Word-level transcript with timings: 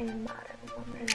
a 0.00 0.04
modern 0.04 0.28
woman. 0.76 1.08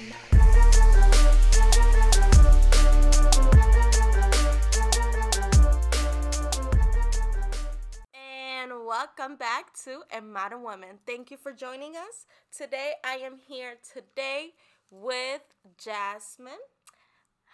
And 8.14 8.72
welcome 8.86 9.38
back 9.38 9.74
to 9.86 10.02
A 10.12 10.20
Modern 10.20 10.64
Woman. 10.64 11.00
Thank 11.06 11.32
you 11.32 11.38
for 11.38 11.54
joining 11.54 11.96
us. 11.96 12.26
Today 12.56 12.94
I 13.06 13.16
am 13.16 13.38
here 13.38 13.76
today 13.94 14.50
with 14.92 15.44
Jasmine. 15.78 16.52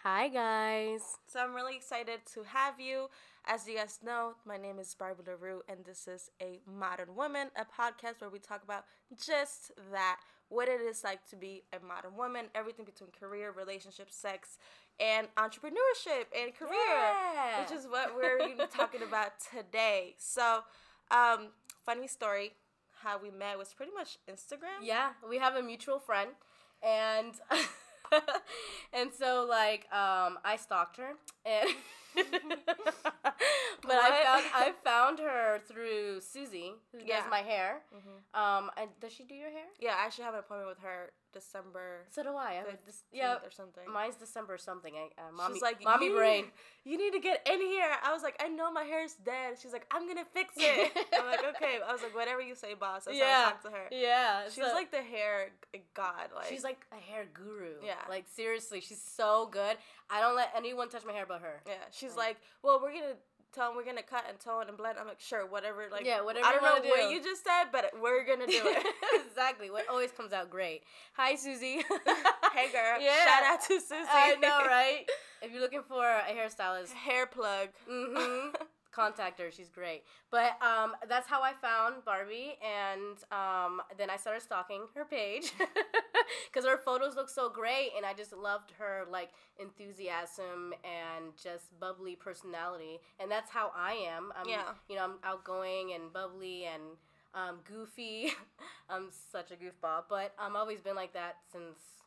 Hi 0.01 0.29
guys. 0.29 1.01
So 1.27 1.41
I'm 1.41 1.53
really 1.53 1.75
excited 1.75 2.21
to 2.33 2.43
have 2.43 2.79
you. 2.79 3.09
As 3.45 3.67
you 3.67 3.75
guys 3.75 3.99
know, 4.03 4.33
my 4.45 4.57
name 4.57 4.79
is 4.79 4.95
Barbara 4.95 5.25
LaRue, 5.27 5.61
and 5.67 5.85
this 5.85 6.07
is 6.07 6.31
A 6.41 6.59
Modern 6.65 7.15
Woman, 7.15 7.49
a 7.55 7.65
podcast 7.65 8.21
where 8.21 8.29
we 8.29 8.39
talk 8.39 8.63
about 8.63 8.85
just 9.23 9.71
that 9.91 10.19
what 10.49 10.67
it 10.67 10.81
is 10.81 11.03
like 11.03 11.27
to 11.29 11.35
be 11.35 11.63
a 11.71 11.83
modern 11.85 12.15
woman, 12.17 12.45
everything 12.55 12.85
between 12.85 13.09
career, 13.11 13.51
relationships, 13.55 14.15
sex, 14.15 14.57
and 14.99 15.27
entrepreneurship 15.37 16.25
and 16.37 16.53
career, 16.53 16.71
Yeah. 16.89 17.61
which 17.61 17.71
is 17.71 17.85
what 17.87 18.15
we're 18.15 18.55
talking 18.67 19.01
about 19.01 19.33
today. 19.53 20.15
So, 20.17 20.61
um, 21.11 21.49
funny 21.85 22.07
story 22.07 22.53
how 23.03 23.17
we 23.17 23.29
met 23.31 23.57
was 23.57 23.73
pretty 23.73 23.93
much 23.93 24.17
Instagram. 24.29 24.81
Yeah, 24.83 25.11
we 25.27 25.37
have 25.37 25.55
a 25.55 25.61
mutual 25.63 25.99
friend 25.99 26.31
and 26.83 27.33
and 28.93 29.11
so 29.17 29.45
like 29.47 29.81
um 29.93 30.37
I 30.43 30.57
stalked 30.59 30.97
her 30.97 31.11
and 31.45 31.69
but 32.15 33.95
I 33.95 34.23
found 34.23 34.43
I 34.53 34.71
found 34.83 35.19
her 35.19 35.59
through 35.67 36.21
Susie 36.21 36.73
who 36.91 36.99
Yeah. 37.05 37.21
does 37.21 37.29
my 37.29 37.39
hair. 37.39 37.81
Um 38.33 38.69
and 38.77 38.89
does 38.99 39.13
she 39.13 39.23
do 39.23 39.35
your 39.35 39.49
hair? 39.49 39.65
Yeah, 39.79 39.95
I 39.99 40.05
actually 40.05 40.25
have 40.25 40.33
an 40.33 40.41
appointment 40.41 40.69
with 40.69 40.79
her 40.79 41.11
December 41.31 42.05
So 42.09 42.23
do 42.23 42.29
I. 42.29 42.49
I 42.49 42.53
have 42.53 42.67
a 42.67 42.71
15th 42.71 42.85
dis- 42.87 43.03
yeah, 43.11 43.35
or 43.43 43.51
something. 43.51 43.83
mine's 43.93 44.15
December 44.15 44.57
something. 44.57 44.93
I, 44.95 45.21
uh, 45.21 45.31
mommy, 45.31 45.53
She's 45.53 45.61
like, 45.61 45.83
mommy 45.83 46.07
"You 46.07 46.15
brain. 46.15 46.45
You 46.85 46.97
need 46.97 47.11
to 47.13 47.19
get 47.19 47.47
in 47.47 47.59
here. 47.61 47.85
I 48.03 48.11
was 48.13 48.23
like, 48.23 48.35
I 48.43 48.47
know 48.47 48.71
my 48.71 48.81
hair's 48.83 49.13
dead. 49.23 49.57
She's 49.61 49.71
like, 49.73 49.85
I'm 49.93 50.07
gonna 50.07 50.25
fix 50.33 50.53
it. 50.57 50.91
I'm 51.13 51.27
like, 51.27 51.43
okay. 51.55 51.77
I 51.87 51.91
was 51.93 52.01
like, 52.01 52.15
whatever 52.15 52.41
you 52.41 52.55
say, 52.55 52.73
boss. 52.73 53.05
That's 53.05 53.19
how 53.19 53.23
I 53.25 53.27
Yeah, 53.27 53.43
talk 53.43 53.61
to 53.63 53.69
her. 53.69 53.85
Yeah, 53.91 54.45
She's 54.45 54.55
so- 54.65 54.73
like 54.73 54.89
the 54.89 55.03
hair 55.03 55.49
god. 55.93 56.29
Like 56.35 56.47
she's 56.47 56.63
like 56.63 56.79
a 56.91 56.95
hair 57.11 57.25
guru. 57.31 57.73
Yeah. 57.85 57.93
like 58.09 58.25
seriously, 58.35 58.81
she's 58.81 59.01
so 59.01 59.49
good. 59.51 59.77
I 60.09 60.21
don't 60.21 60.35
let 60.35 60.49
anyone 60.55 60.89
touch 60.89 61.05
my 61.05 61.13
hair 61.13 61.25
but 61.27 61.41
her. 61.41 61.61
yeah. 61.67 61.73
She's 61.91 62.15
like, 62.15 62.37
well, 62.63 62.79
we're 62.81 62.91
gonna 62.93 63.15
tell 63.53 63.69
him 63.71 63.75
we're 63.77 63.85
gonna 63.85 64.03
cut 64.03 64.25
and 64.29 64.39
tone 64.39 64.65
and 64.67 64.77
blend. 64.77 64.97
I'm 64.99 65.07
like, 65.07 65.19
sure, 65.19 65.45
whatever. 65.45 65.85
Like, 65.91 66.05
Yeah, 66.05 66.21
whatever 66.21 66.45
I 66.45 66.51
don't 66.53 66.63
know 66.63 66.71
wanna 66.89 66.89
what 66.89 67.11
you 67.11 67.21
just 67.23 67.43
said, 67.43 67.65
but 67.71 67.91
we're 68.01 68.25
gonna 68.25 68.47
do 68.47 68.61
it. 68.63 68.85
exactly. 69.27 69.69
What 69.71 69.87
always 69.89 70.11
comes 70.11 70.33
out 70.33 70.49
great. 70.49 70.83
Hi, 71.13 71.35
Susie. 71.35 71.77
hey, 72.53 72.71
girl. 72.71 72.99
Yeah. 73.01 73.25
Shout 73.25 73.43
out 73.43 73.61
to 73.67 73.79
Susie. 73.79 74.09
I 74.11 74.35
know, 74.41 74.59
right? 74.67 75.05
If 75.41 75.51
you're 75.51 75.61
looking 75.61 75.83
for 75.87 76.03
a 76.05 76.21
hairstylist, 76.31 76.91
Hair 76.93 77.27
plug. 77.27 77.69
hmm 77.89 78.49
contact 78.99 79.39
her. 79.39 79.51
She's 79.51 79.69
great. 79.69 80.03
But 80.31 80.61
um, 80.61 80.93
that's 81.07 81.27
how 81.27 81.41
I 81.41 81.53
found 81.53 82.03
Barbi, 82.05 82.57
and 82.61 83.17
um, 83.31 83.81
then 83.97 84.09
I 84.09 84.17
started 84.17 84.41
stalking 84.41 84.83
her 84.95 85.05
page 85.05 85.51
because 86.51 86.67
her 86.67 86.77
photos 86.77 87.15
look 87.15 87.29
so 87.29 87.49
great, 87.49 87.91
and 87.95 88.05
I 88.05 88.13
just 88.13 88.33
loved 88.33 88.73
her 88.77 89.05
like 89.09 89.29
enthusiasm 89.59 90.73
and 90.83 91.33
just 91.41 91.77
bubbly 91.79 92.15
personality, 92.15 92.99
and 93.19 93.31
that's 93.31 93.51
how 93.51 93.71
I 93.75 93.93
am. 93.93 94.31
I'm, 94.37 94.49
Yeah. 94.49 94.63
You 94.89 94.95
know, 94.97 95.03
I'm 95.03 95.19
outgoing 95.23 95.93
and 95.93 96.11
bubbly 96.11 96.65
and 96.65 96.83
um, 97.33 97.59
goofy. 97.67 98.31
I'm 98.89 99.09
such 99.31 99.51
a 99.51 99.55
goofball, 99.55 100.03
but 100.09 100.33
I've 100.39 100.55
always 100.55 100.81
been 100.81 100.95
like 100.95 101.13
that 101.13 101.37
since. 101.51 101.98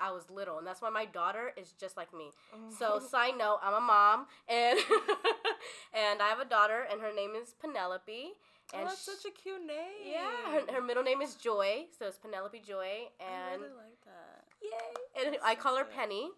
I 0.00 0.10
was 0.10 0.28
little, 0.30 0.58
and 0.58 0.66
that's 0.66 0.82
why 0.82 0.90
my 0.90 1.04
daughter 1.04 1.52
is 1.56 1.72
just 1.72 1.96
like 1.96 2.12
me. 2.12 2.30
So, 2.78 2.92
mm-hmm. 2.96 3.06
side 3.06 3.34
note, 3.38 3.58
I'm 3.62 3.74
a 3.74 3.80
mom, 3.80 4.26
and 4.48 4.78
and 5.94 6.20
I 6.22 6.28
have 6.28 6.40
a 6.40 6.44
daughter, 6.44 6.86
and 6.90 7.00
her 7.00 7.12
name 7.14 7.32
is 7.40 7.54
Penelope. 7.60 8.30
Oh, 8.74 8.78
And 8.78 8.88
that's 8.88 9.02
sh- 9.02 9.04
such 9.16 9.24
a 9.30 9.30
cute 9.30 9.60
name. 9.66 10.12
yeah, 10.12 10.52
her, 10.52 10.72
her 10.74 10.80
middle 10.80 11.02
name 11.02 11.20
is 11.20 11.34
Joy, 11.34 11.86
so 11.98 12.06
it's 12.06 12.18
Penelope 12.18 12.60
Joy, 12.66 13.08
and 13.20 13.60
I 13.60 13.64
really 13.64 13.74
like 13.76 14.00
that. 14.06 14.44
yay, 14.62 15.24
and 15.24 15.34
That's 15.34 15.44
I 15.44 15.54
so 15.54 15.60
call 15.60 15.76
her 15.76 15.84
cute. 15.84 15.96
Penny, 15.96 16.30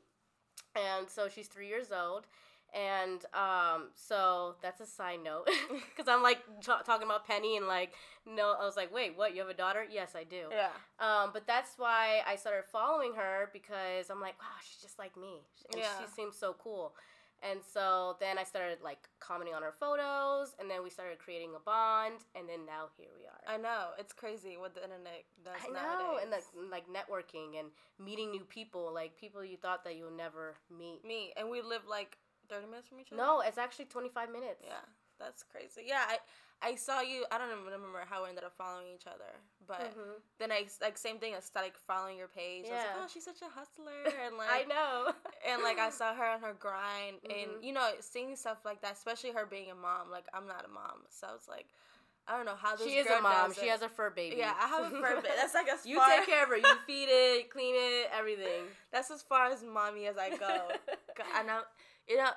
and 0.74 1.08
so 1.08 1.28
she's 1.28 1.46
three 1.46 1.68
years 1.68 1.92
old, 1.92 2.26
and 2.74 3.24
um, 3.34 3.88
so 3.94 4.56
that's 4.62 4.80
a 4.80 4.86
side 4.86 5.20
note, 5.24 5.48
because 5.96 6.08
I'm 6.08 6.22
like 6.22 6.38
ta- 6.60 6.82
talking 6.82 7.06
about 7.06 7.26
Penny, 7.26 7.56
and 7.56 7.66
like, 7.66 7.92
no, 8.26 8.54
I 8.60 8.64
was 8.64 8.76
like, 8.76 8.92
wait, 8.92 9.16
what? 9.16 9.34
You 9.34 9.40
have 9.42 9.50
a 9.50 9.54
daughter? 9.54 9.84
Yes, 9.90 10.12
I 10.16 10.24
do. 10.24 10.48
Yeah. 10.50 10.68
Um, 10.98 11.30
but 11.32 11.46
that's 11.46 11.78
why 11.78 12.20
I 12.26 12.36
started 12.36 12.64
following 12.70 13.14
her 13.14 13.50
because 13.52 14.10
I'm 14.10 14.20
like, 14.20 14.38
wow, 14.40 14.56
she's 14.66 14.82
just 14.82 14.98
like 14.98 15.16
me. 15.16 15.42
And 15.70 15.80
Yeah. 15.80 15.88
she 16.00 16.06
seems 16.10 16.36
so 16.36 16.54
cool. 16.58 16.94
And 17.42 17.60
so 17.62 18.16
then 18.20 18.38
I 18.38 18.44
started 18.44 18.78
like 18.82 19.06
commenting 19.20 19.54
on 19.54 19.62
her 19.62 19.72
photos, 19.72 20.54
and 20.58 20.70
then 20.70 20.82
we 20.82 20.88
started 20.88 21.18
creating 21.18 21.50
a 21.54 21.60
bond, 21.60 22.14
and 22.34 22.48
then 22.48 22.64
now 22.64 22.88
here 22.96 23.08
we 23.18 23.26
are. 23.26 23.54
I 23.54 23.58
know. 23.60 23.88
It's 23.98 24.14
crazy 24.14 24.56
what 24.56 24.74
the 24.74 24.82
internet 24.82 25.24
does 25.44 25.52
I 25.62 25.70
nowadays. 25.70 26.20
and 26.22 26.30
like 26.30 26.44
like 26.70 26.84
networking 26.88 27.58
and 27.60 27.68
meeting 27.98 28.30
new 28.30 28.44
people, 28.44 28.90
like 28.94 29.16
people 29.18 29.44
you 29.44 29.58
thought 29.58 29.84
that 29.84 29.96
you'll 29.96 30.10
never 30.16 30.54
meet. 30.70 31.04
me 31.04 31.32
and 31.36 31.50
we 31.50 31.60
live 31.60 31.82
like 31.88 32.16
30 32.48 32.66
minutes 32.66 32.88
from 32.88 33.00
each 33.00 33.12
other. 33.12 33.20
No, 33.22 33.40
it's 33.40 33.58
actually 33.58 33.86
25 33.86 34.30
minutes. 34.30 34.62
Yeah, 34.64 34.84
that's 35.18 35.42
crazy. 35.42 35.82
Yeah, 35.86 36.04
I 36.08 36.18
I 36.62 36.74
saw 36.76 37.00
you. 37.00 37.24
I 37.30 37.38
don't 37.38 37.50
even 37.50 37.64
remember 37.64 38.04
how 38.08 38.22
we 38.24 38.28
ended 38.30 38.44
up 38.44 38.54
following 38.56 38.86
each 38.94 39.06
other, 39.06 39.32
but 39.66 39.80
Mhm. 39.94 40.20
then 40.38 40.52
I 40.52 40.66
like 40.80 40.96
same 40.96 41.18
thing. 41.18 41.34
I 41.34 41.40
started 41.40 41.68
like, 41.68 41.78
following 41.78 42.16
your 42.16 42.28
page. 42.28 42.66
I 42.68 42.72
was 42.72 42.80
like, 42.80 42.90
Yeah. 42.94 43.02
oh, 43.04 43.08
she's 43.12 43.24
such 43.24 43.42
a 43.42 43.48
hustler, 43.48 44.04
and 44.26 44.36
like 44.38 44.48
I 44.50 44.64
know. 44.64 45.12
and 45.46 45.62
like 45.62 45.78
I 45.78 45.90
saw 45.90 46.14
her 46.14 46.24
on 46.24 46.40
her 46.40 46.54
grind, 46.54 47.16
Mhm. 47.22 47.30
and 47.54 47.64
you 47.64 47.72
know, 47.72 47.90
seeing 48.00 48.36
stuff 48.36 48.64
like 48.64 48.80
that, 48.82 48.92
especially 48.94 49.32
her 49.32 49.46
being 49.46 49.70
a 49.70 49.74
mom. 49.74 50.10
Like 50.10 50.26
I'm 50.32 50.46
not 50.46 50.64
a 50.64 50.68
mom, 50.68 51.04
so 51.10 51.28
it's 51.34 51.48
like 51.48 51.68
I 52.26 52.36
don't 52.36 52.46
know 52.46 52.56
how 52.56 52.74
this 52.76 52.86
she 52.86 52.96
is 52.96 53.06
a 53.06 53.20
mom. 53.20 53.52
She 53.52 53.68
has 53.68 53.82
a 53.82 53.88
fur 53.88 54.08
baby. 54.08 54.36
Yeah, 54.38 54.54
I 54.58 54.66
have 54.68 54.84
a 54.92 54.96
fur 54.96 55.16
baby. 55.16 55.34
That's 55.36 55.52
like 55.52 55.68
as 55.68 55.84
you 55.86 55.96
far 55.96 56.08
take 56.08 56.26
care 56.26 56.44
of 56.44 56.48
her. 56.48 56.56
You 56.56 56.74
feed 56.86 57.08
it, 57.10 57.50
clean 57.50 57.74
it, 57.76 58.08
everything. 58.16 58.64
That's 58.90 59.10
as 59.10 59.20
far 59.20 59.46
as 59.46 59.62
mommy 59.62 60.06
as 60.06 60.16
I 60.16 60.30
go. 60.30 60.70
And 61.38 61.50
I, 61.50 61.60
you 62.08 62.16
know, 62.16 62.30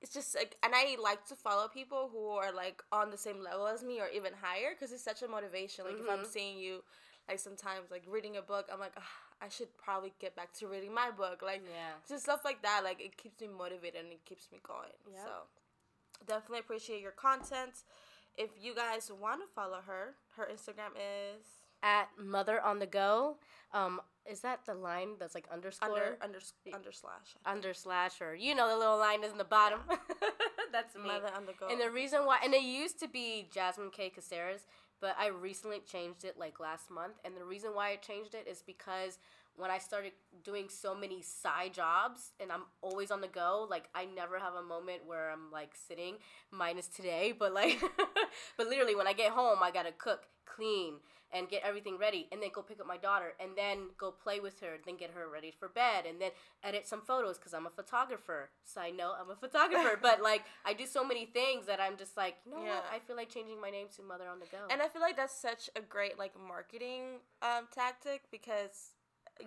it's 0.00 0.12
just 0.12 0.34
like, 0.34 0.56
and 0.62 0.74
I 0.74 0.96
like 1.02 1.24
to 1.26 1.34
follow 1.36 1.68
people 1.68 2.10
who 2.12 2.28
are 2.30 2.52
like 2.52 2.82
on 2.92 3.10
the 3.10 3.16
same 3.18 3.42
level 3.42 3.66
as 3.66 3.82
me 3.82 4.00
or 4.00 4.08
even 4.08 4.32
higher 4.40 4.70
because 4.74 4.92
it's 4.92 5.02
such 5.04 5.22
a 5.22 5.28
motivation. 5.28 5.84
Like 5.86 5.98
if 5.98 6.08
I'm 6.08 6.20
Mhm. 6.24 6.26
seeing 6.26 6.58
you, 6.58 6.82
like 7.28 7.38
sometimes 7.38 7.90
like 7.90 8.04
reading 8.06 8.36
a 8.36 8.42
book, 8.42 8.68
I'm 8.70 8.80
like, 8.80 8.92
"Ah, 8.98 9.10
I 9.40 9.48
should 9.48 9.74
probably 9.78 10.12
get 10.18 10.36
back 10.36 10.52
to 10.54 10.68
reading 10.68 10.92
my 10.92 11.10
book. 11.10 11.40
Like 11.42 11.62
Yeah. 11.66 11.92
just 12.06 12.24
stuff 12.24 12.44
like 12.44 12.60
that. 12.62 12.82
Like 12.84 13.00
it 13.00 13.16
keeps 13.16 13.40
me 13.40 13.48
motivated 13.48 14.04
and 14.04 14.12
it 14.12 14.24
keeps 14.26 14.50
me 14.52 14.60
going. 14.62 14.92
Yep. 15.06 15.24
So 15.24 15.32
definitely 16.26 16.60
appreciate 16.60 17.00
your 17.00 17.12
content. 17.12 17.84
If 18.36 18.50
you 18.60 18.74
guys 18.74 19.10
want 19.12 19.40
to 19.42 19.46
follow 19.54 19.80
her, 19.80 20.16
her 20.36 20.46
Instagram 20.52 20.92
is 20.96 21.46
At 21.82 22.08
mother 22.18 22.60
on 22.60 22.78
the 22.78 22.86
go. 22.86 23.38
Um, 23.72 24.00
is 24.30 24.40
that 24.40 24.60
the 24.66 24.74
line 24.74 25.10
that's 25.18 25.34
like 25.34 25.46
underscore 25.52 25.88
under 25.88 26.16
under 26.22 26.38
under 26.72 26.92
slash. 26.92 27.36
Under 27.44 27.74
slash 27.74 28.20
or 28.20 28.34
you 28.34 28.54
know 28.54 28.68
the 28.68 28.76
little 28.76 28.98
line 28.98 29.22
is 29.24 29.32
in 29.32 29.38
the 29.38 29.44
bottom. 29.44 29.80
that's 30.72 30.94
me. 30.96 31.06
Mother 31.06 31.30
on 31.36 31.46
the 31.46 31.52
go. 31.52 31.68
And 31.68 31.80
the 31.80 31.90
reason 31.90 32.24
why, 32.24 32.38
and 32.42 32.54
it 32.54 32.62
used 32.62 32.98
to 33.00 33.08
be 33.08 33.48
Jasmine 33.52 33.90
K. 33.90 34.10
Caceres, 34.10 34.66
but 35.00 35.16
I 35.18 35.28
recently 35.28 35.80
changed 35.80 36.24
it 36.24 36.38
like 36.38 36.60
last 36.60 36.90
month. 36.90 37.14
And 37.24 37.36
the 37.36 37.44
reason 37.44 37.72
why 37.74 37.90
I 37.90 37.96
changed 37.96 38.34
it 38.34 38.48
is 38.48 38.62
because 38.66 39.18
when 39.56 39.70
I 39.70 39.78
started 39.78 40.12
doing 40.42 40.68
so 40.68 40.94
many 40.94 41.22
side 41.22 41.74
jobs 41.74 42.32
and 42.40 42.50
I'm 42.50 42.62
always 42.82 43.10
on 43.10 43.20
the 43.20 43.28
go, 43.28 43.66
like 43.70 43.88
I 43.94 44.04
never 44.04 44.38
have 44.38 44.54
a 44.54 44.62
moment 44.62 45.06
where 45.06 45.30
I'm 45.30 45.50
like 45.52 45.74
sitting, 45.88 46.16
minus 46.50 46.88
today, 46.88 47.32
but 47.38 47.52
like, 47.54 47.80
but 48.56 48.66
literally 48.68 48.94
when 48.96 49.06
I 49.06 49.12
get 49.12 49.32
home, 49.32 49.58
I 49.62 49.70
gotta 49.70 49.92
cook, 49.92 50.24
clean, 50.44 50.94
and 51.32 51.48
get 51.48 51.62
everything 51.64 51.98
ready, 51.98 52.28
and 52.30 52.40
then 52.40 52.50
go 52.54 52.62
pick 52.62 52.78
up 52.80 52.86
my 52.86 52.96
daughter, 52.96 53.32
and 53.40 53.50
then 53.56 53.88
go 53.98 54.12
play 54.12 54.38
with 54.38 54.60
her, 54.60 54.76
then 54.86 54.96
get 54.96 55.10
her 55.10 55.28
ready 55.28 55.50
for 55.50 55.68
bed, 55.68 56.04
and 56.08 56.20
then 56.20 56.30
edit 56.62 56.86
some 56.86 57.00
photos 57.00 57.38
because 57.38 57.52
I'm 57.52 57.66
a 57.66 57.70
photographer. 57.70 58.50
Side 58.64 58.96
note, 58.96 59.14
I'm 59.20 59.30
a 59.30 59.34
photographer, 59.40 59.98
but 60.00 60.22
like 60.22 60.42
I 60.64 60.74
do 60.74 60.86
so 60.86 61.04
many 61.04 61.26
things 61.26 61.66
that 61.66 61.80
I'm 61.80 61.96
just 61.96 62.16
like, 62.16 62.36
you 62.46 62.52
know 62.52 62.62
Yeah. 62.62 62.74
what? 62.76 62.84
I 62.92 62.98
feel 63.00 63.16
like 63.16 63.30
changing 63.30 63.60
my 63.60 63.70
name 63.70 63.88
to 63.96 64.02
Mother 64.02 64.28
on 64.28 64.38
the 64.38 64.46
Go. 64.46 64.58
And 64.70 64.80
I 64.80 64.88
feel 64.88 65.02
like 65.02 65.16
that's 65.16 65.34
such 65.36 65.70
a 65.76 65.80
great 65.80 66.18
like 66.18 66.32
marketing 66.38 67.20
um, 67.42 67.66
tactic 67.74 68.22
because 68.30 68.93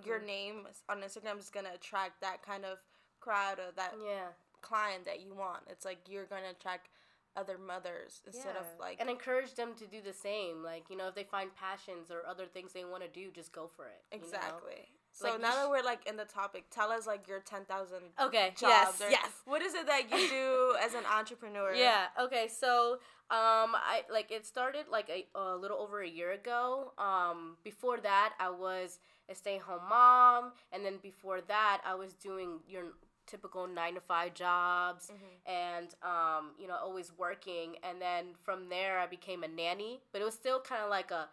your 0.06 0.18
Mm-hmm. 0.18 0.26
name 0.28 0.68
on 0.90 1.02
Instagram 1.02 1.40
is 1.40 1.50
gonna 1.50 1.72
attract 1.74 2.22
that 2.22 2.42
kind 2.44 2.66
of 2.66 2.80
crowd 3.20 3.60
or 3.60 3.72
that 3.76 3.94
yeah, 4.06 4.28
client 4.62 5.06
that 5.06 5.22
you 5.22 5.34
want. 5.34 5.64
It's 5.70 5.86
like 5.86 6.00
you're 6.10 6.26
gonna 6.26 6.52
attract 6.52 6.90
other 7.36 7.58
mothers 7.60 8.22
instead 8.26 8.56
of 8.56 8.66
like 8.80 8.98
and 9.00 9.10
encourage 9.10 9.54
them 9.54 9.74
to 9.76 9.86
do 9.86 10.02
the 10.02 10.14
same. 10.14 10.64
Like 10.64 10.86
you 10.90 10.98
know, 10.98 11.08
if 11.08 11.16
they 11.16 11.24
find 11.24 11.54
passions 11.56 12.10
or 12.12 12.26
other 12.28 12.46
things 12.46 12.74
they 12.74 12.84
want 12.86 13.04
to 13.04 13.10
do, 13.10 13.30
just 13.32 13.52
go 13.52 13.68
for 13.68 13.86
it. 13.86 14.02
you 14.12 14.20
know? 14.20 14.24
exactly. 14.26 14.90
So 15.14 15.30
Like, 15.32 15.42
now 15.42 15.56
that 15.56 15.68
we're 15.70 15.82
like 15.84 16.06
in 16.08 16.16
the 16.16 16.26
topic, 16.26 16.66
tell 16.70 16.92
us 16.92 17.08
like 17.08 17.28
your 17.28 17.40
ten 17.40 17.66
thousand 17.66 18.04
Okay. 18.20 18.50
jobs. 18.58 19.00
yes. 19.00 19.02
or- 19.02 19.10
Yes. 19.10 19.30
What 19.46 19.62
is 19.64 19.74
it 19.74 19.88
that 19.88 20.12
you 20.12 20.30
do 20.30 20.76
as 20.82 20.94
an 20.94 21.06
entrepreneur? 21.12 21.74
Yeah. 21.74 22.08
Okay. 22.20 22.48
So, 22.48 22.94
um, 23.32 23.74
I 23.76 24.04
like 24.12 24.32
it 24.32 24.46
started 24.46 24.86
like 24.92 25.10
a, 25.10 25.26
a 25.38 25.56
little 25.56 25.78
over 25.78 26.02
a 26.02 26.08
year 26.08 26.32
ago. 26.34 26.94
Um, 27.00 27.58
before 27.64 27.98
that, 28.02 28.34
I 28.40 28.50
was 28.52 29.00
a 29.30 29.36
stay-at-home 29.36 29.90
mom, 29.90 30.52
and 30.72 30.86
then 30.86 30.96
before 31.02 31.42
that, 31.42 31.82
I 31.86 31.96
was 31.96 32.14
doing 32.14 32.60
your 32.68 32.84
typical 33.26 33.68
nine 33.68 33.96
to 33.96 34.00
five 34.02 34.34
jobs, 34.34 35.12
and 35.46 35.88
um, 36.02 36.52
you 36.60 36.68
know, 36.68 36.76
always 36.82 37.12
working. 37.18 37.76
And 37.84 38.02
then 38.02 38.28
from 38.44 38.70
there, 38.70 39.00
I 39.00 39.08
became 39.08 39.44
a 39.44 39.48
nanny, 39.48 40.00
but 40.12 40.22
it 40.22 40.26
was 40.26 40.34
still 40.34 40.60
kind 40.62 40.82
of 40.82 40.90
like 40.90 41.12
a 41.12 41.28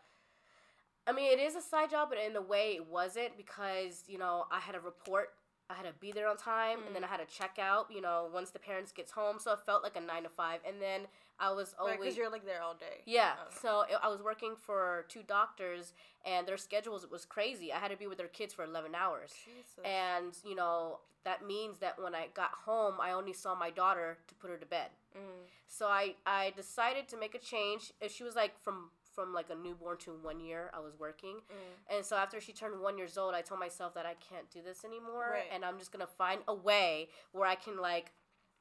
I 1.06 1.12
mean, 1.12 1.30
it 1.30 1.40
is 1.40 1.54
a 1.54 1.60
side 1.60 1.90
job, 1.90 2.08
but 2.08 2.18
in 2.18 2.34
a 2.34 2.40
way, 2.40 2.72
it 2.76 2.88
wasn't 2.88 3.36
because 3.36 4.04
you 4.08 4.18
know 4.18 4.46
I 4.50 4.58
had 4.60 4.74
a 4.74 4.80
report, 4.80 5.30
I 5.68 5.74
had 5.74 5.84
to 5.84 5.92
be 6.00 6.12
there 6.12 6.28
on 6.28 6.36
time, 6.36 6.78
and 6.86 6.96
then 6.96 7.04
I 7.04 7.08
had 7.08 7.18
to 7.18 7.26
check 7.26 7.58
out. 7.60 7.88
You 7.90 8.00
know, 8.00 8.28
once 8.32 8.50
the 8.50 8.58
parents 8.58 8.92
gets 8.92 9.12
home, 9.12 9.36
so 9.38 9.52
it 9.52 9.60
felt 9.66 9.82
like 9.82 9.96
a 9.96 10.00
nine 10.00 10.22
to 10.22 10.28
five. 10.28 10.60
And 10.66 10.80
then 10.80 11.02
I 11.38 11.50
was 11.52 11.74
always 11.78 11.92
Right, 11.92 12.00
because 12.00 12.16
you're 12.16 12.30
like 12.30 12.44
there 12.44 12.62
all 12.62 12.74
day. 12.74 13.02
yeah. 13.06 13.34
Oh. 13.40 13.48
So 13.60 13.80
it, 13.82 13.96
I 14.02 14.08
was 14.08 14.22
working 14.22 14.54
for 14.56 15.04
two 15.08 15.22
doctors, 15.22 15.92
and 16.24 16.46
their 16.46 16.56
schedules 16.56 17.06
was 17.10 17.24
crazy. 17.24 17.72
I 17.72 17.78
had 17.78 17.90
to 17.90 17.96
be 17.96 18.06
with 18.06 18.18
their 18.18 18.28
kids 18.28 18.54
for 18.54 18.64
eleven 18.64 18.94
hours, 18.94 19.32
Jesus. 19.44 19.78
and 19.84 20.36
you 20.44 20.54
know 20.54 21.00
that 21.24 21.44
means 21.46 21.78
that 21.78 22.00
when 22.00 22.14
I 22.14 22.26
got 22.34 22.50
home, 22.66 22.94
I 23.00 23.12
only 23.12 23.32
saw 23.32 23.54
my 23.54 23.70
daughter 23.70 24.18
to 24.28 24.34
put 24.34 24.50
her 24.50 24.56
to 24.58 24.66
bed. 24.66 24.90
Mm. 25.16 25.20
So 25.66 25.86
I 25.88 26.14
I 26.26 26.52
decided 26.56 27.08
to 27.08 27.16
make 27.16 27.34
a 27.34 27.38
change. 27.38 27.92
If 28.00 28.12
she 28.12 28.22
was 28.24 28.34
like 28.36 28.58
from 28.62 28.90
from 29.14 29.32
like 29.32 29.48
a 29.50 29.54
newborn 29.54 29.96
to 29.98 30.10
one 30.22 30.40
year, 30.40 30.70
I 30.74 30.80
was 30.80 30.98
working, 30.98 31.36
Mm. 31.50 31.96
and 31.96 32.04
so 32.06 32.16
after 32.16 32.40
she 32.40 32.52
turned 32.52 32.80
one 32.80 32.96
years 32.98 33.16
old, 33.18 33.34
I 33.34 33.42
told 33.42 33.60
myself 33.60 33.94
that 33.94 34.06
I 34.06 34.14
can't 34.14 34.48
do 34.50 34.60
this 34.62 34.84
anymore, 34.84 35.30
Right. 35.32 35.44
and 35.52 35.64
I'm 35.64 35.78
just 35.78 35.90
gonna 35.92 36.06
find 36.06 36.42
a 36.48 36.54
way 36.54 37.08
where 37.32 37.48
I 37.48 37.54
can 37.54 37.76
like 37.78 38.12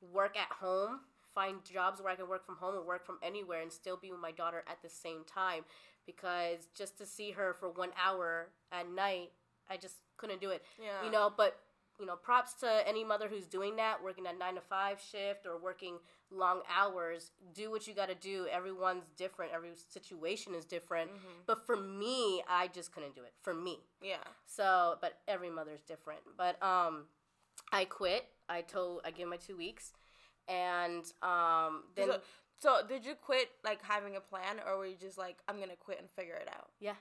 work 0.01 0.37
at 0.37 0.51
home, 0.51 0.99
find 1.33 1.63
jobs 1.63 2.01
where 2.01 2.11
I 2.11 2.15
can 2.15 2.27
work 2.27 2.45
from 2.45 2.57
home 2.57 2.75
or 2.75 2.85
work 2.85 3.05
from 3.05 3.17
anywhere, 3.21 3.61
and 3.61 3.71
still 3.71 3.97
be 3.97 4.11
with 4.11 4.19
my 4.19 4.31
daughter 4.31 4.63
at 4.67 4.81
the 4.81 4.89
same 4.89 5.23
time. 5.25 5.63
Because 6.05 6.67
just 6.75 6.97
to 6.97 7.05
see 7.05 7.31
her 7.31 7.55
for 7.59 7.69
one 7.69 7.89
hour 8.03 8.49
at 8.71 8.89
night, 8.91 9.31
I 9.69 9.77
just 9.77 9.95
couldn't 10.17 10.41
do 10.41 10.49
it. 10.49 10.63
Yeah. 10.81 11.05
you 11.05 11.11
know 11.11 11.31
but 11.35 11.59
you 11.99 12.05
know 12.05 12.15
props 12.15 12.53
to 12.55 12.87
any 12.87 13.03
mother 13.03 13.27
who's 13.27 13.45
doing 13.45 13.75
that 13.77 14.03
working 14.03 14.25
a 14.27 14.33
nine 14.33 14.55
to 14.55 14.61
five 14.61 14.99
shift 14.99 15.45
or 15.45 15.57
working 15.57 15.95
long 16.31 16.61
hours. 16.75 17.31
Do 17.53 17.69
what 17.71 17.87
you 17.87 17.93
got 17.93 18.09
to 18.09 18.15
do. 18.15 18.47
Everyone's 18.51 19.03
different. 19.17 19.51
Every 19.53 19.69
situation 19.89 20.55
is 20.55 20.65
different. 20.65 21.11
But 21.45 21.65
for 21.65 21.75
me 21.77 22.43
i 22.49 22.67
just 22.67 22.91
couldn't 22.91 23.15
do 23.15 23.21
it. 23.21 23.33
For 23.41 23.53
me. 23.53 23.79
Yeah. 24.01 24.17
so 24.45 24.97
but 25.01 25.19
every 25.27 25.49
mother's 25.49 25.81
different. 25.81 26.21
But 26.37 26.61
um 26.61 27.05
i 27.71 27.85
quit. 27.85 28.25
I 28.49 28.61
told 28.61 29.01
i 29.05 29.11
gave 29.11 29.27
my 29.27 29.37
two 29.37 29.55
weeks 29.55 29.93
and 30.47 31.05
um 31.21 31.83
then 31.95 32.07
so, 32.07 32.19
so 32.59 32.87
did 32.87 33.05
you 33.05 33.13
quit 33.15 33.49
like 33.63 33.81
having 33.83 34.15
a 34.15 34.21
plan, 34.21 34.61
or 34.65 34.77
were 34.77 34.85
you 34.85 34.95
just 34.99 35.17
like, 35.17 35.37
I'm 35.47 35.59
gonna 35.59 35.75
quit 35.75 35.99
and 35.99 36.09
figure 36.11 36.35
it 36.35 36.47
out? 36.47 36.69
yeah 36.79 36.95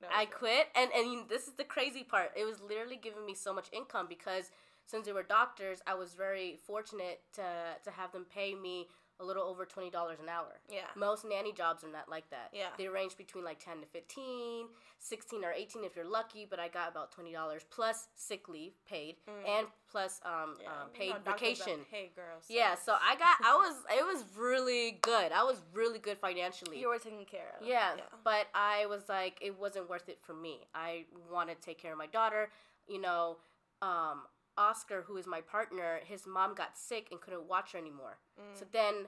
No, 0.00 0.08
I 0.12 0.26
quit, 0.26 0.68
and 0.74 0.90
and 0.92 1.28
this 1.28 1.46
is 1.46 1.54
the 1.54 1.64
crazy 1.64 2.02
part. 2.02 2.32
It 2.36 2.44
was 2.44 2.60
literally 2.60 2.98
giving 3.00 3.24
me 3.24 3.34
so 3.34 3.52
much 3.54 3.68
income 3.72 4.06
because 4.08 4.50
since 4.86 5.06
they 5.06 5.12
were 5.12 5.22
doctors, 5.22 5.80
I 5.86 5.94
was 5.94 6.14
very 6.14 6.58
fortunate 6.66 7.20
to 7.34 7.42
to 7.84 7.90
have 7.90 8.12
them 8.12 8.26
pay 8.32 8.54
me 8.54 8.88
a 9.20 9.24
little 9.24 9.44
over 9.44 9.64
twenty 9.64 9.90
dollars 9.90 10.18
an 10.20 10.28
hour. 10.28 10.60
Yeah. 10.70 10.80
Most 10.96 11.24
nanny 11.24 11.52
jobs 11.52 11.84
are 11.84 11.90
not 11.92 12.08
like 12.08 12.28
that. 12.30 12.50
Yeah. 12.52 12.68
They 12.76 12.88
range 12.88 13.16
between 13.16 13.44
like 13.44 13.58
10 13.64 13.80
to 13.80 13.86
15, 13.86 14.66
16 14.98 15.44
or 15.44 15.52
18 15.52 15.84
if 15.84 15.94
you're 15.96 16.04
lucky, 16.04 16.46
but 16.48 16.58
I 16.58 16.68
got 16.68 16.90
about 16.90 17.14
$20 17.14 17.32
plus 17.70 18.08
sick 18.14 18.48
leave 18.48 18.72
paid 18.88 19.16
and 19.46 19.66
plus 19.90 20.20
um, 20.24 20.32
Mm. 20.54 20.62
Yeah, 20.62 20.68
um, 20.68 20.88
you 20.92 20.98
paid 21.00 21.10
know, 21.10 21.32
vacation. 21.32 21.80
Hey 21.90 22.10
girls. 22.14 22.44
Yeah, 22.48 22.74
so 22.74 22.92
I 22.94 23.14
got 23.16 23.36
I 23.44 23.54
was 23.54 23.76
it 23.96 24.04
was 24.04 24.24
really 24.36 24.98
good. 25.02 25.32
I 25.32 25.42
was 25.44 25.62
really 25.72 25.98
good 25.98 26.18
financially. 26.18 26.78
you 26.80 26.88
were 26.88 26.98
taken 26.98 27.24
care 27.24 27.52
of. 27.60 27.66
Yeah, 27.66 27.92
but 28.24 28.46
I 28.54 28.86
was 28.86 29.08
like, 29.08 29.38
it 29.40 29.58
wasn't 29.58 29.88
worth 29.88 30.08
it 30.08 30.18
for 30.22 30.34
me. 30.34 30.66
I 30.74 31.04
want 31.32 31.48
to 31.50 31.54
take 31.54 31.78
care 31.80 31.92
of 31.92 31.98
my 31.98 32.06
daughter. 32.06 32.50
You 32.88 33.00
know, 33.00 33.38
um, 33.80 34.22
Oscar, 34.56 35.02
who 35.06 35.16
is 35.16 35.26
my 35.26 35.40
partner, 35.40 36.00
his 36.04 36.26
mom 36.26 36.54
got 36.54 36.76
sick 36.78 37.08
and 37.10 37.20
couldn't 37.20 37.48
watch 37.48 37.72
her 37.72 37.78
anymore. 37.78 38.18
So 38.52 38.64
then 38.72 39.06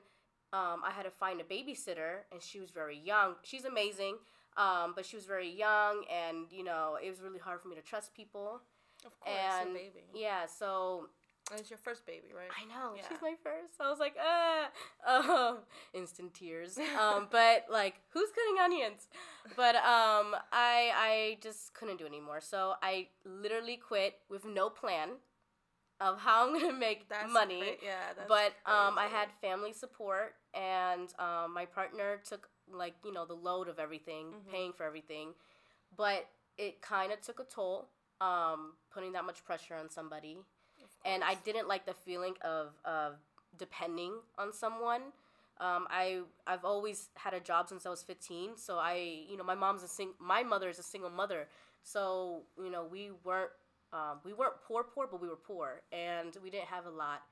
um, 0.52 0.82
I 0.84 0.90
had 0.94 1.04
to 1.04 1.10
find 1.10 1.40
a 1.40 1.44
babysitter, 1.44 2.20
and 2.32 2.40
she 2.42 2.60
was 2.60 2.70
very 2.70 2.98
young. 2.98 3.34
She's 3.42 3.64
amazing, 3.64 4.16
um, 4.56 4.92
but 4.94 5.04
she 5.06 5.16
was 5.16 5.26
very 5.26 5.48
young, 5.50 6.04
and 6.12 6.46
you 6.50 6.64
know, 6.64 6.96
it 7.02 7.08
was 7.10 7.20
really 7.20 7.38
hard 7.38 7.60
for 7.60 7.68
me 7.68 7.76
to 7.76 7.82
trust 7.82 8.14
people. 8.14 8.60
Of 9.04 9.18
course, 9.20 9.36
and 9.60 9.70
a 9.70 9.74
baby. 9.74 10.04
yeah, 10.14 10.46
so 10.46 11.08
And 11.50 11.60
it's 11.60 11.70
your 11.70 11.78
first 11.78 12.06
baby, 12.06 12.28
right? 12.34 12.50
I 12.50 12.64
know 12.66 12.94
Yeah. 12.96 13.02
she's 13.08 13.20
my 13.22 13.34
first. 13.42 13.74
I 13.80 13.88
was 13.90 14.00
like, 14.00 14.16
ah, 14.20 14.70
um, 15.06 15.58
instant 15.94 16.34
tears. 16.34 16.78
Um, 16.98 17.28
but 17.30 17.66
like, 17.70 18.00
who's 18.10 18.30
cutting 18.30 18.58
onions? 18.64 19.06
But 19.54 19.76
um, 19.76 20.34
I 20.50 20.90
I 20.94 21.38
just 21.42 21.72
couldn't 21.74 21.98
do 21.98 22.04
it 22.04 22.08
anymore. 22.08 22.40
So 22.40 22.74
I 22.82 23.08
literally 23.24 23.76
quit 23.76 24.14
with 24.28 24.44
no 24.44 24.70
plan 24.70 25.10
of 26.00 26.18
how 26.20 26.46
I'm 26.46 26.52
gonna 26.58 26.72
make 26.72 27.08
That's 27.08 27.32
money. 27.32 27.58
cra- 27.60 27.76
yeah, 27.88 28.12
that's 28.16 28.28
but 28.28 28.52
um, 28.70 28.98
I 28.98 29.06
had 29.10 29.28
family 29.40 29.72
support, 29.72 30.34
and 30.54 31.08
um, 31.18 31.54
my 31.54 31.64
partner 31.66 32.20
took 32.28 32.48
like 32.70 32.94
you 33.04 33.12
know 33.12 33.24
the 33.24 33.34
load 33.34 33.68
of 33.68 33.78
everything, 33.78 34.26
Mm-hmm. 34.26 34.50
paying 34.50 34.72
for 34.72 34.84
everything. 34.84 35.30
But 35.96 36.26
it 36.58 36.80
kind 36.82 37.12
of 37.12 37.20
took 37.20 37.40
a 37.40 37.44
toll, 37.44 37.88
um, 38.20 38.72
putting 38.92 39.12
that 39.12 39.24
much 39.24 39.44
pressure 39.44 39.74
on 39.74 39.90
somebody 39.90 40.38
and 41.04 41.22
I 41.24 41.34
didn't 41.36 41.68
like 41.68 41.86
the 41.86 41.94
feeling 41.94 42.34
of 42.42 42.68
of 42.84 43.14
depending 43.58 44.14
on 44.38 44.52
someone. 44.52 45.02
Um, 45.60 45.86
I 45.90 46.20
I've 46.46 46.64
always 46.64 47.08
had 47.14 47.34
a 47.34 47.40
job 47.40 47.68
since 47.68 47.86
I 47.86 47.90
was 47.90 48.02
15, 48.02 48.56
so 48.56 48.78
I 48.78 49.24
you 49.30 49.36
know 49.36 49.44
my 49.44 49.54
mom's 49.54 49.82
a 49.82 49.88
sing 49.88 50.10
my 50.18 50.42
mother 50.42 50.68
is 50.68 50.78
a 50.78 50.82
single 50.82 51.10
mother, 51.10 51.48
so 51.82 52.42
you 52.62 52.70
know 52.70 52.84
we 52.84 53.10
weren't 53.24 53.50
um, 53.92 54.20
we 54.24 54.32
weren't 54.32 54.60
poor 54.66 54.84
poor, 54.84 55.06
but 55.10 55.20
we 55.20 55.28
were 55.28 55.36
poor, 55.36 55.82
and 55.92 56.36
we 56.42 56.50
didn't 56.50 56.68
have 56.68 56.86
a 56.86 56.90
lot, 56.90 57.22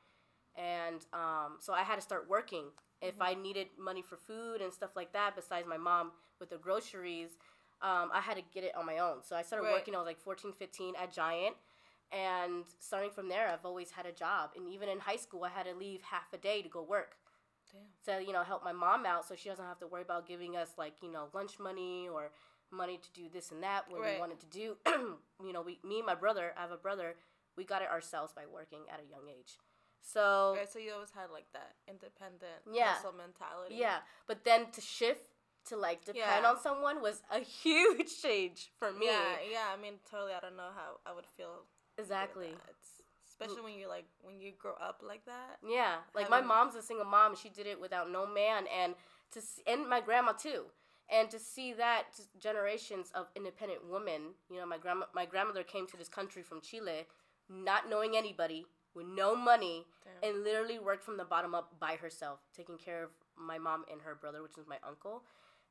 and 0.57 1.05
um, 1.13 1.57
so 1.61 1.73
I 1.73 1.83
had 1.83 1.97
to 1.97 2.03
start 2.03 2.29
working 2.29 2.67
if 3.03 3.21
I 3.21 3.35
needed 3.35 3.69
money 3.79 4.03
for 4.03 4.17
food 4.17 4.61
and 4.61 4.73
stuff 4.73 4.91
like 4.97 5.13
that. 5.13 5.37
Besides 5.37 5.67
my 5.69 5.77
mom 5.77 6.13
with 6.41 6.51
the 6.51 6.59
groceries, 6.59 7.31
um, 7.83 8.11
I 8.13 8.21
had 8.21 8.37
to 8.37 8.43
get 8.53 8.65
it 8.65 8.75
on 8.77 8.87
my 8.87 8.99
own. 8.99 9.23
So 9.23 9.37
I 9.37 9.43
started 9.43 9.65
Right. 9.65 9.73
working. 9.73 9.95
I 9.95 9.99
was 9.99 10.07
like 10.07 10.21
14, 10.21 10.53
15 10.53 10.95
at 11.01 11.13
Giant 11.13 11.57
and 12.13 12.65
starting 12.79 13.11
from 13.11 13.29
there 13.29 13.49
i've 13.49 13.65
always 13.65 13.91
had 13.91 14.07
a 14.07 14.13
job 14.13 14.51
and 14.57 14.69
even 14.69 14.89
in 14.89 14.99
high 14.99 15.17
school 15.17 15.43
i 15.45 15.49
had 15.49 15.67
to 15.67 15.75
leave 15.75 16.03
half 16.03 16.33
a 16.33 16.37
day 16.39 16.63
to 16.63 16.69
go 16.69 16.83
work 16.83 17.17
Damn. 17.73 18.19
to 18.19 18.25
you 18.25 18.33
know 18.33 18.43
help 18.43 18.63
my 18.65 18.73
mom 18.73 19.07
out 19.07 19.27
so 19.27 19.35
she 19.35 19.49
doesn't 19.49 19.65
have 19.65 19.79
to 19.79 19.87
worry 19.87 20.03
about 20.03 20.27
giving 20.27 20.57
us 20.57 20.71
like 20.79 20.95
you 21.03 21.11
know 21.11 21.27
lunch 21.35 21.59
money 21.59 22.09
or 22.13 22.31
money 22.75 22.99
to 22.99 23.11
do 23.13 23.29
this 23.33 23.51
and 23.51 23.63
that 23.63 23.91
when 23.91 24.01
Right. 24.03 24.15
we 24.15 24.21
wanted 24.21 24.41
to 24.41 24.47
do 24.47 24.77
you 25.45 25.53
know 25.53 25.63
we 25.63 25.79
me 25.85 25.99
and 25.99 26.07
my 26.07 26.15
brother 26.15 26.53
i 26.57 26.61
have 26.63 26.71
a 26.73 26.77
brother 26.77 27.15
we 27.57 27.65
got 27.65 27.83
it 27.83 27.89
ourselves 27.91 28.33
by 28.33 28.43
working 28.53 28.81
at 28.93 29.01
a 29.01 29.05
young 29.11 29.29
age 29.29 29.59
so 30.03 30.55
Right, 30.57 30.71
so 30.71 30.79
you 30.79 30.93
always 30.93 31.11
had 31.11 31.31
like 31.33 31.47
that 31.53 31.75
independent 31.89 32.61
Yeah. 32.71 32.93
hustle 32.95 33.13
mentality. 33.13 33.77
yeah 33.77 33.99
but 34.27 34.45
then 34.45 34.71
to 34.73 34.81
shift 34.81 35.29
to 35.67 35.77
like 35.77 36.05
depend 36.05 36.45
Yeah. 36.45 36.51
on 36.51 36.61
someone 36.61 37.01
was 37.01 37.23
a 37.31 37.39
huge 37.63 38.21
change 38.21 38.71
for 38.79 38.93
me 38.93 39.07
Yeah, 39.07 39.37
yeah. 39.51 39.67
I 39.73 39.81
mean, 39.81 39.95
totally. 40.11 40.33
I 40.35 40.41
don't 40.41 40.57
know 40.57 40.71
how 40.77 41.01
I 41.07 41.15
would 41.15 41.27
feel. 41.27 41.65
exactly 41.97 42.55
especially 43.27 43.63
when 43.63 43.79
you're 43.79 43.89
like 43.89 44.05
when 44.21 44.39
you 44.39 44.53
grow 44.59 44.75
up 44.75 45.03
like 45.07 45.25
that. 45.27 45.59
Yeah, 45.67 45.97
like 46.15 46.29
my 46.31 46.41
mom's 46.41 46.75
a 46.75 46.83
single 46.83 47.07
mom. 47.07 47.33
and 47.33 47.39
She 47.39 47.49
did 47.49 47.67
it 47.67 47.81
without 47.81 48.11
no 48.11 48.27
man, 48.27 48.65
and 48.69 48.95
to 49.33 49.41
and 49.67 49.89
my 49.89 50.01
grandma 50.01 50.33
too, 50.33 50.65
and 51.11 51.31
to 51.31 51.39
see 51.39 51.73
that 51.75 52.05
generations 52.41 53.11
of 53.15 53.27
independent 53.37 53.81
women. 53.89 54.35
You 54.51 54.59
know, 54.59 54.67
my 54.67 54.79
grandma, 54.79 55.07
my 55.15 55.27
grandmother 55.27 55.63
came 55.63 55.87
to 55.89 55.97
this 55.97 56.09
country 56.09 56.43
from 56.43 56.61
Chile, 56.61 57.07
not 57.49 57.89
knowing 57.91 58.17
anybody, 58.17 58.67
with 58.95 59.07
no 59.07 59.35
money, 59.35 59.85
Damn. 60.23 60.31
and 60.35 60.45
literally 60.45 60.79
worked 60.79 61.05
from 61.05 61.17
the 61.17 61.25
bottom 61.25 61.55
up 61.55 61.79
by 61.81 61.97
herself, 61.97 62.39
taking 62.57 62.79
care 62.79 63.03
of 63.03 63.11
my 63.37 63.59
mom 63.59 63.85
and 63.91 64.03
her 64.03 64.15
brother, 64.15 64.43
which 64.43 64.57
is 64.57 64.67
my 64.69 64.77
uncle, 64.87 65.25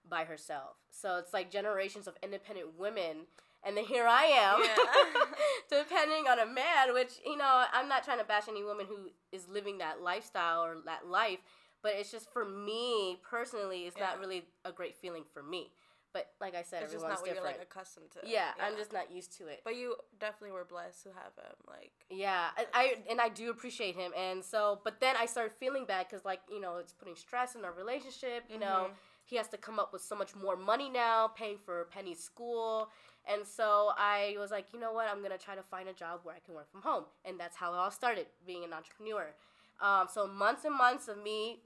by 0.07 0.25
herself. 0.25 0.75
So 0.91 1.17
it's 1.17 1.33
like 1.33 1.49
generations 1.49 2.07
of 2.07 2.15
independent 2.21 2.77
women. 2.77 3.27
And 3.65 3.77
then 3.77 3.85
here 3.85 4.05
I 4.05 4.25
am, 4.25 4.61
Yeah. 4.61 5.23
depending 5.69 6.27
on 6.27 6.39
a 6.39 6.45
man, 6.45 6.93
which, 6.93 7.13
you 7.25 7.37
know, 7.37 7.63
I'm 7.71 7.87
not 7.87 8.03
trying 8.03 8.19
to 8.19 8.25
bash 8.25 8.49
any 8.49 8.61
woman 8.63 8.85
who 8.87 9.09
is 9.31 9.47
living 9.47 9.77
that 9.77 10.01
lifestyle 10.01 10.65
or 10.65 10.75
that 10.85 11.07
life, 11.07 11.39
but 11.83 11.93
it's 11.95 12.09
just 12.11 12.31
for 12.31 12.45
me 12.45 13.19
personally, 13.29 13.85
it's 13.85 13.97
Yeah. 13.97 14.05
not 14.07 14.19
really 14.19 14.45
a 14.65 14.71
great 14.71 14.95
feeling 14.95 15.23
for 15.33 15.43
me. 15.43 15.71
But 16.13 16.31
like 16.39 16.53
I 16.53 16.61
said, 16.61 16.83
It's 16.83 16.93
just 16.93 17.03
everyone's 17.03 17.09
not 17.09 17.21
what 17.21 17.33
different. 17.33 17.55
you're 17.55 17.63
like 17.65 17.67
accustomed 17.71 18.11
to. 18.11 18.19
yeah, 18.23 18.51
I'm 18.61 18.75
just 18.77 18.93
not 18.93 19.11
used 19.11 19.35
to 19.39 19.47
it. 19.47 19.61
But 19.63 19.75
you 19.75 19.95
definitely 20.19 20.51
were 20.51 20.63
blessed 20.63 21.01
to 21.03 21.09
have 21.09 21.33
him. 21.35 21.55
Like, 21.67 21.91
Yeah, 22.09 22.49
I, 22.55 22.65
I 22.73 22.95
and 23.09 23.19
I 23.19 23.29
do 23.29 23.49
appreciate 23.49 23.95
him, 23.95 24.11
and 24.15 24.43
so 24.43 24.79
but 24.83 24.99
then 24.99 25.15
I 25.19 25.25
started 25.25 25.53
feeling 25.53 25.85
bad 25.85 26.07
because 26.07 26.23
like 26.23 26.41
you 26.51 26.61
know 26.61 26.77
it's 26.77 26.93
putting 26.93 27.15
stress 27.15 27.55
in 27.55 27.65
our 27.65 27.71
relationship, 27.73 28.43
you 28.47 28.59
know, 28.59 28.91
he 29.25 29.37
has 29.37 29.47
to 29.49 29.57
come 29.57 29.79
up 29.79 29.91
with 29.91 30.03
so 30.03 30.15
much 30.15 30.35
more 30.35 30.55
money 30.55 30.87
now, 30.89 31.29
paying 31.29 31.57
for 31.57 31.85
Penny's 31.85 32.19
school. 32.19 32.89
And 33.25 33.47
so 33.47 33.91
I 33.97 34.35
was 34.37 34.51
like, 34.51 34.67
you 34.73 34.79
know 34.79 34.91
what? 34.93 35.07
I'm 35.09 35.23
gonna 35.23 35.37
try 35.39 35.55
to 35.55 35.63
find 35.63 35.89
a 35.89 35.93
job 35.93 36.19
where 36.23 36.35
I 36.35 36.39
can 36.45 36.53
work 36.53 36.69
from 36.71 36.83
home, 36.83 37.05
and 37.25 37.39
that's 37.39 37.57
how 37.57 37.73
it 37.73 37.77
all 37.77 37.89
started, 37.89 38.27
being 38.45 38.63
an 38.63 38.71
entrepreneur. 38.73 39.33
Um, 39.81 40.07
so 40.13 40.27
months 40.27 40.63
and 40.65 40.75
months 40.75 41.07
of 41.07 41.17
me 41.23 41.63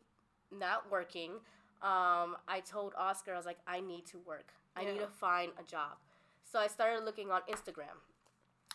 not 0.51 0.92
working, 0.92 1.32
um, 1.82 2.38
I 2.48 2.62
told 2.66 2.94
Oscar, 2.98 3.34
I 3.34 3.38
was 3.38 3.46
like, 3.46 3.60
I 3.68 3.80
need 3.80 4.06
to 4.08 4.20
work. 4.20 4.54
I 4.75 4.86
need 4.86 5.00
to 5.00 5.08
find 5.08 5.51
a 5.60 5.63
job. 5.63 5.98
So 6.44 6.60
I 6.60 6.68
started 6.68 7.04
looking 7.04 7.32
on 7.32 7.42
Instagram. 7.50 7.98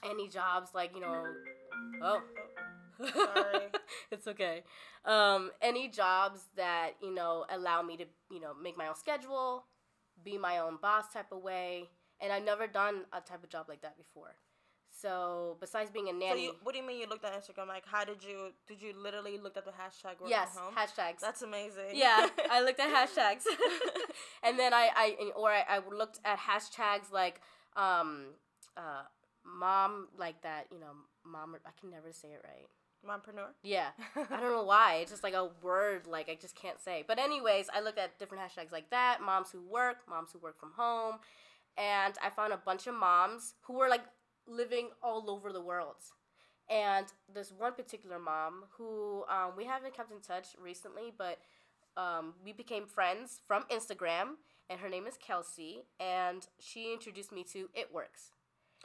Any 0.04 0.28
jobs 0.28 0.70
like 0.74 0.94
you 0.94 1.00
know, 1.00 1.24
oh, 2.02 2.22
Sorry. 2.98 3.66
it's 4.10 4.26
okay. 4.28 4.62
Um, 5.04 5.50
any 5.60 5.88
jobs 5.88 6.40
that 6.56 6.92
you 7.00 7.14
know 7.14 7.44
allow 7.50 7.82
me 7.82 7.96
to 7.96 8.04
you 8.30 8.40
know 8.40 8.52
make 8.60 8.76
my 8.76 8.88
own 8.88 8.96
schedule, 8.96 9.64
be 10.24 10.38
my 10.38 10.58
own 10.58 10.78
boss 10.80 11.12
type 11.12 11.32
of 11.32 11.42
way, 11.42 11.88
and 12.20 12.32
I've 12.32 12.44
never 12.44 12.66
done 12.66 13.02
a 13.12 13.20
type 13.20 13.42
of 13.42 13.48
job 13.48 13.66
like 13.68 13.82
that 13.82 13.96
before. 13.96 14.34
So 15.02 15.56
besides 15.60 15.90
being 15.90 16.06
a 16.06 16.12
So 16.12 16.18
nanny, 16.18 16.44
you, 16.44 16.54
what 16.62 16.72
do 16.72 16.78
you 16.80 16.86
mean 16.86 17.00
you 17.00 17.08
looked 17.08 17.24
at 17.24 17.32
Instagram? 17.32 17.66
Like, 17.66 17.84
how 17.84 18.04
did 18.04 18.22
you? 18.22 18.52
Did 18.68 18.80
you 18.80 18.92
literally 18.96 19.36
look 19.36 19.56
at 19.56 19.64
the 19.64 19.72
hashtag 19.72 20.20
work 20.20 20.30
yes, 20.30 20.54
from 20.54 20.62
home? 20.62 20.74
hashtags. 20.74 21.18
That's 21.20 21.42
amazing. 21.42 21.94
yeah, 21.94 22.28
I 22.48 22.62
looked 22.62 22.78
at 22.78 22.88
hashtags, 22.94 23.42
and 24.44 24.56
then 24.56 24.72
I, 24.72 24.90
I 24.94 25.30
or 25.34 25.50
I, 25.50 25.64
I 25.68 25.80
looked 25.92 26.20
at 26.24 26.38
hashtags 26.38 27.10
like 27.12 27.40
um, 27.74 28.26
uh, 28.76 29.02
mom 29.44 30.06
like 30.16 30.40
that. 30.42 30.66
You 30.70 30.78
know, 30.78 30.92
mom. 31.26 31.56
I 31.66 31.70
can 31.80 31.90
never 31.90 32.12
say 32.12 32.28
it 32.28 32.42
right. 32.44 32.68
Mompreneur. 33.04 33.48
Yeah, 33.64 33.88
I 34.14 34.40
don't 34.40 34.52
know 34.56 34.62
why. 34.62 34.98
It's 35.02 35.10
just 35.10 35.24
like 35.24 35.34
a 35.34 35.48
word 35.62 36.06
like 36.06 36.28
I 36.28 36.38
just 36.40 36.54
can't 36.54 36.80
say. 36.80 37.02
But 37.08 37.18
anyways, 37.18 37.66
I 37.74 37.80
looked 37.80 37.98
at 37.98 38.16
different 38.20 38.44
hashtags 38.44 38.70
like 38.70 38.90
that. 38.90 39.18
Moms 39.20 39.50
who 39.50 39.60
work, 39.62 39.96
moms 40.08 40.30
who 40.32 40.38
work 40.38 40.60
from 40.60 40.70
home, 40.76 41.16
and 41.76 42.14
I 42.22 42.30
found 42.30 42.52
a 42.52 42.56
bunch 42.56 42.86
of 42.86 42.94
moms 42.94 43.54
who 43.62 43.72
were 43.72 43.88
like 43.88 44.02
living 44.46 44.90
all 45.02 45.30
over 45.30 45.52
the 45.52 45.60
world. 45.60 45.96
And 46.70 47.06
this 47.32 47.52
one 47.56 47.74
particular 47.74 48.18
mom 48.18 48.64
who 48.76 49.24
um, 49.28 49.52
we 49.56 49.64
haven't 49.64 49.94
kept 49.94 50.12
in 50.12 50.20
touch 50.20 50.48
recently, 50.60 51.12
but 51.16 51.38
um, 51.96 52.34
we 52.44 52.52
became 52.52 52.86
friends 52.86 53.40
from 53.46 53.64
Instagram, 53.64 54.36
and 54.70 54.80
her 54.80 54.88
name 54.88 55.06
is 55.06 55.16
Kelsey, 55.16 55.82
and 56.00 56.46
she 56.58 56.92
introduced 56.92 57.32
me 57.32 57.44
to 57.52 57.68
It 57.74 57.92
Works. 57.92 58.30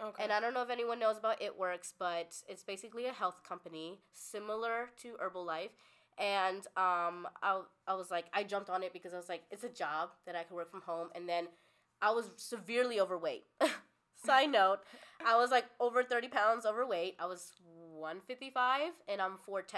Okay. 0.02 0.24
And 0.24 0.32
I 0.32 0.40
don't 0.40 0.54
know 0.54 0.62
if 0.62 0.70
anyone 0.70 1.00
knows 1.00 1.18
about 1.18 1.42
It 1.42 1.58
Works, 1.58 1.94
but 1.98 2.36
it's 2.48 2.64
basically 2.64 3.06
a 3.06 3.14
health 3.14 3.42
company 3.48 4.00
similar 4.14 4.90
to 5.02 5.14
Herbalife. 5.14 5.70
And 6.20 6.66
um, 6.76 7.28
I, 7.42 7.62
I 7.88 7.94
was 7.94 8.10
like, 8.12 8.26
I 8.34 8.44
jumped 8.44 8.70
on 8.70 8.84
it 8.84 8.92
because 8.92 9.14
I 9.14 9.18
was 9.18 9.30
like, 9.30 9.44
it's 9.52 9.64
a 9.64 9.70
job 9.70 10.10
that 10.26 10.36
I 10.36 10.44
could 10.44 10.56
work 10.56 10.72
from 10.72 10.82
home. 10.82 11.10
And 11.16 11.30
then 11.30 11.48
I 12.02 12.12
was 12.12 12.26
severely 12.38 13.00
overweight. 13.00 13.46
Side 14.26 14.52
note, 14.52 14.80
I 15.26 15.38
was 15.38 15.52
like 15.52 15.66
over 15.80 16.04
30 16.04 16.28
pounds 16.30 16.66
overweight. 16.66 17.16
I 17.20 17.26
was 17.26 17.52
155 17.96 18.92
and 19.08 19.22
I'm 19.22 19.38
4'10. 19.48 19.78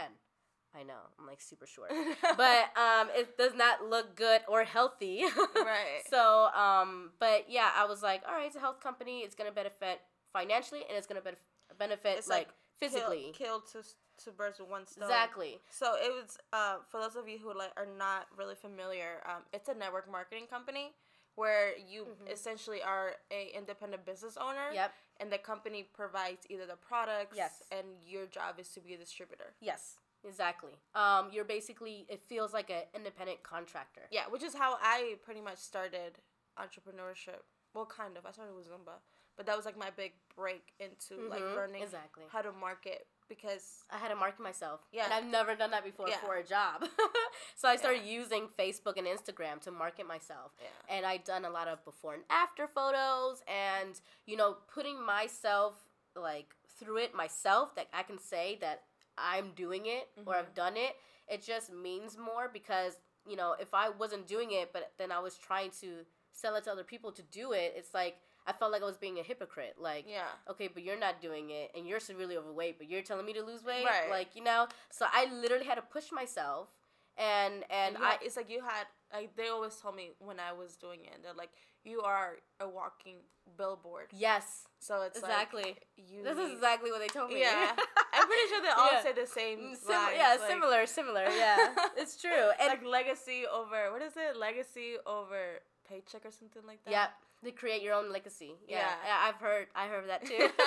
I 0.75 0.83
know, 0.83 0.93
I'm 1.19 1.25
like 1.25 1.41
super 1.41 1.65
short. 1.65 1.91
but 2.37 2.77
um, 2.77 3.09
it 3.15 3.37
does 3.37 3.53
not 3.55 3.89
look 3.89 4.15
good 4.15 4.41
or 4.47 4.63
healthy. 4.63 5.23
Right. 5.55 6.01
So, 6.09 6.47
um, 6.55 7.11
but 7.19 7.45
yeah, 7.49 7.69
I 7.75 7.85
was 7.85 8.01
like, 8.01 8.21
all 8.27 8.33
right, 8.33 8.47
it's 8.47 8.55
a 8.55 8.59
health 8.59 8.79
company. 8.81 9.19
It's 9.19 9.35
gonna 9.35 9.51
benefit 9.51 9.99
financially, 10.33 10.81
and 10.87 10.97
it's 10.97 11.05
gonna 11.05 11.21
benef- 11.21 11.77
benefit 11.77 12.23
like, 12.27 12.29
like 12.29 12.47
physically. 12.79 13.31
kill, 13.33 13.59
kill 13.59 13.61
two 13.61 13.81
two 14.23 14.31
birds 14.31 14.59
with 14.59 14.69
one 14.69 14.85
stone. 14.87 15.03
exactly. 15.03 15.59
So 15.69 15.95
it 15.95 16.11
was 16.11 16.37
uh, 16.51 16.77
for 16.89 16.99
those 16.99 17.15
of 17.15 17.27
you 17.27 17.37
who 17.37 17.55
like 17.57 17.71
are 17.77 17.87
not 17.97 18.27
really 18.37 18.55
familiar. 18.55 19.21
Um, 19.25 19.43
it's 19.53 19.69
a 19.69 19.73
network 19.73 20.09
marketing 20.11 20.45
company 20.49 20.93
where 21.39 21.77
you 21.77 22.05
Mhm. 22.05 22.29
essentially 22.29 22.81
are 22.83 23.15
a 23.31 23.47
independent 23.59 24.03
business 24.05 24.35
owner. 24.37 24.71
Yep. 24.73 24.93
And 25.21 25.31
the 25.31 25.37
company 25.37 25.83
provides 25.83 26.45
either 26.49 26.65
the 26.65 26.75
products. 26.75 27.35
Yes. 27.37 27.63
And 27.71 27.87
your 28.05 28.25
job 28.27 28.59
is 28.59 28.69
to 28.73 28.81
be 28.81 28.93
a 28.93 28.97
distributor. 28.97 29.53
Yes. 29.61 29.97
Exactly. 30.23 30.73
Um, 30.95 31.31
you're 31.31 31.45
basically. 31.45 32.05
It 32.09 32.19
feels 32.21 32.51
like 32.53 32.69
an 32.69 32.83
independent 32.93 33.41
contractor. 33.41 34.05
Yeah, 34.11 34.27
which 34.27 34.43
is 34.43 34.53
how 34.53 34.77
I 34.81 35.17
pretty 35.23 35.39
much 35.39 35.59
started 35.59 36.19
entrepreneurship. 36.57 37.41
Well, 37.73 37.85
kind 37.85 38.17
of. 38.17 38.25
I 38.25 38.31
started 38.31 38.53
with 38.53 38.67
Zumba, 38.69 38.99
but 39.37 39.45
that 39.45 39.55
was 39.55 39.65
like 39.65 39.77
my 39.77 39.91
big 39.91 40.13
break 40.35 40.73
into 40.79 41.15
like 41.29 41.41
Mhm, 41.41 41.55
learning 41.55 41.83
exactly. 41.83 42.25
how 42.27 42.41
to 42.41 42.51
market 42.51 43.07
because 43.29 43.85
I 43.91 43.97
had 43.97 44.09
to 44.09 44.15
market 44.15 44.41
myself. 44.41 44.81
Yeah. 44.91 45.05
And 45.05 45.13
I've 45.13 45.25
never 45.25 45.55
done 45.55 45.71
that 45.71 45.85
before 45.85 46.09
Yeah. 46.09 46.17
for 46.17 46.35
a 46.35 46.43
job. 46.43 46.83
so 47.55 47.69
I 47.69 47.75
started 47.75 48.03
using 48.03 48.47
Facebook 48.47 48.97
and 48.97 49.07
Instagram 49.07 49.61
to 49.61 49.71
market 49.71 50.07
myself. 50.07 50.51
yeah, 50.59 50.95
and 50.95 51.05
I 51.05 51.17
done 51.17 51.45
a 51.45 51.49
lot 51.49 51.67
of 51.67 51.83
before 51.85 52.15
and 52.15 52.23
after 52.29 52.67
photos 52.67 53.43
and 53.47 53.99
you 54.25 54.35
know 54.35 54.57
putting 54.73 55.03
myself 55.03 55.75
like 56.15 56.55
through 56.79 56.97
it 56.97 57.13
myself 57.13 57.75
that 57.75 57.87
I 57.93 58.03
can 58.03 58.17
say 58.17 58.57
that 58.61 58.83
I'm 59.17 59.51
doing 59.55 59.85
it 59.85 60.09
or 60.25 60.35
I've 60.35 60.45
mm-hmm. 60.45 60.53
done 60.55 60.77
it 60.77 60.95
it 61.27 61.45
just 61.45 61.71
means 61.71 62.17
more 62.17 62.49
because 62.51 62.93
you 63.27 63.35
know 63.35 63.55
if 63.59 63.73
I 63.73 63.89
wasn't 63.89 64.27
doing 64.27 64.51
it 64.51 64.71
but 64.73 64.91
then 64.97 65.11
I 65.11 65.19
was 65.19 65.35
trying 65.37 65.71
to 65.81 66.05
sell 66.41 66.55
it 66.55 66.63
to 66.65 66.71
other 66.71 66.83
people 66.93 67.11
to 67.11 67.23
do 67.23 67.45
it 67.53 67.73
it's 67.75 67.93
like 67.93 68.15
I 68.47 68.53
felt 68.53 68.71
like 68.71 68.81
I 68.81 68.85
was 68.85 68.97
being 68.97 69.19
a 69.19 69.23
hypocrite 69.31 69.75
like 69.89 70.05
yeah. 70.07 70.23
okay, 70.51 70.67
but 70.73 70.81
you're 70.81 70.97
not 71.07 71.21
doing 71.21 71.51
it, 71.51 71.67
and 71.75 71.85
you're 71.87 71.99
severely 71.99 72.35
overweight, 72.41 72.75
but 72.79 72.89
you're 72.89 73.03
telling 73.03 73.25
me 73.29 73.33
to 73.33 73.43
lose 73.43 73.63
weight, 73.63 73.85
Right. 73.85 74.09
like 74.09 74.29
you 74.37 74.43
know. 74.43 74.61
So 74.97 75.05
I 75.19 75.21
literally 75.43 75.65
had 75.65 75.75
to 75.75 75.83
push 75.83 76.07
myself, 76.11 76.69
and 77.17 77.53
and 77.69 77.97
I 77.97 78.11
had- 78.11 78.19
it's 78.23 78.37
like 78.37 78.49
you 78.49 78.61
had 78.61 78.85
like 79.13 79.35
they 79.35 79.49
always 79.49 79.75
told 79.75 79.95
me 79.95 80.11
when 80.19 80.39
I 80.39 80.51
was 80.53 80.77
doing 80.77 81.01
it 81.11 81.21
they're 81.21 81.33
like 81.43 81.51
you 81.83 82.01
are 82.01 82.37
a 82.59 82.67
walking 82.67 83.17
billboard 83.57 84.07
yes, 84.13 84.63
so 84.79 85.01
it's 85.07 85.19
exactly. 85.19 85.63
like 85.63 85.85
you 85.97 86.23
This 86.23 86.37
is 86.37 86.51
exactly 86.53 86.89
what 86.91 87.01
they 87.01 87.07
told 87.07 87.29
me. 87.31 87.41
yeah 87.41 87.75
I'm 88.15 88.25
pretty 88.27 88.47
sure 88.49 88.61
they 88.61 88.69
all 88.69 88.91
Yeah. 88.93 89.03
say 89.03 89.13
the 89.13 89.27
same 89.27 89.59
Mm, 89.59 89.75
sim- 89.77 89.91
lines, 89.95 90.13
yeah, 90.15 90.37
like- 90.39 90.49
similar, 90.49 90.85
similar. 90.87 91.25
Yeah, 91.29 91.75
it's 92.01 92.19
true. 92.21 92.45
And 92.59 92.67
like 92.69 92.83
legacy 92.85 93.45
over 93.59 93.91
what 93.91 94.01
is 94.01 94.13
it 94.17 94.37
legacy 94.37 94.95
over 95.05 95.41
paycheck 95.89 96.25
or 96.25 96.31
something 96.31 96.61
like 96.67 96.83
that 96.85 96.91
yeah, 96.91 97.07
to 97.43 97.51
create 97.51 97.81
your 97.81 97.93
own 97.95 98.11
legacy. 98.11 98.53
Yeah, 98.67 98.77
Yeah. 98.77 98.95
yeah, 99.05 99.17
I've 99.27 99.35
heard, 99.41 99.67
I 99.75 99.87
heard 99.87 100.07
that 100.09 100.25
too. 100.25 100.49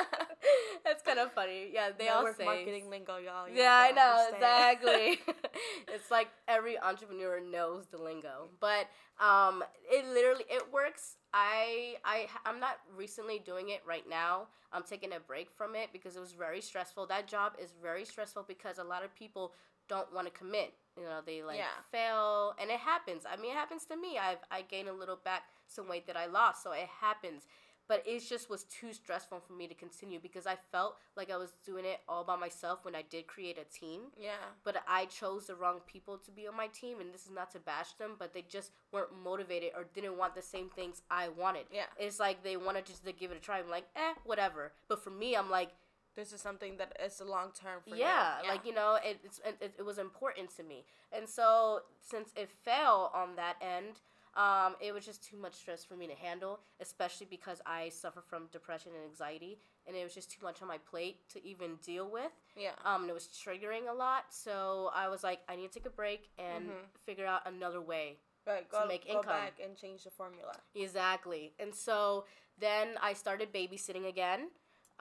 That's 0.85 1.03
kind 1.03 1.19
of 1.19 1.33
funny. 1.33 1.71
Yeah, 1.73 1.91
they 1.97 2.09
all 2.09 2.17
Network 2.23 2.37
say. 2.37 2.45
marketing 2.45 2.91
lingo 2.91 3.17
y'all 3.17 3.49
you 3.49 3.57
Yeah, 3.57 3.73
I 3.73 3.93
know 3.93 4.27
understand. 4.29 4.81
exactly. 4.81 5.35
it's 5.95 6.11
like 6.11 6.29
every 6.49 6.79
entrepreneur 6.79 7.41
knows 7.41 7.87
the 7.87 7.99
lingo, 7.99 8.49
but 8.61 8.87
um, 9.21 9.63
it 9.91 10.05
literally 10.07 10.45
it 10.51 10.65
works. 10.73 11.17
I 11.33 11.97
I 12.05 12.27
I'm 12.45 12.59
not 12.61 12.79
recently 12.97 13.39
doing 13.39 13.69
it 13.71 13.83
right 13.87 14.09
now. 14.09 14.49
I'm 14.73 14.83
taking 14.83 15.13
a 15.13 15.21
break 15.21 15.51
from 15.51 15.75
it 15.77 15.91
because 15.93 16.17
it 16.17 16.21
was 16.21 16.33
very 16.33 16.61
stressful. 16.61 17.07
That 17.07 17.27
job 17.29 17.53
is 17.63 17.73
very 17.81 18.05
stressful 18.05 18.45
because 18.49 18.79
a 18.79 18.85
lot 18.85 19.05
of 19.05 19.15
people 19.15 19.53
don't 19.93 20.13
want 20.15 20.27
to 20.27 20.33
commit. 20.33 20.73
You 20.97 21.05
know, 21.05 21.21
they 21.25 21.43
like 21.43 21.59
Yeah. 21.59 21.79
fail, 21.91 22.55
and 22.61 22.71
it 22.71 22.81
happens. 22.81 23.23
I 23.31 23.37
mean, 23.41 23.53
it 23.53 23.59
happens 23.63 23.85
to 23.87 23.97
me. 23.97 24.19
I've 24.19 24.43
I 24.51 24.63
gained 24.63 24.89
a 24.89 24.93
little 24.93 25.17
back 25.17 25.43
some 25.67 25.89
weight 25.89 26.07
that 26.07 26.17
I 26.17 26.27
lost, 26.27 26.63
so 26.63 26.73
it 26.73 26.89
happens 27.01 27.47
but 27.89 28.03
it 28.07 28.21
just 28.21 28.49
was 28.49 28.65
too 28.65 28.93
stressful 28.93 29.41
for 29.47 29.53
me 29.53 29.67
to 29.67 29.75
continue 29.75 30.19
because 30.19 30.47
I 30.47 30.57
felt 30.71 30.97
like 31.17 31.31
I 31.31 31.37
was 31.37 31.53
doing 31.65 31.85
it 31.85 32.01
all 32.09 32.25
by 32.25 32.37
myself 32.37 32.85
when 32.85 32.95
I 32.95 33.03
did 33.03 33.27
create 33.27 33.59
a 33.59 33.65
team. 33.65 34.03
yeah 34.19 34.45
But 34.65 34.77
I 34.89 35.07
chose 35.07 35.49
the 35.49 35.57
wrong 35.57 35.81
people 35.87 36.17
to 36.19 36.31
be 36.31 36.47
on 36.47 36.57
my 36.57 36.69
team, 36.69 37.01
and 37.01 37.13
this 37.13 37.25
is 37.27 37.31
not 37.33 37.51
to 37.53 37.59
bash 37.59 37.93
them, 37.95 38.13
but 38.19 38.33
they 38.33 38.43
just 38.49 38.71
weren't 38.93 39.13
motivated 39.23 39.73
or 39.77 39.85
didn't 39.85 40.17
want 40.17 40.35
the 40.35 40.43
same 40.55 40.69
things 40.71 41.03
I 41.11 41.29
wanted. 41.29 41.67
Yeah. 41.71 41.87
It's 41.99 42.21
like 42.21 42.43
they 42.43 42.57
wanted 42.57 42.87
just 42.87 43.05
to 43.05 43.13
give 43.13 43.31
it 43.33 43.37
a 43.37 43.41
try. 43.41 43.59
I'm 43.59 43.69
like, 43.69 43.89
eh, 43.97 44.15
whatever. 44.25 44.73
But 44.89 45.03
for 45.05 45.11
me, 45.11 45.37
I'm 45.37 45.51
like, 45.51 45.71
this 46.17 46.33
is 46.33 46.41
something 46.41 46.77
that 46.79 46.97
is 47.05 47.21
a 47.21 47.25
long 47.25 47.51
term 47.59 47.81
for 47.89 47.97
yeah, 47.97 48.39
you. 48.43 48.49
like 48.49 48.65
you 48.67 48.75
know, 48.75 48.99
it, 49.05 49.19
it's 49.25 49.41
it, 49.45 49.75
it 49.79 49.85
was 49.85 49.99
important 49.99 50.55
to 50.57 50.63
me, 50.63 50.85
and 51.13 51.29
so 51.29 51.81
since 52.01 52.31
it 52.37 52.51
fell 52.51 53.11
on 53.15 53.37
that 53.37 53.57
end, 53.61 54.01
um, 54.37 54.77
it 54.81 54.93
was 54.93 55.05
just 55.05 55.23
too 55.25 55.37
much 55.37 55.55
stress 55.55 55.85
for 55.85 55.97
me 55.97 56.07
to 56.07 56.15
handle, 56.15 56.61
especially 56.81 57.27
because 57.29 57.61
I 57.67 57.89
suffer 57.91 58.23
from 58.27 58.49
depression 58.53 58.93
and 58.95 59.05
anxiety, 59.09 59.59
and 59.87 59.97
it 59.97 60.05
was 60.05 60.15
just 60.15 60.31
too 60.31 60.45
much 60.45 60.63
on 60.63 60.69
my 60.69 60.79
plate 60.79 61.29
to 61.31 61.45
even 61.47 61.77
deal 61.85 62.09
with. 62.11 62.33
yeah 62.57 62.71
Um, 62.85 63.03
and 63.03 63.11
it 63.11 63.15
was 63.15 63.29
triggering 63.29 63.89
a 63.91 63.95
lot, 63.95 64.25
so 64.31 64.91
I 64.95 65.09
was 65.09 65.23
like, 65.23 65.41
I 65.49 65.57
need 65.57 65.71
to 65.73 65.79
take 65.79 65.87
a 65.87 65.91
break 65.91 66.29
and 66.39 66.67
Mhm. 66.67 66.87
figure 67.05 67.27
out 67.27 67.43
another 67.47 67.81
way 67.81 68.19
right 68.47 68.69
to 68.71 68.71
go, 68.71 68.87
make 68.89 69.05
go 69.07 69.13
income. 69.19 69.31
back 69.31 69.55
and 69.63 69.77
change 69.77 70.05
the 70.05 70.11
formula 70.11 70.53
Exactly. 70.75 71.53
And 71.59 71.75
so 71.75 72.25
then 72.59 72.97
I 73.03 73.13
started 73.15 73.53
babysitting 73.53 74.09
again. 74.09 74.49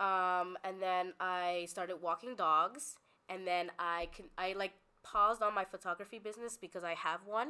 Um, 0.07 0.57
and 0.63 0.81
then 0.81 1.13
I 1.19 1.67
started 1.69 1.97
walking 2.01 2.35
dogs. 2.35 2.95
And 3.29 3.47
then 3.47 3.65
I 3.79 4.09
can 4.15 4.25
I 4.37 4.47
like 4.63 4.73
paused 5.03 5.41
on 5.41 5.53
my 5.55 5.65
photography 5.73 6.19
business 6.19 6.57
because 6.65 6.83
I 6.83 6.95
have 6.95 7.21
one. 7.25 7.49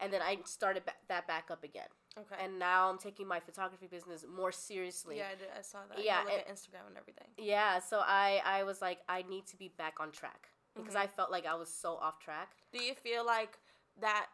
And 0.00 0.12
then 0.12 0.22
I 0.22 0.38
started 0.44 0.84
ba- 0.86 1.00
that 1.08 1.26
back 1.32 1.46
up 1.50 1.62
again. 1.70 1.90
okay 2.22 2.36
And 2.42 2.52
now 2.58 2.88
I'm 2.88 2.98
taking 3.08 3.26
my 3.34 3.40
photography 3.48 3.88
business 3.96 4.24
more 4.40 4.52
seriously. 4.52 5.16
yeah 5.18 5.30
I, 5.32 5.36
did, 5.40 5.48
I 5.58 5.62
saw 5.62 5.78
that 5.88 5.98
Yeah, 6.02 6.20
you 6.20 6.24
look 6.26 6.32
and- 6.34 6.42
at 6.48 6.54
Instagram 6.54 6.84
and 6.90 6.96
everything 7.02 7.28
Yeah, 7.54 7.72
so 7.90 7.96
I 8.24 8.40
I 8.56 8.58
was 8.70 8.78
like 8.86 8.98
I 9.08 9.18
need 9.34 9.44
to 9.52 9.56
be 9.64 9.68
back 9.82 9.96
on 10.00 10.08
track 10.20 10.42
because 10.76 10.94
Mhm. 10.94 11.04
I 11.04 11.06
felt 11.16 11.30
like 11.36 11.46
I 11.46 11.56
was 11.62 11.70
so 11.84 11.90
off 12.06 12.16
track. 12.26 12.50
do 12.72 12.80
you 12.88 12.94
feel 12.94 13.24
like 13.36 13.58
that 14.06 14.26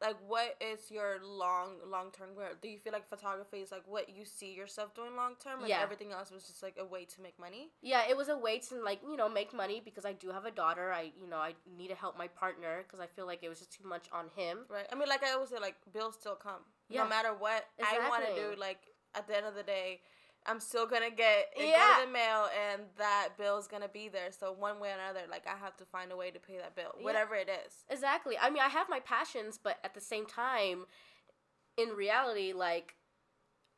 like 0.00 0.16
what 0.26 0.56
is 0.60 0.90
your 0.90 1.18
long 1.22 1.76
long 1.90 2.10
term 2.10 2.34
goal? 2.34 2.44
Do 2.62 2.68
you 2.68 2.78
feel 2.78 2.92
like 2.92 3.08
photography 3.08 3.58
is 3.58 3.72
like 3.72 3.82
what 3.86 4.08
you 4.08 4.24
see 4.24 4.52
yourself 4.54 4.94
doing 4.94 5.16
long 5.16 5.34
term, 5.42 5.60
and 5.60 5.68
Yeah. 5.68 5.80
everything 5.82 6.12
else 6.12 6.30
was 6.30 6.44
just 6.44 6.62
like 6.62 6.76
a 6.78 6.84
way 6.84 7.04
to 7.04 7.20
make 7.20 7.38
money? 7.38 7.70
Yeah, 7.82 8.02
it 8.08 8.16
was 8.16 8.28
a 8.28 8.36
way 8.38 8.58
to 8.60 8.82
like 8.82 9.00
you 9.02 9.16
know 9.16 9.28
make 9.28 9.52
money 9.52 9.82
because 9.84 10.04
I 10.04 10.12
do 10.12 10.30
have 10.30 10.44
a 10.44 10.50
daughter. 10.50 10.92
I 10.92 11.12
you 11.20 11.26
know 11.28 11.38
I 11.38 11.54
need 11.76 11.88
to 11.88 11.94
help 11.96 12.16
my 12.16 12.28
partner 12.28 12.84
because 12.86 13.00
I 13.00 13.06
feel 13.06 13.26
like 13.26 13.42
it 13.42 13.48
was 13.48 13.58
just 13.58 13.72
too 13.72 13.88
much 13.88 14.06
on 14.12 14.26
him. 14.36 14.58
Right. 14.68 14.86
I 14.92 14.94
mean, 14.94 15.08
like 15.08 15.24
I 15.24 15.32
always 15.32 15.50
say, 15.50 15.58
like 15.58 15.76
bills 15.92 16.16
still 16.20 16.36
come. 16.36 16.62
Yeah. 16.88 17.02
No 17.02 17.08
matter 17.08 17.34
what 17.34 17.66
exactly. 17.78 18.04
I 18.04 18.08
want 18.08 18.24
to 18.26 18.34
do, 18.34 18.60
like 18.60 18.78
at 19.14 19.26
the 19.26 19.36
end 19.36 19.46
of 19.46 19.54
the 19.54 19.62
day, 19.62 20.00
I'm 20.48 20.60
still 20.60 20.86
gonna 20.86 21.10
get 21.10 21.52
it 21.56 21.68
Yeah. 21.68 21.98
go 21.98 22.06
the 22.06 22.10
mail, 22.10 22.48
and 22.70 22.82
that 22.96 23.36
bill's 23.36 23.68
gonna 23.68 23.88
be 23.88 24.08
there. 24.08 24.32
So 24.32 24.50
one 24.52 24.80
way 24.80 24.90
or 24.90 24.94
another, 24.94 25.26
like 25.30 25.46
I 25.46 25.56
have 25.56 25.76
to 25.76 25.84
find 25.84 26.10
a 26.10 26.16
way 26.16 26.30
to 26.30 26.40
pay 26.40 26.56
that 26.56 26.74
bill, 26.74 26.94
Yeah. 26.96 27.04
whatever 27.04 27.34
it 27.34 27.48
is. 27.48 27.84
Exactly. 27.88 28.38
I 28.38 28.48
mean, 28.50 28.62
I 28.62 28.68
have 28.68 28.88
my 28.88 29.00
passions, 29.00 29.58
but 29.58 29.78
at 29.84 29.94
the 29.94 30.00
same 30.00 30.24
time, 30.26 30.86
in 31.76 31.90
reality, 31.90 32.52
like 32.52 32.96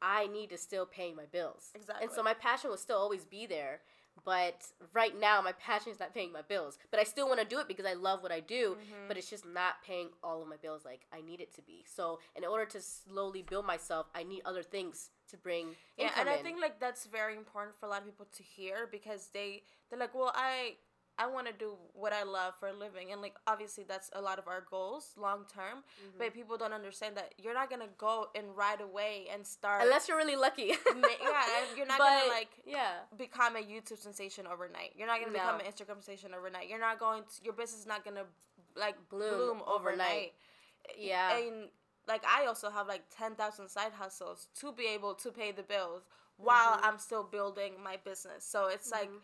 I 0.00 0.28
need 0.28 0.48
to 0.50 0.56
still 0.56 0.86
pay 0.86 1.12
my 1.12 1.26
bills. 1.26 1.72
Exactly. 1.74 2.04
And 2.04 2.12
so 2.14 2.22
my 2.22 2.32
passion 2.34 2.70
will 2.70 2.78
still 2.78 2.96
always 2.98 3.24
be 3.26 3.46
there. 3.46 3.82
But 4.24 4.66
right 4.92 5.18
now, 5.18 5.40
my 5.40 5.52
passion 5.52 5.92
is 5.92 6.00
not 6.00 6.12
paying 6.14 6.32
my 6.32 6.42
bills. 6.42 6.78
But 6.90 7.00
I 7.00 7.04
still 7.04 7.26
want 7.28 7.40
to 7.40 7.46
do 7.46 7.58
it 7.60 7.68
because 7.68 7.86
I 7.86 7.94
love 7.94 8.22
what 8.22 8.32
I 8.32 8.40
do. 8.40 8.76
Mhm. 8.76 9.08
But 9.08 9.16
it's 9.16 9.30
just 9.30 9.44
not 9.46 9.82
paying 9.82 10.10
all 10.22 10.42
of 10.42 10.48
my 10.48 10.56
bills 10.56 10.84
like 10.84 11.06
I 11.12 11.20
need 11.20 11.40
it 11.40 11.54
to 11.54 11.62
be. 11.62 11.84
So 11.88 12.20
in 12.36 12.44
order 12.44 12.66
to 12.66 12.80
slowly 12.80 13.42
build 13.42 13.66
myself, 13.66 14.08
I 14.14 14.22
need 14.22 14.42
other 14.44 14.62
things 14.62 15.10
to 15.28 15.36
bring 15.36 15.76
Yeah, 15.96 16.12
and 16.16 16.28
I 16.28 16.34
in. 16.36 16.42
think 16.42 16.60
like 16.60 16.80
that's 16.80 17.04
very 17.06 17.36
important 17.36 17.76
for 17.78 17.86
a 17.86 17.88
lot 17.88 18.00
of 18.00 18.06
people 18.06 18.26
to 18.26 18.42
hear 18.42 18.86
because 18.86 19.28
they 19.28 19.62
they're 19.88 19.98
like, 19.98 20.14
well, 20.14 20.32
I 20.34 20.76
I 21.22 21.26
want 21.26 21.46
to 21.48 21.52
do 21.52 21.70
what 21.92 22.12
I 22.20 22.22
love 22.22 22.52
for 22.58 22.68
a 22.68 22.72
living, 22.72 23.12
and 23.12 23.20
like 23.20 23.36
obviously 23.46 23.84
that's 23.86 24.08
a 24.14 24.20
lot 24.28 24.38
of 24.38 24.46
our 24.48 24.62
goals 24.70 25.04
long 25.26 25.40
term. 25.52 25.76
Mm-hmm. 25.78 26.18
But 26.18 26.32
people 26.32 26.56
don't 26.56 26.72
understand 26.72 27.16
that 27.18 27.34
you're 27.42 27.52
not 27.60 27.68
gonna 27.72 27.92
go 27.98 28.28
and 28.34 28.46
right 28.56 28.80
away 28.80 29.26
and 29.32 29.46
start. 29.46 29.82
unless 29.82 30.08
you're 30.08 30.16
really 30.16 30.36
lucky. 30.46 30.72
Yeah, 30.96 31.44
you're 31.76 31.86
not 31.86 31.98
gonna 31.98 32.28
like 32.38 32.52
yeah. 32.66 32.92
become 33.16 33.56
a 33.56 33.60
YouTube 33.72 33.98
sensation 33.98 34.46
overnight. 34.46 34.92
You're 34.96 35.06
not 35.12 35.20
gonna 35.20 35.32
become 35.32 35.60
an 35.60 35.66
Instagram 35.66 36.02
sensation 36.02 36.30
overnight. 36.34 36.68
You're 36.70 36.80
not 36.88 36.98
going 36.98 37.22
to 37.22 37.44
your 37.44 37.52
business 37.54 37.80
is 37.82 37.86
not 37.86 38.04
gonna 38.04 38.24
like 38.76 38.96
Bloom 39.10 39.30
bloom, 39.36 39.62
overnight. 39.66 40.08
overnight. 40.08 40.32
Yeah. 40.98 41.36
And 41.38 41.68
like 42.08 42.22
I 42.24 42.46
also 42.46 42.70
have 42.70 42.86
like 42.88 43.02
ten 43.16 43.34
thousand 43.34 43.68
side 43.68 43.92
hustles 43.92 44.48
to 44.60 44.72
be 44.72 44.86
able 44.96 45.14
to 45.16 45.30
pay 45.30 45.52
the 45.52 45.62
bills 45.62 46.02
while 46.38 46.76
Mhm. 46.78 46.84
I'm 46.84 46.98
still 46.98 47.22
building 47.22 47.72
my 47.82 47.96
business. 47.98 48.44
So 48.44 48.68
it's 48.68 48.90
like 48.90 49.10
Mhm. 49.10 49.20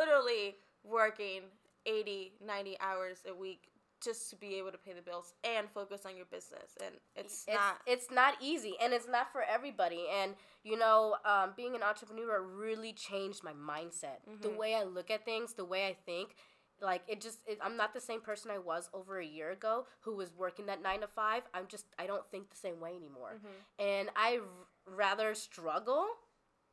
literally 0.00 0.56
working 0.84 1.42
80, 1.86 2.32
90 2.44 2.76
hours 2.80 3.18
a 3.28 3.34
week 3.34 3.68
just 4.02 4.28
to 4.30 4.36
be 4.36 4.56
able 4.56 4.70
to 4.70 4.76
pay 4.78 4.92
the 4.92 5.00
bills 5.00 5.32
and 5.44 5.66
focus 5.70 6.02
on 6.04 6.14
your 6.16 6.26
business. 6.26 6.76
And 6.84 6.94
it's, 7.16 7.44
it's 7.48 7.54
not 7.56 7.78
it's 7.86 8.10
not 8.10 8.34
easy 8.40 8.74
and 8.82 8.92
it's 8.92 9.08
not 9.08 9.32
for 9.32 9.42
everybody 9.42 10.04
and 10.20 10.34
you 10.62 10.78
know 10.78 11.16
um, 11.24 11.52
being 11.56 11.74
an 11.74 11.82
entrepreneur 11.82 12.42
really 12.42 12.92
changed 12.92 13.42
my 13.42 13.52
mindset 13.52 14.18
the 14.42 14.48
Mhm. 14.48 14.56
way 14.56 14.74
i 14.74 14.82
look 14.82 15.10
at 15.10 15.24
things 15.24 15.54
the 15.54 15.64
way 15.64 15.86
i 15.86 15.94
think 16.06 16.34
like 16.82 17.02
it 17.08 17.20
just 17.20 17.38
it, 17.46 17.58
i'm 17.62 17.76
not 17.76 17.94
the 17.94 18.00
same 18.00 18.20
person 18.20 18.50
i 18.50 18.58
was 18.58 18.90
over 18.92 19.18
a 19.20 19.24
year 19.24 19.50
ago 19.52 19.86
who 20.00 20.14
was 20.16 20.32
working 20.36 20.66
that 20.66 20.82
nine 20.82 21.00
to 21.00 21.06
five 21.06 21.42
i'm 21.54 21.66
just 21.68 21.86
i 21.98 22.06
don't 22.06 22.26
think 22.30 22.50
the 22.50 22.56
same 22.56 22.80
way 22.80 22.90
anymore 22.96 23.34
Mhm. 23.36 23.84
and 23.84 24.10
i 24.16 24.38
r- 24.38 24.44
rather 24.86 25.34
struggle 25.34 26.06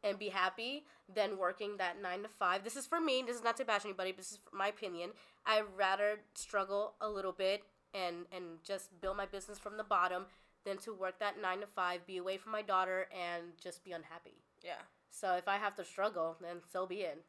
and 0.04 0.18
be 0.18 0.30
happy 0.30 0.86
than 1.14 1.38
working 1.38 1.78
that 1.78 2.02
nine 2.02 2.24
to 2.24 2.28
five. 2.30 2.64
This 2.64 2.76
is 2.76 2.86
for 2.88 3.00
me. 3.00 3.24
This 3.26 3.38
is 3.38 3.44
not 3.44 3.58
to 3.58 3.66
bash 3.66 3.86
anybody. 3.86 4.12
But 4.12 4.18
this 4.18 4.32
is 4.32 4.40
my 4.54 4.68
opinion. 4.68 5.12
I'd 5.46 5.64
rather 5.78 6.20
struggle 6.36 6.94
a 7.02 7.10
little 7.10 7.32
bit 7.34 7.64
and 7.94 8.26
and 8.32 8.64
just 8.64 9.00
build 9.02 9.18
my 9.18 9.26
business 9.26 9.60
from 9.60 9.78
the 9.78 9.84
bottom 9.84 10.26
than 10.66 10.78
to 10.78 10.94
work 10.94 11.20
that 11.20 11.42
nine 11.42 11.60
to 11.62 11.68
five, 11.68 12.06
be 12.06 12.18
away 12.18 12.38
from 12.38 12.52
my 12.52 12.62
daughter, 12.62 13.08
and 13.12 13.44
just 13.62 13.84
be 13.84 13.92
unhappy. 13.92 14.44
yeah. 14.64 14.82
So 15.14 15.34
if 15.36 15.48
I 15.48 15.58
have 15.58 15.76
to 15.76 15.84
struggle, 15.84 16.38
then 16.40 16.58
so 16.72 16.86
be 16.86 17.02
it. 17.02 17.22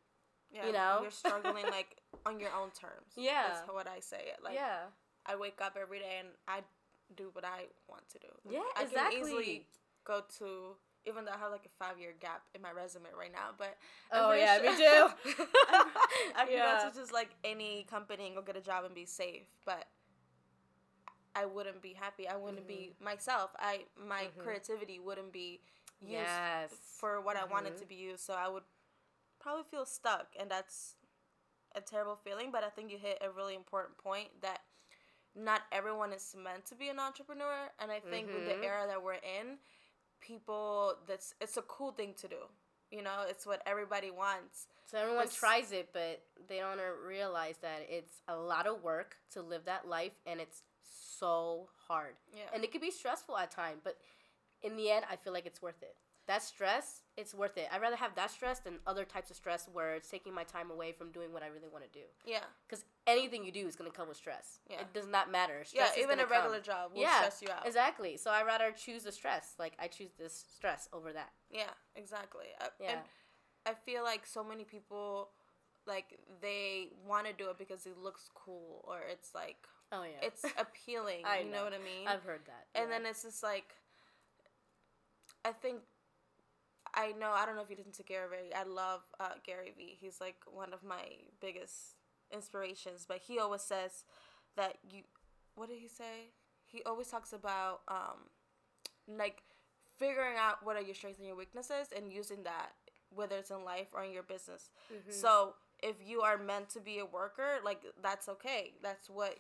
Yeah, 0.52 0.67
You 0.67 0.73
know? 0.73 0.99
you're 1.02 1.11
struggling 1.11 1.64
like 1.71 1.97
on 2.26 2.38
your 2.38 2.50
own 2.55 2.71
terms. 2.71 3.11
Yeah. 3.17 3.45
that's 3.49 3.67
what 3.69 3.88
I 3.88 3.99
say. 4.00 4.19
It 4.33 4.45
like 4.45 4.55
yeah. 4.55 4.83
I 5.26 5.35
wake 5.35 5.61
up 5.61 5.76
every 5.81 5.99
day 5.99 6.17
and 6.21 6.29
I 6.47 6.61
do 7.17 7.31
what 7.33 7.45
I 7.45 7.64
want 7.88 8.09
to 8.11 8.19
do. 8.21 8.29
Like, 8.45 8.55
Yeah, 8.55 8.61
I 8.76 8.83
exactly. 8.85 9.17
can 9.19 9.26
easily 9.29 9.67
go 10.05 10.23
to 10.38 10.76
even 11.07 11.25
though 11.25 11.33
I 11.33 11.39
have 11.39 11.51
like 11.51 11.67
a 11.67 11.85
five 11.85 11.99
year 11.99 12.13
gap 12.21 12.43
in 12.55 12.63
my 12.63 12.71
resume 12.73 13.09
right 13.19 13.33
now, 13.33 13.51
but 13.57 13.77
Oh 14.13 14.33
yeah, 14.33 14.57
sure- 14.57 14.71
me 14.71 14.77
too. 14.77 15.45
I 16.37 16.45
can 16.47 16.53
Yeah. 16.53 16.79
go 16.83 16.88
to 16.91 16.95
just 16.95 17.12
like 17.12 17.31
any 17.45 17.85
company 17.91 18.27
and 18.27 18.37
go 18.37 18.43
get 18.43 18.57
a 18.57 18.61
job 18.61 18.85
and 18.85 18.95
be 18.95 19.05
safe, 19.07 19.49
but 19.65 19.87
I 21.35 21.47
wouldn't 21.47 21.81
be 21.81 21.95
happy. 21.95 22.29
I 22.29 22.37
wouldn't 22.37 22.67
be 22.69 22.95
myself. 23.01 23.51
I 23.59 23.87
my 23.97 24.25
Mhm. 24.37 24.38
creativity 24.43 24.99
wouldn't 25.01 25.33
be 25.33 25.62
used 26.01 26.11
Yes. 26.12 26.73
for 26.99 27.21
what 27.21 27.37
I 27.37 27.45
wanted 27.45 27.79
to 27.79 27.87
be 27.87 27.95
used. 27.95 28.25
So 28.25 28.35
I 28.35 28.49
would 28.49 28.65
probably 29.38 29.65
feel 29.65 29.87
stuck, 29.87 30.35
and 30.38 30.51
that's 30.51 30.97
a 31.75 31.81
terrible 31.81 32.17
feeling. 32.17 32.51
But 32.51 32.65
I 32.65 32.71
think 32.71 32.91
you 32.91 32.99
hit 32.99 33.19
a 33.23 33.31
really 33.31 33.55
important 33.55 33.97
point 33.97 34.41
that 34.43 34.61
not 35.35 35.62
everyone 35.73 36.12
is 36.12 36.35
meant 36.37 36.67
to 36.67 36.75
be 36.75 36.91
an 36.91 36.99
entrepreneur, 36.99 37.71
and 37.79 37.91
I 37.91 38.01
think 38.01 38.27
with 38.27 38.45
the 38.45 38.53
Mhm. 38.55 38.65
era 38.65 38.87
that 38.87 39.03
we're 39.03 39.15
in, 39.15 39.59
people 40.27 40.95
that's 41.07 41.35
it's 41.41 41.57
a 41.57 41.63
cool 41.63 41.93
thing 41.93 42.15
to 42.21 42.29
do. 42.29 42.37
You 42.91 43.03
know, 43.03 43.25
it's 43.29 43.47
what 43.47 43.63
everybody 43.67 44.11
wants. 44.11 44.67
So 44.91 44.99
everyone 44.99 45.29
tries 45.29 45.73
it, 45.73 45.89
but 45.93 46.23
they 46.49 46.59
don't 46.59 46.79
realize 47.07 47.57
that 47.63 47.87
it's 47.89 48.21
a 48.29 48.37
lot 48.37 48.67
of 48.67 48.83
work 48.83 49.17
to 49.33 49.41
live 49.41 49.65
that 49.65 49.89
life, 49.89 50.13
and 50.27 50.41
it's 50.41 50.63
so 50.83 51.69
hard. 51.89 52.15
Yeah. 52.35 52.43
And 52.55 52.63
it 52.65 52.71
could 52.71 52.83
be 52.83 52.91
stressful 52.91 53.37
at 53.39 53.51
times, 53.51 53.81
but 53.83 53.97
in 54.63 54.77
the 54.77 54.91
end, 54.91 55.07
I 55.11 55.17
feel 55.17 55.33
like 55.33 55.47
it's 55.47 55.63
worth 55.63 55.83
it. 55.83 55.97
That 56.33 56.42
stress, 56.42 57.03
it's 57.18 57.35
worth 57.35 57.59
it. 57.59 57.68
I'd 57.71 57.83
rather 57.83 57.97
have 57.97 58.14
that 58.14 58.31
stress 58.31 58.59
than 58.61 58.79
other 58.87 59.05
types 59.05 59.31
of 59.31 59.37
stress 59.37 59.68
where 59.71 59.95
it's 59.97 60.09
taking 60.09 60.33
my 60.33 60.45
time 60.45 60.71
away 60.71 60.92
from 60.92 61.11
doing 61.12 61.31
what 61.31 61.42
I 61.42 61.49
really 61.49 61.68
want 61.71 61.85
to 61.85 61.90
do. 61.90 62.07
yeah. 62.25 62.45
Because 62.66 62.87
anything 63.07 63.45
you 63.45 63.53
do 63.53 63.66
is 63.66 63.77
going 63.77 63.90
to 63.90 63.95
come 63.95 64.09
with 64.09 64.16
stress. 64.16 64.61
Yeah. 64.71 64.81
It 64.81 64.95
does 64.95 65.07
not 65.07 65.31
matter. 65.31 65.59
Yeah, 65.59 65.85
Stress 65.85 65.97
is 65.99 66.05
even 66.05 66.21
a 66.21 66.27
regular 66.27 66.57
come. 66.57 66.64
job 66.64 66.90
will 66.95 67.03
Yeah, 67.03 67.18
stress 67.18 67.42
you 67.42 67.49
out. 67.55 67.66
Exactly. 67.66 68.16
So 68.16 68.31
I'd 68.31 68.47
rather 68.47 68.71
choose 68.73 69.03
the 69.03 69.12
stress. 69.12 69.53
Like, 69.59 69.75
I 69.79 69.88
choose 69.88 70.12
this 70.18 70.45
stress 70.57 70.88
over 70.95 71.12
that. 71.12 71.33
Yeah, 71.51 71.68
exactly. 71.97 72.47
I, 72.59 72.68
Yeah. 72.81 72.90
And 72.92 73.01
I 73.66 73.75
feel 73.75 74.03
like 74.03 74.25
so 74.25 74.42
many 74.42 74.64
people, 74.64 75.29
like 75.87 76.18
they 76.40 76.88
want 77.07 77.27
to 77.27 77.35
do 77.35 77.51
it 77.51 77.59
because 77.59 77.85
it 77.85 77.99
looks 77.99 78.31
cool 78.35 78.85
or 78.88 79.01
it's 79.11 79.35
like 79.35 79.59
Oh, 79.95 80.05
yeah. 80.05 80.27
it's 80.27 80.45
appealing. 80.59 81.25
I 81.27 81.40
you 81.40 81.51
know. 81.51 81.59
know. 81.59 81.64
what 81.64 81.75
I 81.75 81.79
mean? 81.79 82.09
I've 82.09 82.23
heard 82.23 82.40
that. 82.47 82.64
and 82.75 82.88
yeah. 82.88 82.99
then 82.99 83.07
it's 83.11 83.23
just 83.23 83.42
like, 83.42 83.75
I 85.45 85.53
think. 85.53 85.81
I 86.94 87.12
know. 87.12 87.31
I 87.31 87.46
don't 87.46 87.57
know 87.57 87.62
if 87.62 87.70
you 87.70 87.76
listen 87.76 87.92
to 87.92 88.02
Gary 88.02 88.28
Vee. 88.31 88.55
I 88.55 88.64
love 88.64 89.00
uh, 89.18 89.35
Gary 89.44 89.72
Vee. 89.76 89.96
He's 90.00 90.20
like 90.20 90.37
one 90.46 90.72
of 90.72 90.83
my 90.85 91.05
biggest 91.40 91.96
inspirations. 92.33 93.07
But 93.09 93.18
he 93.26 93.38
always 93.38 93.62
says 93.62 94.05
that 94.57 94.78
you. 94.88 95.02
What 95.55 95.68
did 95.68 95.78
he 95.78 95.88
say? 95.88 96.33
He 96.64 96.83
always 96.85 97.09
talks 97.09 97.33
about 97.33 97.81
um, 97.88 98.31
like 99.09 99.42
figuring 99.98 100.37
out 100.38 100.64
what 100.64 100.76
are 100.76 100.83
your 100.83 100.94
strengths 100.94 101.18
and 101.18 101.26
your 101.26 101.37
weaknesses 101.37 101.88
and 101.94 102.11
using 102.11 102.42
that 102.44 102.72
whether 103.14 103.37
it's 103.37 103.50
in 103.50 103.64
life 103.64 103.88
or 103.92 104.05
in 104.05 104.12
your 104.12 104.22
business. 104.22 104.70
Mhm. 104.90 105.12
So 105.12 105.57
if 105.83 105.96
you 106.02 106.22
are 106.22 106.38
meant 106.38 106.70
to 106.70 106.81
be 106.81 106.98
a 106.98 107.07
worker, 107.07 107.61
like 107.64 107.83
that's 108.00 108.28
okay. 108.28 108.74
That's 108.83 109.11
what 109.11 109.38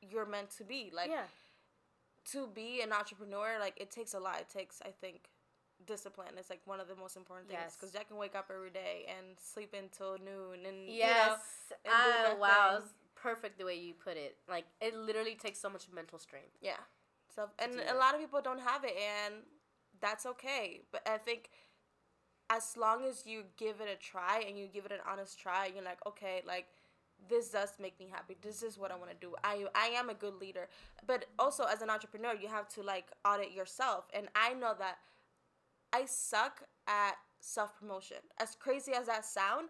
you're 0.00 0.26
meant 0.26 0.50
to 0.52 0.64
be. 0.64 0.90
Like 0.92 1.10
yeah. 1.10 1.26
to 2.26 2.46
be 2.48 2.80
an 2.80 2.92
entrepreneur, 2.92 3.58
like 3.58 3.80
it 3.80 3.90
takes 3.90 4.14
a 4.14 4.20
lot. 4.20 4.40
It 4.40 4.48
takes, 4.48 4.80
I 4.82 4.90
think, 4.90 5.30
discipline. 5.86 6.28
It's 6.38 6.50
like 6.50 6.60
one 6.64 6.80
of 6.80 6.88
the 6.88 6.94
most 6.96 7.16
important 7.16 7.48
things 7.48 7.60
Yes. 7.62 7.76
because 7.76 7.92
Jack 7.92 8.08
can 8.08 8.16
wake 8.16 8.34
up 8.34 8.50
every 8.52 8.70
day 8.70 9.06
and 9.08 9.36
sleep 9.38 9.74
until 9.78 10.18
noon, 10.18 10.66
and 10.66 10.88
Yes. 10.88 11.40
you 11.84 11.90
know, 11.90 11.96
and 11.96 12.36
ah, 12.36 12.36
wow. 12.38 12.78
thing. 12.80 12.88
Perfect 13.14 13.58
the 13.58 13.64
way 13.64 13.74
you 13.74 13.92
put 13.94 14.16
it. 14.16 14.36
Like, 14.48 14.64
it 14.80 14.94
literally 14.96 15.34
takes 15.34 15.58
so 15.60 15.68
much 15.68 15.84
mental 15.92 16.18
strength. 16.18 16.56
yeah. 16.60 16.76
So 17.34 17.48
and 17.60 17.78
a 17.88 17.94
lot 17.94 18.14
of 18.14 18.20
people 18.20 18.40
don't 18.42 18.58
have 18.60 18.82
it, 18.82 18.96
and 18.96 19.34
that's 20.00 20.26
okay. 20.26 20.80
But 20.90 21.06
I 21.08 21.16
think 21.16 21.50
as 22.48 22.76
long 22.76 23.04
as 23.04 23.24
you 23.24 23.44
give 23.56 23.80
it 23.80 23.88
a 23.88 23.94
try 23.96 24.42
and 24.46 24.58
you 24.58 24.66
give 24.66 24.84
it 24.84 24.90
an 24.92 24.98
honest 25.08 25.38
try, 25.38 25.66
you're 25.72 25.84
like, 25.84 26.04
okay, 26.06 26.42
like 26.46 26.66
this 27.28 27.50
does 27.50 27.74
make 27.78 27.98
me 28.00 28.08
happy. 28.10 28.36
This 28.42 28.62
is 28.62 28.76
what 28.78 28.90
I 28.90 28.96
want 28.96 29.10
to 29.10 29.16
do. 29.16 29.34
I 29.44 29.66
I 29.74 29.88
am 29.88 30.10
a 30.10 30.14
good 30.14 30.34
leader. 30.40 30.68
But 31.06 31.26
also 31.38 31.64
as 31.64 31.82
an 31.82 31.90
entrepreneur, 31.90 32.34
you 32.34 32.48
have 32.48 32.68
to 32.70 32.82
like 32.82 33.06
audit 33.24 33.52
yourself. 33.52 34.08
And 34.12 34.28
I 34.34 34.54
know 34.54 34.74
that 34.78 34.98
I 35.92 36.04
suck 36.06 36.62
at 36.86 37.14
self 37.40 37.78
promotion. 37.78 38.18
As 38.38 38.54
crazy 38.54 38.92
as 38.92 39.06
that 39.06 39.24
sound, 39.24 39.68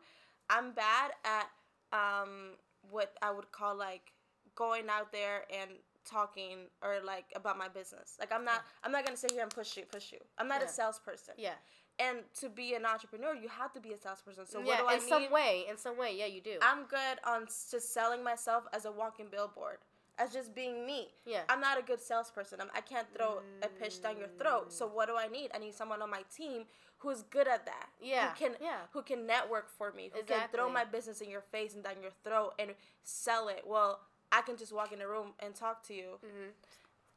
I'm 0.49 0.73
bad 0.73 1.13
at 1.25 1.49
um 1.93 2.53
what 2.91 3.15
I 3.23 3.31
would 3.31 3.51
call 3.53 3.77
like 3.77 4.13
going 4.55 4.89
out 4.89 5.13
there 5.13 5.45
and 5.53 5.71
talking 6.05 6.59
or 6.83 6.99
like 7.05 7.27
about 7.35 7.59
my 7.59 7.69
business. 7.69 8.17
Like 8.19 8.33
I'm 8.33 8.45
not 8.45 8.63
I'm 8.85 8.93
not 8.93 9.05
gonna 9.05 9.17
sit 9.17 9.33
here 9.33 9.43
and 9.43 9.51
push 9.51 9.77
you, 9.77 9.85
push 9.85 10.13
you. 10.13 10.19
I'm 10.39 10.49
not 10.49 10.61
Yeah. 10.61 10.67
a 10.67 10.71
salesperson. 10.71 11.35
Yeah. 11.37 11.55
And 11.99 12.21
to 12.41 12.49
be 12.49 12.73
an 12.75 12.87
entrepreneur, 12.87 13.35
you 13.35 13.49
have 13.49 13.75
to 13.75 13.81
be 13.81 13.93
a 13.93 13.99
salesperson. 13.99 14.47
So 14.47 14.61
yeah, 14.61 14.65
what 14.67 14.79
do 14.79 14.87
I 14.87 14.95
in 14.95 15.01
need? 15.01 15.09
some 15.09 15.31
way. 15.31 15.67
In 15.69 15.77
some 15.77 15.99
way, 15.99 16.17
yeah, 16.19 16.25
you 16.27 16.41
do. 16.41 16.57
I'm 16.63 16.85
good 16.85 17.19
on 17.27 17.47
just 17.47 17.93
selling 17.93 18.25
myself 18.25 18.65
as 18.73 18.87
a 18.87 18.91
walking 18.93 19.27
billboard. 19.31 19.79
As 20.21 20.33
just 20.33 20.55
being 20.55 20.85
me. 20.87 21.09
Yeah. 21.25 21.41
I'm 21.49 21.61
not 21.61 21.79
a 21.79 21.83
good 21.83 22.01
salesperson. 22.01 22.61
I'm, 22.61 22.69
I 22.75 22.81
can't 22.83 23.07
throw 23.17 23.41
a 23.63 23.69
pitch 23.69 24.03
down 24.03 24.19
your 24.19 24.29
throat. 24.39 24.73
So 24.73 24.87
what 24.87 25.09
do 25.09 25.17
I 25.17 25.27
need? 25.29 25.51
I 25.55 25.59
need 25.59 25.75
someone 25.75 26.03
on 26.03 26.11
my 26.11 26.23
team 26.37 26.65
who's 26.99 27.23
good 27.23 27.49
at 27.49 27.65
that. 27.67 27.89
Yeah, 28.01 28.31
Who 28.31 28.37
can 28.45 28.57
yeah. 28.61 28.81
who 28.93 29.03
can 29.03 29.27
network 29.27 29.69
for 29.71 29.93
me. 29.93 30.11
Who 30.15 30.23
can 30.23 30.49
throw 30.55 30.71
my 30.71 30.85
business 30.85 31.21
in 31.23 31.31
your 31.31 31.41
face 31.41 31.75
and 31.75 31.83
down 31.83 31.95
your 32.03 32.13
throat 32.23 32.53
and 32.59 32.71
sell 33.03 33.49
it. 33.49 33.63
Well, 33.67 34.01
I 34.31 34.43
can 34.43 34.57
just 34.57 34.73
walk 34.73 34.93
in 34.93 34.99
the 35.01 35.09
room 35.09 35.33
and 35.41 35.55
talk 35.55 35.83
to 35.89 35.95
you, 35.95 36.19
Mm-hmm. 36.25 36.51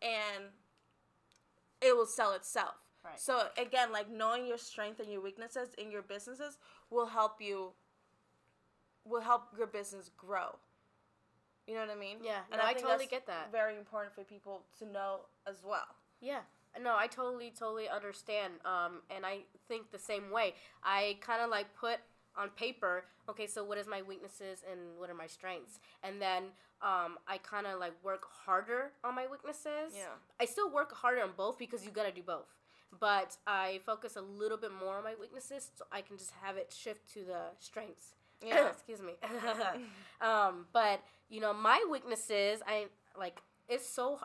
and 0.02 0.44
it 1.82 1.96
will 1.96 2.06
sell 2.06 2.34
itself. 2.34 2.76
Right. 3.04 3.20
So 3.20 3.48
again, 3.58 3.92
like 3.92 4.10
knowing 4.10 4.48
your 4.48 4.58
strength 4.58 5.00
and 5.02 5.12
your 5.12 5.22
weaknesses 5.22 5.70
in 5.78 5.92
your 5.92 6.02
businesses 6.02 6.58
will 6.90 7.08
help 7.08 7.42
you. 7.42 7.74
Will 9.06 9.20
help 9.22 9.50
your 9.58 9.68
business 9.68 10.10
grow. 10.16 10.56
You 11.68 11.76
know 11.76 11.82
what 11.82 11.92
I 11.92 12.00
mean? 12.00 12.18
Yeah, 12.22 12.40
no, 12.52 12.60
I 12.62 12.74
think 12.74 12.86
totally 12.86 13.08
get 13.08 13.26
that. 13.28 13.52
Very 13.52 13.78
important 13.78 14.14
for 14.14 14.24
people 14.24 14.64
to 14.80 14.86
know 14.86 15.22
as 15.48 15.58
well. 15.64 15.88
Yeah. 16.20 16.40
No, 16.82 16.96
I 16.98 17.08
totally, 17.08 17.54
totally 17.58 17.88
understand. 17.88 18.54
Um, 18.66 19.02
and 19.16 19.26
I 19.26 19.40
think 19.68 19.92
the 19.92 20.00
same 20.00 20.32
way. 20.32 20.56
I 20.84 21.18
kind 21.22 21.42
of 21.42 21.50
like 21.50 21.68
put 21.76 22.00
on 22.36 22.50
paper, 22.50 23.06
okay, 23.30 23.46
so 23.46 23.64
what 23.64 23.78
is 23.78 23.88
my 23.88 24.02
weaknesses 24.02 24.64
and 24.70 24.80
what 24.98 25.10
are 25.10 25.14
my 25.14 25.28
strengths? 25.28 25.80
And 26.04 26.22
then 26.22 26.44
um, 26.82 27.18
I 27.28 27.38
kind 27.44 27.68
of 27.68 27.80
like 27.80 27.94
work 28.04 28.24
harder 28.46 28.92
on 29.04 29.16
my 29.16 29.28
weaknesses. 29.30 29.94
Yeah. 29.96 30.16
I 30.40 30.46
still 30.46 30.72
work 30.72 30.94
harder 30.94 31.22
on 31.22 31.32
both 31.38 31.58
because 31.58 31.86
you 31.86 31.92
gotta 31.92 32.12
do 32.12 32.24
both. 32.24 32.48
But 33.00 33.38
I 33.48 33.80
focus 33.86 34.16
a 34.16 34.22
little 34.22 34.58
bit 34.58 34.72
more 34.72 34.98
on 34.98 35.04
my 35.04 35.16
weaknesses 35.20 35.72
so 35.76 35.86
I 35.92 36.02
can 36.02 36.18
just 36.18 36.32
have 36.44 36.58
it 36.58 36.74
shift 36.76 37.12
to 37.14 37.24
the 37.24 37.42
strengths. 37.60 38.16
Yeah. 38.46 38.70
Excuse 38.72 39.02
me. 39.02 39.14
um, 40.22 40.66
but 40.74 41.02
you 41.34 41.42
know, 41.42 41.52
my 41.54 41.84
weaknesses, 41.90 42.62
I 42.68 42.86
like. 43.18 43.42
It's 43.68 43.88
so 43.90 44.20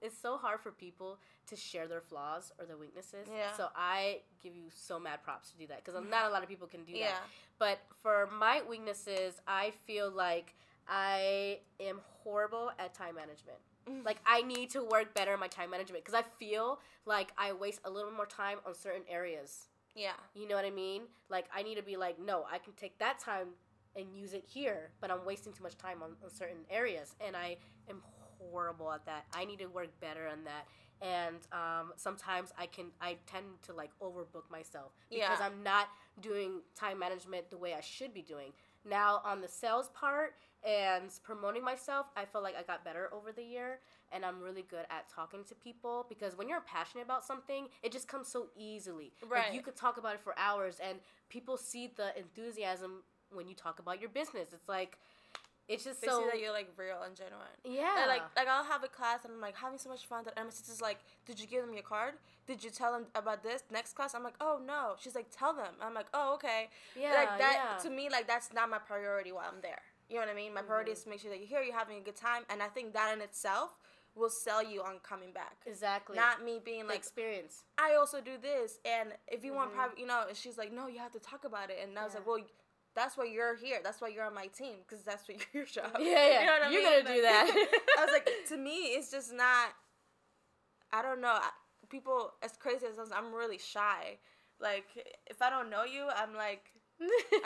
it's 0.00 0.16
so 0.16 0.38
hard 0.38 0.60
for 0.60 0.70
people 0.70 1.18
to 1.48 1.56
share 1.56 1.86
their 1.86 2.00
flaws 2.00 2.52
or 2.58 2.64
their 2.64 2.78
weaknesses. 2.78 3.28
Yeah. 3.30 3.52
So 3.54 3.68
I 3.76 4.20
give 4.42 4.56
you 4.56 4.64
so 4.74 4.98
mad 4.98 5.22
props 5.22 5.50
to 5.50 5.58
do 5.58 5.66
that 5.66 5.84
because 5.84 6.00
not 6.08 6.24
a 6.26 6.30
lot 6.30 6.42
of 6.42 6.48
people 6.48 6.66
can 6.66 6.84
do 6.84 6.92
Yeah. 6.92 7.08
that. 7.08 7.22
But 7.58 7.80
for 8.02 8.28
my 8.32 8.62
weaknesses, 8.66 9.34
I 9.46 9.72
feel 9.86 10.10
like 10.10 10.54
I 10.88 11.58
am 11.78 12.00
horrible 12.24 12.70
at 12.78 12.94
time 12.94 13.16
management. 13.16 13.58
Like 14.04 14.18
I 14.24 14.42
need 14.42 14.70
to 14.70 14.84
work 14.84 15.14
better 15.14 15.36
my 15.36 15.48
time 15.48 15.70
management 15.70 16.04
because 16.04 16.18
I 16.18 16.22
feel 16.38 16.78
like 17.06 17.32
I 17.36 17.52
waste 17.52 17.80
a 17.84 17.90
little 17.90 18.12
more 18.12 18.26
time 18.26 18.58
on 18.64 18.74
certain 18.74 19.02
areas. 19.08 19.66
Yeah. 19.96 20.12
You 20.34 20.46
know 20.46 20.54
what 20.54 20.64
I 20.64 20.70
mean? 20.70 21.02
Like 21.28 21.46
I 21.54 21.62
need 21.62 21.74
to 21.76 21.82
be 21.82 21.96
like, 21.96 22.18
no, 22.18 22.44
I 22.50 22.58
can 22.58 22.72
take 22.74 22.98
that 23.00 23.18
time 23.18 23.48
and 23.96 24.14
use 24.14 24.32
it 24.32 24.44
here, 24.46 24.90
but 25.00 25.10
I'm 25.10 25.24
wasting 25.24 25.52
too 25.52 25.62
much 25.62 25.76
time 25.76 26.02
on, 26.02 26.10
on 26.22 26.30
certain 26.30 26.64
areas, 26.70 27.14
and 27.24 27.36
I 27.36 27.56
am 27.88 28.02
horrible 28.38 28.90
at 28.92 29.04
that. 29.06 29.24
I 29.34 29.44
need 29.44 29.58
to 29.58 29.66
work 29.66 29.88
better 30.00 30.26
on 30.28 30.44
that. 30.44 30.66
And 31.02 31.36
um, 31.52 31.92
sometimes 31.96 32.52
I 32.58 32.66
can 32.66 32.86
I 33.00 33.16
tend 33.26 33.44
to 33.66 33.72
like 33.72 33.90
overbook 34.02 34.50
myself 34.50 34.92
because 35.10 35.40
Yeah. 35.40 35.46
I'm 35.46 35.62
not 35.62 35.88
doing 36.20 36.60
time 36.78 36.98
management 36.98 37.50
the 37.50 37.56
way 37.56 37.72
I 37.74 37.80
should 37.80 38.12
be 38.12 38.22
doing. 38.22 38.52
Now 38.84 39.20
on 39.24 39.40
the 39.40 39.48
sales 39.48 39.88
part 39.94 40.34
and 40.62 41.10
promoting 41.22 41.64
myself, 41.64 42.06
I 42.16 42.26
feel 42.26 42.42
like 42.42 42.54
I 42.56 42.62
got 42.62 42.84
better 42.84 43.08
over 43.14 43.32
the 43.32 43.42
year 43.42 43.80
and 44.12 44.24
I'm 44.26 44.40
really 44.42 44.62
good 44.62 44.84
at 44.90 45.08
talking 45.08 45.42
to 45.44 45.54
people 45.54 46.04
because 46.08 46.36
when 46.36 46.48
you're 46.48 46.60
passionate 46.60 47.04
about 47.04 47.24
something, 47.24 47.68
it 47.82 47.92
just 47.92 48.06
comes 48.08 48.28
so 48.28 48.48
easily. 48.54 49.12
Like 49.22 49.30
Right. 49.32 49.54
you 49.54 49.62
could 49.62 49.76
talk 49.76 49.96
about 49.96 50.14
it 50.14 50.20
for 50.20 50.38
hours 50.38 50.80
and 50.86 50.98
people 51.30 51.56
see 51.56 51.92
the 51.96 52.16
enthusiasm 52.18 53.02
when 53.32 53.48
you 53.48 53.54
talk 53.54 53.78
about 53.78 54.00
your 54.00 54.10
business. 54.10 54.48
It's 54.52 54.68
like 54.68 54.98
it's 55.68 55.84
just 55.84 56.00
They 56.00 56.08
so 56.08 56.18
see 56.20 56.26
that 56.26 56.40
you're 56.40 56.52
like 56.52 56.68
real 56.76 57.02
and 57.06 57.14
genuine. 57.14 57.46
yeah. 57.64 58.00
And 58.02 58.08
like 58.08 58.22
like 58.36 58.48
I'll 58.48 58.64
have 58.64 58.82
a 58.82 58.88
class 58.88 59.24
and 59.24 59.34
I'm 59.34 59.40
like 59.40 59.56
having 59.56 59.78
so 59.78 59.88
much 59.88 60.06
fun 60.06 60.24
that 60.24 60.34
and 60.36 60.46
my 60.46 60.50
sister's 60.50 60.80
like, 60.80 60.98
Did 61.26 61.38
you 61.40 61.46
give 61.46 61.64
them 61.64 61.74
your 61.74 61.82
card? 61.84 62.14
Did 62.46 62.64
you 62.64 62.70
tell 62.70 62.92
them 62.92 63.06
about 63.14 63.42
this? 63.42 63.62
Next 63.70 63.94
class? 63.94 64.14
I'm 64.14 64.24
like, 64.24 64.34
Oh 64.40 64.60
no. 64.64 64.94
She's 64.98 65.14
like, 65.14 65.26
Tell 65.36 65.52
them. 65.54 65.74
I'm 65.80 65.94
like, 65.94 66.06
Oh, 66.12 66.34
okay. 66.34 66.68
yeah, 66.98 67.14
like 67.14 67.38
that 67.38 67.76
yeah. 67.78 67.82
to 67.82 67.90
me, 67.90 68.08
like 68.10 68.26
that's 68.26 68.52
not 68.52 68.68
my 68.68 68.78
priority 68.78 69.32
while 69.32 69.46
I'm 69.52 69.60
there. 69.62 69.80
You 70.08 70.16
know 70.16 70.22
what 70.22 70.30
I 70.30 70.34
mean? 70.34 70.52
My 70.52 70.62
priority 70.62 70.90
is 70.90 71.04
to 71.04 71.08
make 71.08 71.20
sure 71.20 71.30
that 71.30 71.38
you're 71.38 71.46
here, 71.46 71.60
you're 71.62 71.76
having 71.78 71.98
a 71.98 72.00
good 72.00 72.16
time, 72.16 72.42
and 72.50 72.60
I 72.60 72.66
think 72.66 72.92
that 72.94 73.14
in 73.14 73.20
itself 73.22 73.76
will 74.16 74.28
sell 74.28 74.60
you 74.60 74.82
on 74.82 74.94
coming 75.04 75.30
back. 75.30 75.58
exactly 75.64 76.16
Not 76.16 76.44
me 76.44 76.58
being 76.64 76.80
the 76.82 76.88
like, 76.88 76.96
experience. 76.98 77.62
I 77.78 77.94
also 77.94 78.20
do 78.20 78.32
this, 78.42 78.80
and 78.84 79.10
if 79.28 79.44
you 79.44 79.52
want 79.52 79.70
Mhm. 79.70 79.74
private, 79.76 79.98
you 80.00 80.06
know, 80.06 80.24
and 80.26 80.36
she's 80.36 80.58
like, 80.58 80.72
no, 80.72 80.88
you 80.88 80.98
have 80.98 81.12
to 81.12 81.20
talk 81.20 81.44
about 81.44 81.70
it, 81.70 81.78
and 81.80 81.96
I 81.96 82.02
was 82.02 82.14
Yeah. 82.14 82.18
like, 82.18 82.26
well, 82.26 82.38
that's 83.00 83.16
why 83.16 83.24
you're 83.24 83.56
here. 83.56 83.78
That's 83.82 84.00
why 84.00 84.08
you're 84.08 84.24
on 84.24 84.34
my 84.34 84.46
team, 84.48 84.76
because 84.86 85.02
that's 85.04 85.26
what 85.28 85.38
your 85.54 85.64
job. 85.64 85.92
Yeah, 85.98 86.04
yeah. 86.28 86.40
You 86.40 86.46
know 86.46 86.52
what 86.52 86.62
I 86.62 86.70
You're 86.70 86.82
mean? 86.82 87.02
gonna 87.04 87.14
do 87.16 87.22
that. 87.22 87.66
I 87.98 88.04
was 88.04 88.12
like, 88.12 88.28
to 88.48 88.56
me, 88.56 88.76
it's 88.96 89.10
just 89.10 89.32
not. 89.32 89.68
I 90.92 91.02
don't 91.02 91.20
know. 91.20 91.38
People, 91.88 92.32
as 92.42 92.56
crazy 92.56 92.86
as 92.86 92.96
sounds, 92.96 93.10
I'm 93.14 93.32
really 93.34 93.58
shy. 93.58 94.18
Like, 94.60 94.84
if 95.26 95.40
I 95.40 95.50
don't 95.50 95.70
know 95.70 95.84
you, 95.84 96.06
I'm 96.14 96.34
like, 96.34 96.64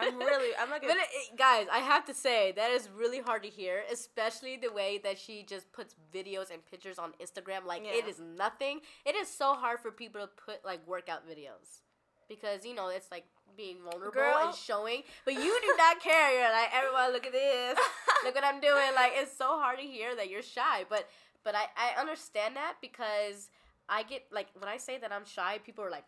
I'm 0.01 0.19
really, 0.19 0.51
I'm 0.61 0.69
like, 0.69 0.83
a, 0.83 0.87
But 0.88 0.97
it, 0.97 1.07
it- 1.12 1.37
guys, 1.38 1.67
I 1.73 1.79
have 1.79 2.05
to 2.07 2.14
say 2.14 2.53
that 2.57 2.71
is 2.73 2.88
really 2.97 3.21
hard 3.21 3.43
to 3.45 3.49
hear, 3.49 3.83
especially 3.93 4.57
the 4.57 4.73
way 4.73 4.99
that 5.05 5.19
she 5.19 5.45
just 5.45 5.73
puts 5.73 5.95
videos 6.12 6.51
and 6.53 6.64
pictures 6.69 6.99
on 6.99 7.12
Instagram. 7.23 7.64
Like 7.64 7.83
it 7.85 8.05
Yeah. 8.05 8.11
is 8.11 8.19
nothing. 8.21 8.81
It 9.07 9.14
is 9.14 9.29
so 9.29 9.55
hard 9.55 9.79
for 9.81 9.93
people 9.93 10.21
to 10.23 10.27
put 10.27 10.64
like 10.64 10.81
workout 10.88 11.29
videos 11.29 11.83
because 12.29 12.64
you 12.67 12.75
know 12.75 12.88
it's 12.88 13.11
like 13.12 13.25
being 13.57 13.77
vulnerable 13.83 14.12
Girl. 14.12 14.38
and 14.49 14.55
showing. 14.55 15.03
But 15.25 15.35
you 15.35 15.59
do 15.67 15.75
not 15.79 16.01
care. 16.01 16.33
You're 16.38 16.53
like 16.53 16.71
everyone, 16.75 17.12
look 17.12 17.27
at 17.27 17.33
this. 17.33 17.79
look 18.25 18.35
what 18.35 18.45
I'm 18.45 18.61
doing. 18.61 18.90
Like 18.95 19.12
it's 19.17 19.37
so 19.37 19.59
hard 19.59 19.79
to 19.79 19.85
hear 19.85 20.14
that 20.17 20.31
you're 20.31 20.43
shy. 20.43 20.85
But 20.88 21.09
but 21.45 21.55
I 21.55 21.67
I 21.77 22.01
understand 22.01 22.57
that 22.57 22.75
because 22.81 23.51
I 23.88 24.03
get 24.03 24.25
like 24.33 24.49
when 24.59 24.69
I 24.69 24.77
say 24.79 24.99
that 24.99 25.12
I'm 25.12 25.25
shy, 25.25 25.59
people 25.64 25.85
are 25.85 25.90
like. 25.90 26.05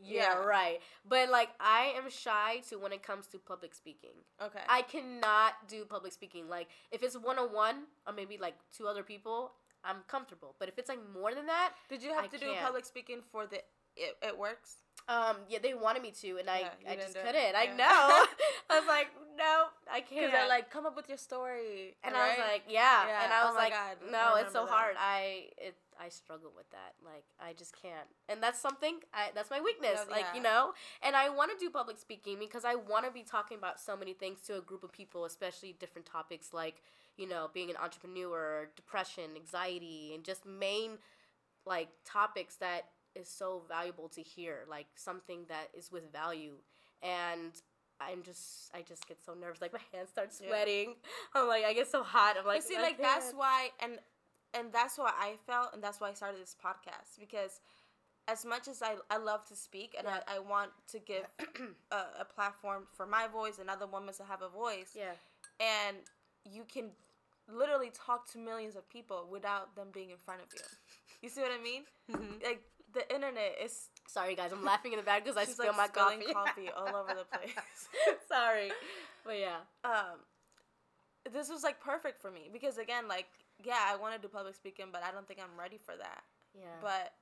Yeah, 0.00 0.34
Yeah. 0.38 0.44
right. 0.44 0.78
But 1.08 1.28
like 1.28 1.48
I 1.58 1.92
am 1.96 2.08
shy 2.08 2.58
to 2.68 2.78
when 2.78 2.92
it 2.92 3.02
comes 3.02 3.26
to 3.28 3.38
public 3.38 3.74
speaking. 3.74 4.14
okay. 4.40 4.60
I 4.68 4.82
cannot 4.82 5.54
do 5.66 5.84
public 5.84 6.12
speaking. 6.12 6.48
Like 6.48 6.68
if 6.92 7.02
it's 7.02 7.16
one 7.16 7.36
on 7.36 7.52
one 7.52 7.76
or 8.06 8.12
maybe 8.12 8.38
like 8.38 8.54
two 8.76 8.86
other 8.86 9.02
people, 9.02 9.54
I'm 9.82 9.96
comfortable. 10.06 10.54
But 10.60 10.68
if 10.68 10.78
it's 10.78 10.88
like 10.88 11.00
more 11.12 11.34
than 11.34 11.46
that, 11.46 11.72
Did 11.88 12.04
you 12.04 12.10
have 12.14 12.24
I 12.26 12.28
to 12.28 12.38
do 12.38 12.46
can't. 12.46 12.60
public 12.60 12.84
speaking 12.84 13.18
for 13.32 13.46
the 13.48 13.58
it, 13.98 14.16
it 14.22 14.38
works? 14.38 14.76
um, 15.08 15.36
yeah, 15.48 15.58
they 15.62 15.72
wanted 15.72 16.02
me 16.02 16.10
to, 16.20 16.36
and 16.36 16.50
I, 16.50 16.58
Yeah, 16.58 16.90
I 16.92 16.96
just 16.96 17.14
couldn't. 17.14 17.56
I 17.56 17.64
Yeah. 17.64 17.76
know. 17.76 18.26
I 18.70 18.78
was 18.78 18.86
like, 18.86 19.08
no, 19.38 19.64
I 19.90 20.00
can't. 20.08 20.10
Because 20.20 20.32
they're 20.32 20.48
like, 20.48 20.70
come 20.70 20.84
up 20.84 20.96
with 20.96 21.08
your 21.08 21.16
story. 21.16 21.96
and 22.04 22.14
I 22.14 22.28
was 22.28 22.38
like, 22.38 22.62
yeah. 22.68 23.06
Yeah, 23.06 23.24
And 23.24 23.32
I 23.32 23.42
oh 23.42 23.46
was 23.46 23.56
my 23.56 23.62
like, 23.62 23.72
God, 23.72 23.96
no, 24.12 24.34
it's 24.36 24.52
so 24.52 24.64
that. 24.66 24.70
hard. 24.70 24.96
I 25.00 25.46
it 25.56 25.76
I 25.98 26.10
struggle 26.10 26.52
with 26.54 26.68
that. 26.72 26.92
Like 27.02 27.24
I 27.40 27.54
just 27.54 27.74
can't. 27.80 28.06
And 28.28 28.42
that's 28.42 28.60
something 28.60 29.00
I 29.14 29.30
that's 29.34 29.50
my 29.50 29.60
weakness. 29.62 30.00
Like, 30.10 30.26
you 30.34 30.42
know? 30.42 30.74
And 31.02 31.16
I 31.16 31.30
want 31.30 31.52
to 31.52 31.64
do 31.64 31.70
public 31.70 31.96
speaking 31.98 32.36
because 32.38 32.66
I 32.66 32.74
want 32.74 33.06
to 33.06 33.10
be 33.10 33.22
talking 33.22 33.56
about 33.56 33.80
so 33.80 33.96
many 33.96 34.12
things 34.12 34.40
to 34.42 34.58
a 34.58 34.60
group 34.60 34.84
of 34.84 34.92
people, 34.92 35.24
especially 35.24 35.72
different 35.80 36.04
topics 36.06 36.52
like, 36.52 36.82
you 37.16 37.26
know, 37.26 37.48
being 37.54 37.70
an 37.70 37.76
entrepreneur, 37.82 38.68
depression, 38.76 39.24
anxiety, 39.36 40.12
and 40.14 40.22
just 40.22 40.44
main 40.44 40.98
like 41.66 41.88
topics 42.04 42.56
that 42.56 42.84
is 43.18 43.28
so 43.28 43.62
valuable 43.68 44.08
to 44.10 44.22
hear, 44.22 44.64
like 44.68 44.86
something 44.96 45.40
that 45.48 45.68
is 45.76 45.90
with 45.92 46.10
value. 46.12 46.54
And 47.02 47.52
I'm 48.00 48.22
just, 48.22 48.70
I 48.74 48.82
just 48.82 49.06
get 49.08 49.18
so 49.24 49.34
nervous. 49.34 49.60
Like 49.60 49.72
my 49.72 49.80
hands 49.92 50.10
start 50.10 50.30
Yeah. 50.40 50.48
sweating. 50.48 50.94
I'm 51.34 51.48
like, 51.48 51.64
I 51.64 51.72
get 51.72 51.88
so 51.90 52.02
hot. 52.02 52.36
I'm 52.38 52.46
like, 52.46 52.60
But 52.60 52.68
see, 52.68 52.76
like 52.76 52.98
that's 53.00 53.32
why, 53.32 53.70
and 53.80 53.98
and 54.54 54.72
that's 54.72 54.96
why 54.96 55.12
I 55.18 55.34
felt, 55.46 55.74
and 55.74 55.82
that's 55.82 56.00
why 56.00 56.08
I 56.10 56.14
started 56.14 56.40
this 56.40 56.56
podcast 56.64 57.18
because 57.20 57.60
as 58.28 58.44
much 58.44 58.66
as 58.68 58.82
I, 58.82 58.94
I 59.10 59.16
love 59.18 59.44
to 59.48 59.56
speak 59.56 59.94
and 59.98 60.06
Yeah. 60.06 60.20
I, 60.28 60.36
I 60.36 60.38
want 60.38 60.70
to 60.92 60.98
give 60.98 61.26
a, 61.90 61.96
a 62.20 62.24
platform 62.24 62.86
for 62.96 63.06
my 63.06 63.26
voice 63.26 63.58
and 63.58 63.68
other 63.70 63.86
women 63.86 64.14
to 64.14 64.24
have 64.24 64.42
a 64.42 64.48
voice, 64.48 64.92
Yeah. 64.96 65.12
and 65.60 65.96
you 66.44 66.64
can 66.64 66.90
literally 67.50 67.90
talk 67.94 68.30
to 68.32 68.38
millions 68.38 68.76
of 68.76 68.88
people 68.90 69.26
without 69.30 69.74
them 69.76 69.88
being 69.92 70.10
in 70.10 70.16
front 70.18 70.40
of 70.42 70.46
you. 70.54 70.60
You 71.22 71.28
see 71.28 71.40
what 71.40 71.52
I 71.52 71.62
mean? 71.62 71.82
Mm-hmm. 72.10 72.44
Like 72.44 72.62
the 72.98 73.14
internet 73.14 73.54
is 73.64 73.88
Sorry, 74.08 74.34
guys. 74.34 74.52
I'm 74.52 74.64
laughing 74.64 74.92
in 74.92 74.98
the 74.98 75.04
back 75.04 75.22
because 75.22 75.36
I 75.36 75.44
spilled 75.52 75.76
like 75.76 75.76
my 75.76 75.86
spilling 75.88 76.22
coffee. 76.32 76.32
coffee 76.32 76.70
all 76.74 76.88
over 76.96 77.12
the 77.14 77.24
place. 77.36 77.52
Sorry, 78.26 78.72
but 79.24 79.38
yeah. 79.38 79.60
um 79.84 80.18
this 81.32 81.48
was 81.50 81.62
like 81.62 81.78
perfect 81.80 82.20
for 82.20 82.30
me 82.30 82.48
because 82.52 82.78
again 82.78 83.06
like 83.06 83.26
yeah 83.62 83.84
i 83.92 83.96
want 83.96 84.14
to 84.14 84.20
do 84.20 84.28
public 84.28 84.54
speaking 84.54 84.86
but 84.90 85.02
i 85.04 85.10
don't 85.12 85.26
think 85.28 85.38
i'm 85.42 85.60
ready 85.60 85.76
for 85.76 85.94
that 85.96 86.22
Yeah. 86.56 86.72
but 86.80 87.12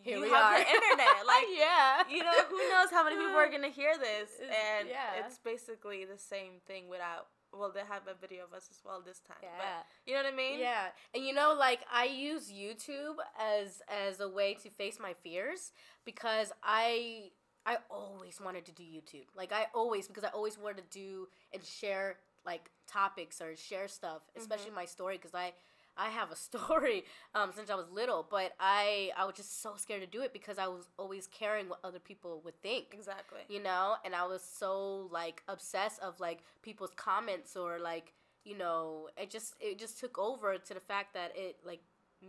Here 0.00 0.16
you 0.16 0.22
we 0.24 0.30
have 0.30 0.54
are. 0.54 0.58
the 0.58 0.64
internet 0.64 1.26
like 1.26 1.44
yeah. 1.52 2.02
you 2.08 2.22
know 2.24 2.32
who 2.48 2.56
knows 2.70 2.88
how 2.90 3.04
many 3.04 3.16
people 3.16 3.36
are 3.36 3.50
gonna 3.50 3.68
hear 3.68 3.98
this 3.98 4.30
and 4.40 4.88
yeah. 4.88 5.20
it's 5.26 5.36
basically 5.38 6.06
the 6.06 6.16
same 6.16 6.64
thing 6.66 6.88
without 6.88 7.28
well 7.52 7.70
they 7.72 7.80
have 7.80 8.02
a 8.08 8.14
video 8.20 8.44
of 8.44 8.52
us 8.52 8.68
as 8.70 8.80
well 8.84 9.02
this 9.04 9.20
time 9.20 9.36
Yeah. 9.42 9.48
but 9.58 9.86
you 10.06 10.14
know 10.14 10.22
what 10.22 10.32
i 10.32 10.36
mean 10.36 10.60
Yeah, 10.60 10.86
and 11.14 11.24
you 11.24 11.32
know, 11.32 11.54
like 11.58 11.80
I 11.92 12.04
use 12.04 12.50
YouTube 12.50 13.16
as 13.38 13.82
as 13.88 14.20
a 14.20 14.28
way 14.28 14.54
to 14.62 14.70
face 14.70 14.98
my 15.00 15.14
fears 15.22 15.72
because 16.04 16.52
I 16.62 17.30
I 17.64 17.78
always 17.90 18.40
wanted 18.40 18.64
to 18.66 18.72
do 18.72 18.82
YouTube. 18.82 19.26
Like 19.36 19.52
I 19.52 19.66
always 19.74 20.06
because 20.06 20.24
I 20.24 20.28
always 20.28 20.58
wanted 20.58 20.90
to 20.90 20.98
do 20.98 21.28
and 21.52 21.62
share 21.64 22.16
like 22.44 22.70
topics 22.86 23.40
or 23.40 23.56
share 23.56 23.88
stuff, 23.88 24.22
especially 24.36 24.66
mm-hmm. 24.66 24.76
my 24.76 24.84
story 24.84 25.16
because 25.16 25.34
I 25.34 25.52
I 25.96 26.08
have 26.10 26.30
a 26.30 26.36
story 26.36 27.04
um, 27.34 27.50
since 27.54 27.70
I 27.70 27.74
was 27.74 27.86
little, 27.90 28.26
but 28.28 28.52
I 28.60 29.10
I 29.16 29.24
was 29.24 29.34
just 29.36 29.62
so 29.62 29.74
scared 29.76 30.02
to 30.02 30.06
do 30.06 30.22
it 30.22 30.32
because 30.32 30.58
I 30.58 30.66
was 30.68 30.88
always 30.98 31.26
caring 31.26 31.68
what 31.68 31.80
other 31.84 31.98
people 31.98 32.40
would 32.44 32.60
think 32.62 32.86
Exactly. 32.92 33.40
you 33.48 33.62
know? 33.62 33.96
And 34.04 34.14
i 34.14 34.26
was 34.26 34.42
so 34.42 35.08
like 35.10 35.42
obsessed 35.48 36.00
of 36.00 36.18
like 36.20 36.40
people's 36.62 36.90
comments 36.96 37.56
or 37.56 37.78
like 37.78 38.12
you 38.44 38.56
know 38.56 39.08
it 39.16 39.30
just 39.30 39.54
it 39.60 39.78
just 39.78 39.98
took 39.98 40.18
over 40.18 40.56
to 40.58 40.74
the 40.74 40.80
fact 40.80 41.14
that 41.14 41.32
it 41.36 41.56
like 41.64 41.80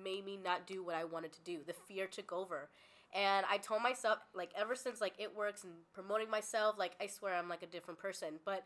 made 0.04 0.26
me 0.26 0.38
not 0.44 0.68
do 0.68 0.84
what 0.84 0.96
i 0.96 1.04
wanted 1.04 1.32
to 1.34 1.42
do. 1.42 1.60
The 1.66 1.74
fear 1.74 2.08
took 2.08 2.32
over. 2.32 2.70
And 3.14 3.46
i 3.50 3.58
told 3.58 3.82
myself 3.82 4.20
like 4.34 4.52
ever 4.56 4.76
since 4.76 5.00
like 5.02 5.14
it 5.18 5.36
works 5.36 5.64
and 5.64 5.74
promoting 5.94 6.30
myself 6.30 6.76
like 6.78 6.94
i 7.02 7.08
swear 7.08 7.36
i'm 7.36 7.50
like 7.50 7.64
a 7.64 7.68
different 7.68 8.00
person. 8.00 8.40
But 8.46 8.64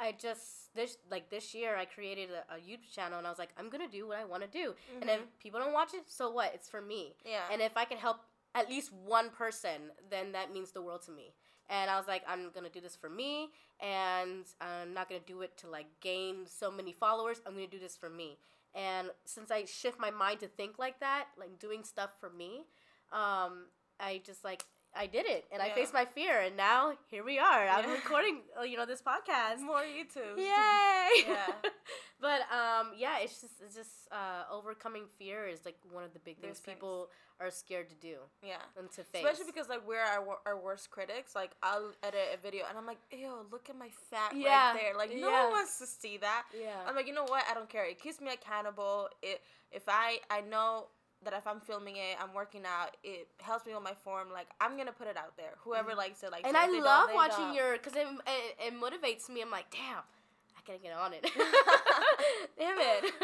i 0.00 0.12
just 0.12 0.74
this 0.74 0.96
like 1.10 1.28
this 1.30 1.54
year 1.54 1.76
i 1.76 1.84
created 1.84 2.28
a, 2.30 2.54
a 2.54 2.58
youtube 2.58 2.90
channel 2.94 3.18
and 3.18 3.26
i 3.26 3.30
was 3.30 3.38
like 3.38 3.50
i'm 3.58 3.68
gonna 3.68 3.88
do 3.88 4.06
what 4.08 4.18
i 4.18 4.24
want 4.24 4.42
to 4.42 4.48
do 4.48 4.74
and 5.00 5.10
if 5.10 5.20
people 5.40 5.58
don't 5.60 5.72
watch 5.72 5.92
it 5.94 6.04
so 6.06 6.30
what 6.30 6.52
it's 6.54 6.68
for 6.68 6.80
me 6.80 7.14
Yeah. 7.24 7.42
and 7.52 7.60
if 7.62 7.76
I 7.76 7.84
can 7.84 7.98
help 7.98 8.18
at 8.54 8.68
least 8.70 8.90
one 8.92 9.28
person, 9.30 9.90
then 10.10 10.32
that 10.32 10.52
means 10.52 10.72
the 10.72 10.80
world 10.80 11.02
to 11.02 11.12
me. 11.12 11.34
And 11.68 11.90
I 11.90 11.98
was 11.98 12.08
like, 12.08 12.22
I'm 12.26 12.50
gonna 12.54 12.70
do 12.70 12.80
this 12.80 12.96
for 12.96 13.10
me, 13.10 13.50
and 13.78 14.46
I'm 14.60 14.94
not 14.94 15.08
gonna 15.08 15.20
do 15.26 15.42
it 15.42 15.56
to 15.58 15.68
like 15.68 15.86
gain 16.00 16.46
so 16.46 16.70
many 16.70 16.92
followers. 16.92 17.42
I'm 17.46 17.52
gonna 17.52 17.66
do 17.66 17.78
this 17.78 17.94
for 17.96 18.08
me. 18.08 18.38
And 18.74 19.10
since 19.26 19.50
I 19.50 19.66
shift 19.66 20.00
my 20.00 20.10
mind 20.10 20.40
to 20.40 20.48
think 20.48 20.78
like 20.78 20.98
that, 21.00 21.26
like 21.38 21.58
doing 21.58 21.84
stuff 21.84 22.10
for 22.18 22.30
me, 22.30 22.64
um, 23.12 23.66
I 24.00 24.22
just 24.24 24.44
like 24.44 24.64
I 24.96 25.06
did 25.06 25.26
it, 25.26 25.44
and 25.52 25.62
I 25.62 25.70
faced 25.70 25.92
my 25.92 26.04
fear, 26.04 26.40
and 26.40 26.56
now 26.56 26.92
here 27.10 27.24
we 27.24 27.38
are. 27.38 27.68
I'm 27.68 27.90
recording, 27.90 28.40
uh, 28.58 28.62
you 28.64 28.76
know, 28.76 28.86
this 28.86 29.02
podcast. 29.02 29.60
More 29.60 29.82
YouTube. 29.82 30.36
Yay! 30.38 31.24
Yeah. 31.28 31.46
but 32.20 32.40
um, 32.52 32.92
yeah, 32.96 33.18
it's 33.22 33.40
just 33.40 33.54
it's 33.64 33.74
just 33.74 34.08
uh, 34.12 34.44
overcoming 34.52 35.04
fear 35.18 35.46
is 35.46 35.64
like 35.64 35.76
one 35.90 36.04
of 36.04 36.12
the 36.12 36.18
big 36.18 36.38
things 36.38 36.58
things. 36.58 36.74
people 36.74 37.08
are 37.40 37.50
scared 37.50 37.88
to 37.88 37.94
do 37.94 38.16
Yeah. 38.42 38.56
and 38.78 38.90
to 38.92 39.04
face. 39.04 39.24
Especially 39.24 39.46
because 39.46 39.68
like 39.68 39.86
we're 39.86 40.00
our, 40.02 40.38
our 40.44 40.58
worst 40.60 40.90
critics. 40.90 41.34
Like 41.34 41.52
I'll 41.62 41.92
edit 42.02 42.20
a 42.34 42.36
video 42.42 42.64
and 42.68 42.76
I'm 42.76 42.84
like, 42.86 42.98
ew, 43.12 43.46
look 43.50 43.70
at 43.70 43.78
my 43.78 43.88
fat 44.10 44.32
Yeah, 44.36 44.72
right 44.72 44.80
there. 44.80 44.96
Like 44.98 45.10
no 45.10 45.30
yeah. 45.30 45.44
one 45.44 45.52
wants 45.52 45.78
to 45.78 45.86
see 45.86 46.18
that. 46.18 46.44
yeah, 46.60 46.76
I'm 46.86 46.94
like, 46.96 47.06
you 47.06 47.14
know 47.14 47.24
what? 47.24 47.44
I 47.50 47.54
don't 47.54 47.68
care. 47.70 47.84
It 47.88 48.00
keeps 48.02 48.20
me 48.20 48.32
accountable. 48.32 49.08
It 49.22 49.40
if 49.70 49.84
I 49.88 50.18
I 50.30 50.40
know 50.42 50.88
that 51.24 51.32
if 51.34 51.46
I'm 51.46 51.60
filming 51.60 51.96
it, 51.96 52.16
I'm 52.22 52.32
working 52.34 52.62
out. 52.64 52.96
It 53.02 53.28
helps 53.40 53.66
me 53.66 53.74
with 53.74 53.82
my 53.82 53.94
form. 54.04 54.28
Like 54.32 54.48
I'm 54.60 54.76
gonna 54.76 54.92
put 54.92 55.08
it 55.08 55.16
out 55.16 55.36
there. 55.36 55.54
Whoever 55.64 55.94
likes 55.94 56.22
it, 56.22 56.30
likes 56.32 56.44
Mm. 56.44 56.48
and. 56.48 56.56
I 56.56 56.64
If 56.66 56.70
they 56.70 56.76
don't, 56.76 56.84
love 56.84 57.10
watching 57.14 57.44
don't. 57.46 57.54
your 57.54 57.72
because 57.72 57.94
it, 57.96 58.06
it 58.26 58.56
it 58.68 58.74
motivates 58.74 59.28
me. 59.28 59.42
I'm 59.42 59.50
like, 59.50 59.70
damn, 59.70 59.98
I 60.56 60.60
gotta 60.66 60.78
get 60.78 60.92
on 60.92 61.12
it. 61.12 61.24
damn 62.58 62.76
it! 62.78 63.14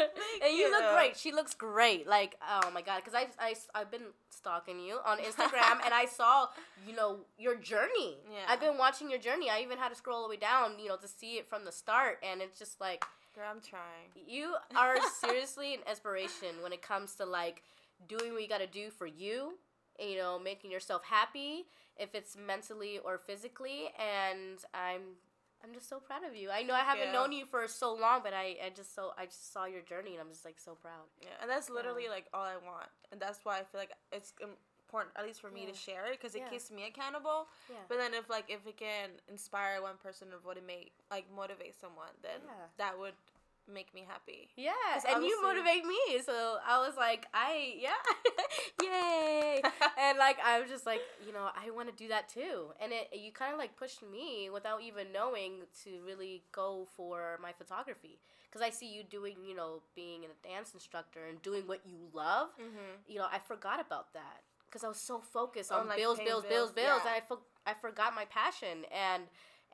and 0.43 0.57
you 0.57 0.69
look 0.71 0.93
great. 0.93 1.17
She 1.17 1.31
looks 1.31 1.53
great. 1.53 2.07
Like, 2.07 2.37
oh 2.47 2.69
my 2.71 2.81
god, 2.81 3.01
because 3.03 3.13
I 3.13 3.27
I 3.39 3.55
I've 3.73 3.91
been 3.91 4.07
stalking 4.29 4.79
you 4.79 4.97
on 5.05 5.19
Instagram 5.19 5.79
and 5.83 5.93
I 5.93 6.05
saw 6.11 6.47
you 6.87 6.95
know 6.95 7.19
your 7.37 7.55
journey. 7.55 8.17
Yeah. 8.29 8.39
I've 8.47 8.59
been 8.59 8.77
watching 8.77 9.09
your 9.09 9.19
journey. 9.19 9.49
I 9.49 9.61
even 9.61 9.77
had 9.77 9.89
to 9.89 9.95
scroll 9.95 10.17
all 10.17 10.23
the 10.23 10.29
way 10.29 10.37
down, 10.37 10.79
you 10.79 10.89
know, 10.89 10.97
to 10.97 11.07
see 11.07 11.37
it 11.37 11.47
from 11.49 11.65
the 11.65 11.71
start, 11.71 12.19
and 12.23 12.41
it's 12.41 12.59
just 12.59 12.79
like. 12.81 13.05
Girl, 13.35 13.43
I'm 13.51 13.59
trying. 13.59 14.07
you 14.29 14.55
are 14.77 14.95
seriously 15.19 15.73
an 15.73 15.81
inspiration 15.89 16.55
when 16.63 16.71
it 16.71 16.81
comes 16.81 17.15
to 17.15 17.25
like 17.25 17.63
doing 18.07 18.33
what 18.33 18.41
you 18.41 18.47
got 18.49 18.59
to 18.59 18.67
do 18.67 18.89
for 18.89 19.05
you 19.07 19.57
you 19.99 20.17
know 20.17 20.37
making 20.39 20.71
yourself 20.71 21.01
happy 21.05 21.65
if 21.97 22.13
it's 22.13 22.35
mentally 22.35 22.99
or 23.05 23.17
physically 23.17 23.89
and 23.97 24.59
i'm 24.73 25.01
i'm 25.63 25.73
just 25.73 25.87
so 25.87 25.99
proud 25.99 26.23
of 26.23 26.35
you 26.35 26.49
i 26.51 26.61
know 26.61 26.73
i 26.73 26.81
haven't 26.81 27.11
known 27.13 27.31
you 27.31 27.45
for 27.45 27.67
so 27.67 27.93
long 27.93 28.19
but 28.23 28.33
i 28.33 28.55
i 28.65 28.69
just 28.75 28.93
so 28.93 29.11
i 29.17 29.25
just 29.25 29.53
saw 29.53 29.65
your 29.65 29.81
journey 29.81 30.11
and 30.11 30.19
i'm 30.19 30.29
just 30.29 30.43
like 30.45 30.59
so 30.59 30.75
proud 30.75 31.07
Yeah, 31.21 31.29
and 31.41 31.49
that's 31.49 31.69
literally 31.69 32.07
like 32.09 32.25
all 32.33 32.43
I 32.43 32.57
want, 32.57 32.89
and 33.11 33.19
that's 33.21 33.39
why 33.43 33.55
I 33.59 33.63
feel 33.63 33.79
like 33.79 33.93
it's 34.11 34.33
important, 34.41 35.13
at 35.17 35.25
least 35.25 35.41
for 35.41 35.49
me, 35.49 35.61
Yeah. 35.65 35.71
to 35.71 35.77
share 35.77 36.05
it 36.11 36.19
because 36.19 36.35
it 36.35 36.43
Yeah. 36.43 36.49
keeps 36.51 36.69
me 36.69 36.85
accountable. 36.85 37.47
yeah 37.69 37.81
But 37.87 37.97
then 37.97 38.13
if 38.13 38.29
like 38.29 38.45
if 38.49 38.67
it 38.67 38.77
can 38.77 39.09
inspire 39.27 39.81
one 39.81 39.97
person 39.97 40.27
or 40.33 40.39
motivate 40.45 40.91
like 41.09 41.25
motivate 41.33 41.73
someone, 41.79 42.13
then 42.21 42.41
Yeah. 42.45 42.67
that 42.77 42.99
would 42.99 43.15
make 43.71 43.93
me 43.93 44.05
happy. 44.07 44.49
yeah 44.55 44.71
and 45.09 45.23
you 45.23 45.41
motivate 45.41 45.85
me 45.85 45.97
so 46.25 46.57
i 46.67 46.77
was 46.77 46.95
like 46.97 47.27
i 47.33 47.73
yeah 47.79 47.89
yay 48.81 49.61
and 49.99 50.17
like 50.17 50.37
I 50.43 50.59
was 50.59 50.69
just 50.69 50.85
like, 50.85 51.01
you 51.25 51.33
know, 51.33 51.47
I 51.55 51.69
want 51.71 51.89
to 51.89 51.95
do 51.95 52.09
that 52.09 52.29
too. 52.29 52.71
And 52.81 52.91
it 52.91 53.09
you 53.17 53.31
kind 53.31 53.53
of 53.53 53.59
like 53.59 53.75
pushed 53.75 54.01
me 54.03 54.49
without 54.51 54.81
even 54.81 55.11
knowing 55.13 55.63
to 55.83 55.89
really 56.05 56.43
go 56.51 56.87
for 56.95 57.39
my 57.41 57.51
photography 57.53 58.19
because 58.49 58.61
I 58.61 58.69
see 58.69 58.93
you 58.93 59.03
doing, 59.03 59.35
you 59.47 59.55
know, 59.55 59.81
being 59.95 60.21
a 60.23 60.47
dance 60.47 60.73
instructor 60.73 61.25
and 61.29 61.41
doing 61.41 61.63
what 61.67 61.81
you 61.85 61.97
love. 62.13 62.49
Mm-hmm. 62.59 63.03
You 63.07 63.19
know, 63.19 63.27
I 63.31 63.39
forgot 63.39 63.79
about 63.79 64.13
that 64.13 64.43
because 64.67 64.83
I 64.83 64.87
was 64.87 64.99
so 64.99 65.19
focused 65.19 65.71
On, 65.71 65.81
on 65.81 65.87
like, 65.87 65.97
bills, 65.97 66.17
bills, 66.17 66.43
bills, 66.43 66.43
bills, 66.43 66.71
bills, 66.71 67.01
yeah. 67.05 67.13
and 67.13 67.23
I 67.23 67.27
fo- 67.27 67.45
I 67.65 67.73
forgot 67.73 68.15
my 68.15 68.25
passion 68.25 68.85
and. 68.91 69.23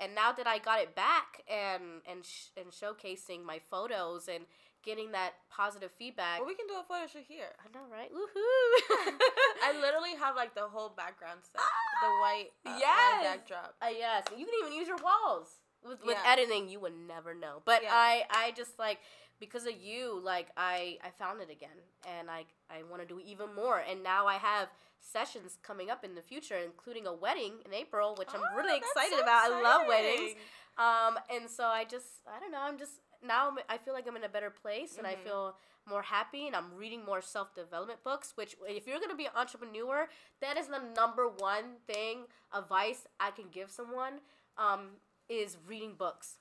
And 0.01 0.15
now 0.15 0.31
that 0.31 0.47
I 0.47 0.57
got 0.57 0.79
it 0.81 0.95
back 0.95 1.43
and 1.47 2.01
and 2.09 2.25
sh- 2.25 2.49
and 2.57 2.67
showcasing 2.71 3.43
my 3.45 3.59
photos 3.69 4.27
and 4.27 4.45
getting 4.83 5.11
that 5.11 5.33
positive 5.49 5.91
feedback, 5.91 6.39
Well, 6.39 6.47
we 6.47 6.55
can 6.55 6.65
do 6.67 6.73
a 6.73 6.83
photo 6.83 7.05
shoot 7.05 7.25
here. 7.27 7.53
I 7.63 7.69
know, 7.77 7.85
right? 7.91 8.11
Woohoo! 8.11 9.15
I 9.63 9.79
literally 9.79 10.15
have 10.19 10.35
like 10.35 10.55
the 10.55 10.67
whole 10.67 10.89
background 10.89 11.41
set, 11.43 11.61
the 12.01 12.07
white, 12.19 12.49
uh, 12.65 12.77
Yes. 12.79 13.23
backdrop. 13.23 13.75
Uh, 13.81 13.89
yes, 13.95 14.25
you 14.35 14.45
can 14.45 14.55
even 14.65 14.73
use 14.73 14.87
your 14.87 14.97
walls. 14.97 15.47
With, 15.87 16.03
with 16.05 16.17
Yeah. 16.23 16.31
editing, 16.31 16.67
you 16.69 16.79
would 16.79 16.93
never 17.07 17.33
know. 17.33 17.61
But 17.65 17.83
Yeah. 17.83 17.89
I, 17.91 18.23
I 18.29 18.51
just 18.51 18.77
like 18.79 18.99
because 19.39 19.65
of 19.65 19.73
you, 19.79 20.19
like 20.23 20.47
I, 20.57 20.97
I 21.03 21.09
found 21.17 21.41
it 21.41 21.49
again, 21.51 21.77
and 22.07 22.29
I, 22.29 22.45
I 22.69 22.83
want 22.89 23.01
to 23.01 23.07
do 23.07 23.19
even 23.23 23.53
more. 23.55 23.79
And 23.79 24.03
now 24.03 24.25
I 24.27 24.35
have 24.35 24.67
sessions 25.01 25.57
coming 25.63 25.89
up 25.89 26.03
in 26.03 26.15
the 26.15 26.21
future, 26.21 26.57
including 26.57 27.05
a 27.07 27.13
wedding 27.13 27.53
in 27.65 27.73
April, 27.73 28.15
which 28.17 28.29
I'm 28.33 28.41
Oh, 28.41 28.55
really 28.55 28.77
excited 28.77 29.17
so 29.17 29.21
about. 29.21 29.51
I 29.51 29.61
love 29.61 29.87
weddings. 29.87 30.35
Um, 30.77 31.19
and 31.29 31.49
so 31.49 31.65
I 31.65 31.83
just, 31.83 32.07
I 32.27 32.39
don't 32.39 32.51
know, 32.51 32.61
I'm 32.61 32.77
just 32.77 32.93
now 33.23 33.49
I'm, 33.49 33.57
I 33.69 33.77
feel 33.77 33.93
like 33.93 34.07
I'm 34.07 34.15
in 34.15 34.23
a 34.23 34.29
better 34.29 34.49
place, 34.49 34.97
and 34.97 35.05
I 35.05 35.15
Mhm. 35.15 35.23
feel 35.23 35.57
more 35.85 36.01
happy, 36.01 36.47
and 36.47 36.55
I'm 36.55 36.73
reading 36.73 37.03
more 37.05 37.21
self 37.21 37.53
development 37.53 38.03
books. 38.03 38.35
Which, 38.35 38.55
if 38.67 38.87
you're 38.87 38.99
gonna 38.99 39.15
be 39.15 39.25
an 39.25 39.35
entrepreneur, 39.35 40.09
that 40.39 40.57
is 40.57 40.67
the 40.67 40.79
number 40.79 41.27
one 41.27 41.77
thing 41.85 42.27
advice 42.53 43.05
I 43.19 43.31
can 43.31 43.49
give 43.49 43.69
someone. 43.69 44.21
Um, 44.57 44.99
is 45.29 45.57
reading 45.65 45.93
books. 45.95 46.37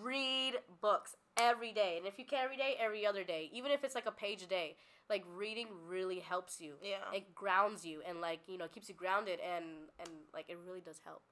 Read 0.00 0.60
books 0.80 1.16
every 1.36 1.72
day, 1.72 1.96
and 1.98 2.06
if 2.06 2.18
you 2.18 2.24
can't 2.24 2.44
every 2.44 2.56
day, 2.56 2.76
every 2.78 3.04
other 3.06 3.24
day, 3.24 3.50
even 3.52 3.70
if 3.70 3.82
it's 3.84 3.94
like 3.94 4.06
a 4.06 4.12
page 4.12 4.42
a 4.42 4.46
day. 4.46 4.76
Like 5.10 5.24
reading 5.36 5.66
really 5.88 6.20
helps 6.20 6.60
you. 6.60 6.74
Yeah. 6.80 6.98
It 7.12 7.34
grounds 7.34 7.84
you 7.84 8.00
and 8.08 8.20
like 8.20 8.40
you 8.46 8.56
know 8.56 8.68
keeps 8.68 8.88
you 8.88 8.94
grounded 8.94 9.40
and 9.40 9.64
and 9.98 10.08
like 10.32 10.46
it 10.48 10.56
really 10.64 10.80
does 10.80 11.00
help. 11.04 11.22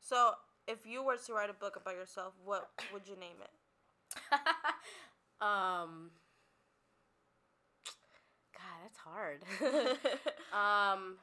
So, 0.00 0.32
if 0.68 0.86
you 0.86 1.02
were 1.02 1.16
to 1.16 1.32
write 1.32 1.50
a 1.50 1.52
book 1.52 1.74
about 1.76 1.94
yourself, 1.94 2.34
what 2.44 2.70
would 2.92 3.08
you 3.08 3.16
name 3.16 3.36
it? 3.42 3.50
um 5.40 6.10
God, 8.54 8.78
that's 8.82 8.98
hard. 8.98 9.42
um 10.54 11.16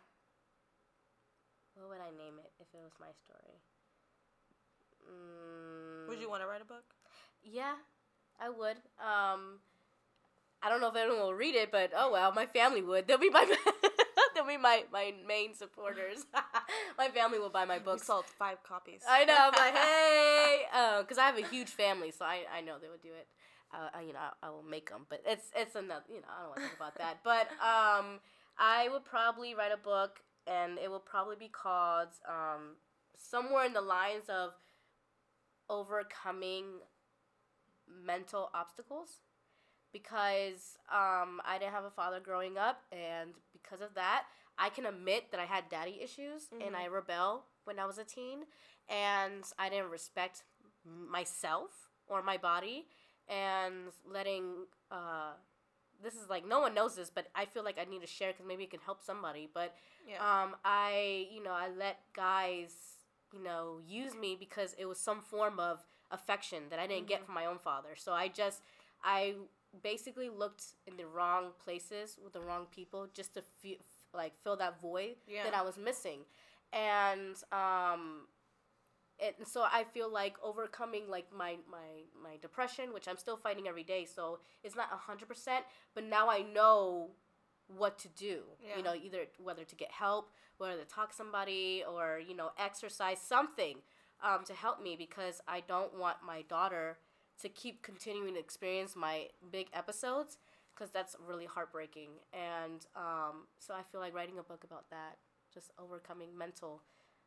what 1.75 1.89
would 1.89 2.01
I 2.01 2.11
name 2.11 2.39
it 2.39 2.51
if 2.59 2.67
it 2.73 2.83
was 2.83 2.93
my 2.99 3.11
story? 3.23 3.59
Mm, 5.09 6.09
would 6.09 6.19
you 6.19 6.29
want 6.29 6.41
to 6.41 6.47
write 6.47 6.61
a 6.61 6.65
book? 6.65 6.83
Yeah, 7.43 7.75
I 8.39 8.49
would. 8.49 8.77
Um 8.99 9.59
I 10.65 10.69
don't 10.69 10.81
know 10.81 10.87
if 10.89 10.95
anyone 10.95 11.19
will 11.19 11.33
read 11.35 11.53
it, 11.53 11.71
but 11.71 11.91
oh 11.95 12.11
well, 12.11 12.31
my 12.31 12.47
family 12.47 12.81
would. 12.81 13.07
They'll 13.07 13.19
be 13.19 13.29
my 13.29 13.45
they'll 14.35 14.47
be 14.47 14.57
my, 14.57 14.83
my 14.91 15.13
main 15.27 15.53
supporters. 15.53 16.25
my 16.97 17.09
family 17.09 17.37
will 17.37 17.51
buy 17.51 17.65
my 17.65 17.77
We 17.77 17.83
books. 17.83 18.07
sold 18.07 18.25
five 18.25 18.63
copies. 18.63 19.03
I 19.07 19.25
know. 19.25 19.35
I'm 19.37 19.53
like, 19.53 19.75
hey, 19.83 21.01
because 21.01 21.19
I 21.19 21.27
have 21.27 21.37
a 21.37 21.45
huge 21.45 21.69
family, 21.69 22.09
so 22.09 22.25
I, 22.25 22.45
I 22.51 22.61
know 22.61 22.77
they 22.81 22.89
would 22.89 23.03
do 23.03 23.09
it. 23.09 23.27
Uh, 23.71 23.99
you 24.01 24.13
know, 24.13 24.19
I, 24.19 24.47
I 24.47 24.49
will 24.49 24.63
make 24.63 24.89
them, 24.89 25.05
but 25.07 25.21
it's 25.23 25.51
it's 25.55 25.75
another. 25.75 26.05
You 26.09 26.21
know, 26.21 26.27
I 26.35 26.41
don't 26.41 26.49
want 26.49 26.61
to 26.61 26.67
talk 26.67 26.77
about 26.77 26.97
that. 26.97 27.19
But 27.23 27.47
um, 27.61 28.19
I 28.57 28.89
would 28.91 29.05
probably 29.05 29.53
write 29.53 29.71
a 29.71 29.77
book, 29.77 30.21
and 30.47 30.79
it 30.79 30.89
will 30.89 30.99
probably 30.99 31.35
be 31.35 31.49
called 31.49 32.09
um, 32.27 32.77
somewhere 33.15 33.65
in 33.65 33.73
the 33.73 33.81
lines 33.81 34.29
of 34.29 34.53
overcoming 35.69 36.65
mental 37.87 38.49
obstacles 38.53 39.21
because 39.99 40.77
um, 40.91 41.41
I 41.45 41.57
didn't 41.59 41.71
have 41.73 41.85
a 41.85 41.89
father 41.89 42.19
growing 42.19 42.57
up, 42.57 42.83
and 42.91 43.31
because 43.53 43.81
of 43.81 43.93
that, 43.95 44.23
I 44.57 44.69
can 44.69 44.85
admit 44.85 45.31
that 45.31 45.39
I 45.39 45.45
had 45.45 45.69
daddy 45.69 45.99
issues 46.01 46.49
and 46.51 46.75
Mhm. 46.75 46.81
I 46.81 46.85
rebel 46.87 47.45
when 47.65 47.79
I 47.79 47.85
was 47.85 47.97
a 47.97 48.03
teen, 48.03 48.45
and 48.89 49.43
I 49.57 49.69
didn't 49.69 49.89
respect 49.91 50.43
myself 50.85 51.71
or 52.07 52.21
my 52.21 52.37
body, 52.37 52.87
and 53.27 53.91
letting 54.05 54.67
uh, 54.91 55.33
this 56.03 56.15
is 56.15 56.29
like 56.29 56.45
no 56.45 56.59
one 56.59 56.73
knows 56.73 56.95
this, 56.95 57.09
but 57.09 57.27
I 57.35 57.45
feel 57.45 57.63
like 57.63 57.77
I 57.79 57.85
need 57.85 58.01
to 58.01 58.07
share 58.07 58.31
because 58.31 58.45
maybe 58.45 58.63
it 58.63 58.71
can 58.71 58.81
help 58.81 59.01
somebody. 59.01 59.49
But 59.53 59.75
yeah. 60.07 60.17
um, 60.43 60.55
I, 60.63 61.27
you 61.31 61.41
know, 61.43 61.51
I 61.53 61.69
let 61.69 61.97
guys, 62.15 62.73
you 63.33 63.41
know, 63.41 63.79
use 63.87 64.13
me 64.15 64.35
because 64.39 64.75
it 64.77 64.85
was 64.85 64.99
some 64.99 65.21
form 65.21 65.59
of 65.59 65.85
affection 66.11 66.63
that 66.69 66.79
I 66.79 66.87
didn't 66.87 67.07
get 67.07 67.21
Mhm. 67.21 67.25
from 67.25 67.35
my 67.35 67.45
own 67.45 67.59
father. 67.59 67.95
So 67.95 68.13
I 68.13 68.27
just 68.27 68.61
I 69.03 69.35
basically 69.83 70.29
looked 70.29 70.63
in 70.87 70.97
the 70.97 71.05
wrong 71.05 71.51
places 71.63 72.17
with 72.23 72.33
the 72.33 72.41
wrong 72.41 72.67
people 72.73 73.07
just 73.13 73.33
to 73.35 73.41
feel 73.41 73.77
like 74.13 74.33
fill 74.43 74.55
that 74.57 74.79
void 74.81 75.15
Yeah. 75.27 75.43
that 75.43 75.53
I 75.53 75.61
was 75.61 75.77
missing. 75.77 76.21
And 76.73 77.35
um 77.51 78.27
and 79.19 79.47
so 79.47 79.63
I 79.63 79.85
feel 79.85 80.11
like 80.11 80.35
overcoming 80.43 81.09
like 81.09 81.27
my 81.31 81.57
my 81.69 82.03
my 82.21 82.37
depression, 82.41 82.93
which 82.93 83.07
I'm 83.07 83.17
still 83.17 83.37
fighting 83.37 83.67
every 83.67 83.83
day. 83.83 84.05
So 84.05 84.39
it's 84.63 84.75
not 84.75 84.87
hundred 84.89 85.27
percent, 85.27 85.65
but 85.93 86.03
now 86.03 86.29
I 86.29 86.41
know 86.41 87.11
what 87.67 87.97
to 87.99 88.07
do. 88.09 88.43
Yeah. 88.61 88.77
You 88.77 88.83
know, 88.83 88.93
either 88.93 89.25
whether 89.41 89.63
to 89.63 89.75
get 89.75 89.91
help, 89.91 90.31
whether 90.57 90.75
to 90.77 90.85
talk 90.85 91.09
to 91.11 91.15
somebody, 91.15 91.83
or 91.89 92.19
you 92.19 92.35
know, 92.35 92.51
exercise 92.59 93.19
something 93.21 93.77
um, 94.21 94.43
to 94.45 94.53
help 94.53 94.81
me 94.81 94.95
because 94.97 95.41
I 95.47 95.61
don't 95.61 95.97
want 95.97 96.17
my 96.25 96.41
daughter 96.43 96.97
to 97.41 97.49
keep 97.49 97.81
continuing 97.81 98.33
to 98.35 98.39
experience 98.39 98.95
my 98.95 99.27
big 99.51 99.67
episodes 99.73 100.37
because 100.73 100.91
that's 100.91 101.15
really 101.25 101.45
heartbreaking. 101.45 102.09
And 102.33 102.85
um, 102.95 103.47
so 103.59 103.73
I 103.73 103.81
feel 103.91 104.01
like 104.01 104.13
writing 104.13 104.37
a 104.39 104.43
book 104.43 104.63
about 104.63 104.89
that, 104.89 105.17
just 105.53 105.71
overcoming 105.79 106.37
mental 106.37 106.81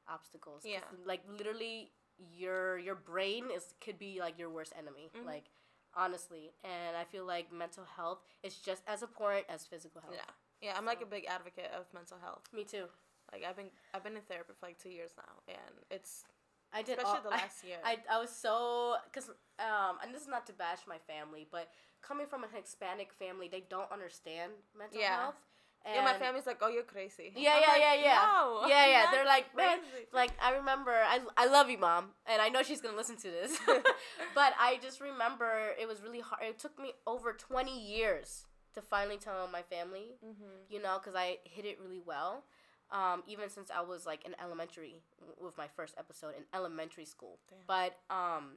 obstacles. 0.09 0.63
Yeah. 0.65 0.81
Like 1.05 1.21
literally, 1.31 1.93
your 2.35 2.79
your 2.79 2.95
brain 2.95 3.47
is 3.55 3.75
could 3.81 3.99
be 3.99 4.19
like 4.21 4.39
your 4.39 4.51
worst 4.51 4.73
enemy. 4.79 5.11
Mhm. 5.17 5.27
Like 5.27 5.51
honestly, 5.95 6.53
and 6.65 6.97
I 6.97 7.05
feel 7.05 7.25
like 7.25 7.53
mental 7.53 7.85
health 7.85 8.25
is 8.43 8.57
just 8.57 8.83
as 8.87 9.03
important 9.03 9.47
as 9.49 9.67
physical 9.67 10.01
health. 10.01 10.15
Yeah. 10.17 10.31
Yeah, 10.61 10.75
I'm 10.77 10.85
like 10.87 11.01
a 11.03 11.07
big 11.07 11.25
advocate 11.27 11.71
of 11.79 11.87
mental 11.95 12.19
health. 12.19 12.43
Me 12.53 12.65
too. 12.65 12.87
Like 13.33 13.45
I've 13.45 13.57
been 13.57 13.71
I've 13.95 14.03
been 14.03 14.17
in 14.17 14.23
therapy 14.23 14.53
for 14.59 14.67
like 14.67 14.79
two 14.79 14.91
years 14.91 15.13
now, 15.17 15.43
and 15.47 15.75
it's 15.91 16.25
I 16.73 16.83
did 16.83 16.99
especially 16.99 17.21
all, 17.25 17.31
the 17.31 17.37
I- 17.43 17.67
year. 17.67 17.79
I, 17.85 17.97
I 18.11 18.19
was 18.21 18.31
so 18.31 18.97
because 19.11 19.29
um 19.59 19.99
and 20.03 20.15
this 20.15 20.23
is 20.23 20.29
not 20.29 20.47
to 20.47 20.53
bash 20.53 20.81
my 20.89 20.99
family, 21.07 21.47
but 21.51 21.69
coming 22.03 22.27
from 22.27 22.45
a 22.45 22.49
Hispanic 22.55 23.13
family, 23.13 23.49
they 23.49 23.65
don't 23.69 23.91
understand 23.91 24.53
mental 24.79 25.01
Yeah. 25.01 25.17
health. 25.17 25.35
And 25.85 25.95
yeah, 25.95 26.03
my 26.05 26.15
family's 26.15 26.45
like, 26.45 26.59
oh, 26.61 26.69
you're 26.69 26.83
crazy. 26.83 27.33
Yeah, 27.37 27.55
I'm 27.55 27.63
yeah, 27.63 27.69
like, 27.69 27.81
yeah, 27.81 27.95
yeah. 27.95 28.29
No, 28.33 28.61
Yeah, 28.69 28.87
yeah. 28.89 29.11
They're 29.13 29.25
like, 29.25 29.57
man, 29.57 29.79
like 30.13 30.33
I 30.43 30.57
remember, 30.57 30.91
I, 30.91 31.21
I 31.37 31.47
love 31.47 31.71
you, 31.71 31.79
mom, 31.79 32.11
and 32.27 32.43
I 32.43 32.49
know 32.49 32.63
she's 32.65 32.81
gonna 32.81 32.97
listen 32.97 33.17
to 33.19 33.31
this, 33.31 33.57
but 34.35 34.53
I 34.59 34.79
just 34.83 35.01
remember 35.01 35.71
it 35.81 35.87
was 35.87 36.03
really 36.03 36.21
hard. 36.21 36.43
It 36.43 36.59
took 36.59 36.79
me 36.81 36.93
over 37.07 37.33
twenty 37.33 37.79
years 37.81 38.45
to 38.75 38.83
finally 38.83 39.17
tell 39.19 39.49
my 39.51 39.63
family, 39.63 40.17
Mhm. 40.25 40.67
you 40.69 40.83
know, 40.83 40.99
because 40.99 41.15
I 41.15 41.39
hit 41.45 41.65
it 41.65 41.79
really 41.81 42.01
well. 42.05 42.43
Um, 42.91 43.23
even 43.27 43.51
since 43.51 43.71
I 43.71 43.83
was 43.83 44.07
like 44.07 44.25
in 44.25 44.35
elementary 44.43 45.03
w- 45.21 45.37
with 45.45 45.59
my 45.59 45.67
first 45.77 45.95
episode 45.99 46.35
in 46.39 46.45
elementary 46.55 47.05
school, 47.05 47.39
Damn. 47.51 47.59
but 47.67 47.97
um, 48.09 48.53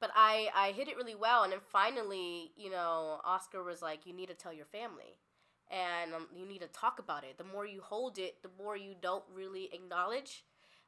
but 0.00 0.10
I 0.14 0.48
I 0.54 0.72
hit 0.72 0.88
it 0.88 0.96
really 0.96 1.14
well, 1.14 1.42
and 1.42 1.52
then 1.52 1.60
finally, 1.72 2.52
you 2.56 2.70
know, 2.70 3.20
Oscar 3.24 3.62
was 3.64 3.82
like, 3.82 4.06
you 4.06 4.12
need 4.12 4.28
to 4.28 4.34
tell 4.34 4.52
your 4.52 4.66
family, 4.66 5.18
and 5.70 6.14
um, 6.14 6.26
you 6.36 6.46
need 6.46 6.60
to 6.60 6.68
talk 6.68 6.98
about 6.98 7.24
it. 7.24 7.38
The 7.38 7.44
more 7.44 7.66
you 7.66 7.80
hold 7.80 8.18
it, 8.18 8.42
the 8.42 8.50
more 8.62 8.76
you 8.76 8.94
don't 9.00 9.24
really 9.34 9.70
acknowledge, 9.72 10.44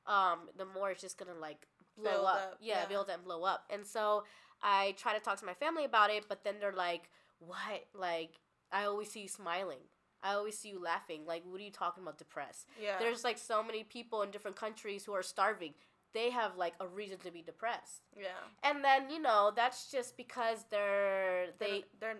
um, 0.06 0.50
the 0.56 0.64
more 0.66 0.90
it's 0.90 1.00
just 1.00 1.18
gonna 1.18 1.35
like 1.40 1.66
blow 1.96 2.11
Build 2.12 2.26
up. 2.26 2.35
up, 2.37 2.59
Yeah, 2.61 2.80
yeah. 2.83 2.87
build 2.87 3.09
and 3.09 3.24
blow 3.24 3.44
up. 3.44 3.64
And 3.70 3.85
so 3.87 4.24
I 4.62 4.94
try 4.98 5.14
to 5.14 5.20
talk 5.20 5.38
to 5.40 5.46
my 5.46 5.54
family 5.54 5.85
about 5.85 6.11
it, 6.11 6.26
but 6.28 6.44
then 6.44 6.56
they're 6.61 6.72
like, 6.72 7.09
what? 7.38 7.87
Like 7.94 8.33
I 8.70 8.85
always 8.85 9.11
see 9.11 9.22
you 9.22 9.28
smiling. 9.28 9.80
I 10.22 10.35
always 10.35 10.56
see 10.59 10.68
you 10.70 10.80
laughing. 10.83 11.22
Like, 11.26 11.42
what 11.48 11.61
are 11.61 11.64
you 11.64 11.70
talking 11.70 12.02
about? 12.02 12.18
Depressed? 12.18 12.66
Yeah. 12.80 12.98
There's 12.98 13.24
like 13.24 13.38
so 13.38 13.62
many 13.62 13.85
people 13.85 14.22
in 14.22 14.30
different 14.30 14.56
countries 14.56 15.04
who 15.04 15.12
are 15.14 15.22
starving. 15.22 15.74
They 16.12 16.30
have 16.30 16.56
like 16.56 16.74
a 16.80 16.87
reason 16.87 17.18
to 17.18 17.30
be 17.30 17.40
depressed. 17.42 18.02
yeah. 18.18 18.26
And 18.62 18.85
then 18.85 19.11
you 19.11 19.20
know 19.20 19.52
that's 19.54 19.90
just 19.90 20.16
because 20.16 20.64
they're 20.70 21.46
They're, 21.59 21.68
they 21.68 21.85
they're 22.00 22.16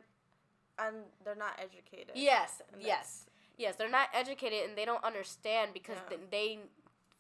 and 0.79 0.97
they're 1.25 1.35
not 1.35 1.59
educated. 1.63 2.13
yes 2.15 2.63
yes 2.81 3.27
yes 3.59 3.77
they're 3.77 3.91
not 3.91 4.09
educated 4.15 4.67
and 4.69 4.79
they 4.79 4.87
don't 4.87 5.05
understand 5.05 5.73
because 5.75 5.97
Yeah. 6.05 6.17
th- 6.17 6.31
they 6.31 6.59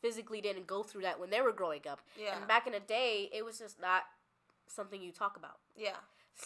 physically 0.00 0.40
didn't 0.40 0.66
go 0.66 0.82
through 0.82 1.02
that 1.02 1.20
when 1.20 1.28
they 1.28 1.42
were 1.42 1.52
growing 1.52 1.86
up. 1.90 2.00
Yeah. 2.18 2.36
And 2.38 2.46
back 2.48 2.66
in 2.66 2.72
the 2.72 2.80
day, 2.80 3.28
it 3.34 3.44
was 3.44 3.58
just 3.58 3.78
not 3.80 4.04
something 4.66 5.02
you 5.02 5.12
talk 5.12 5.36
about. 5.36 5.58
yeah. 5.76 5.96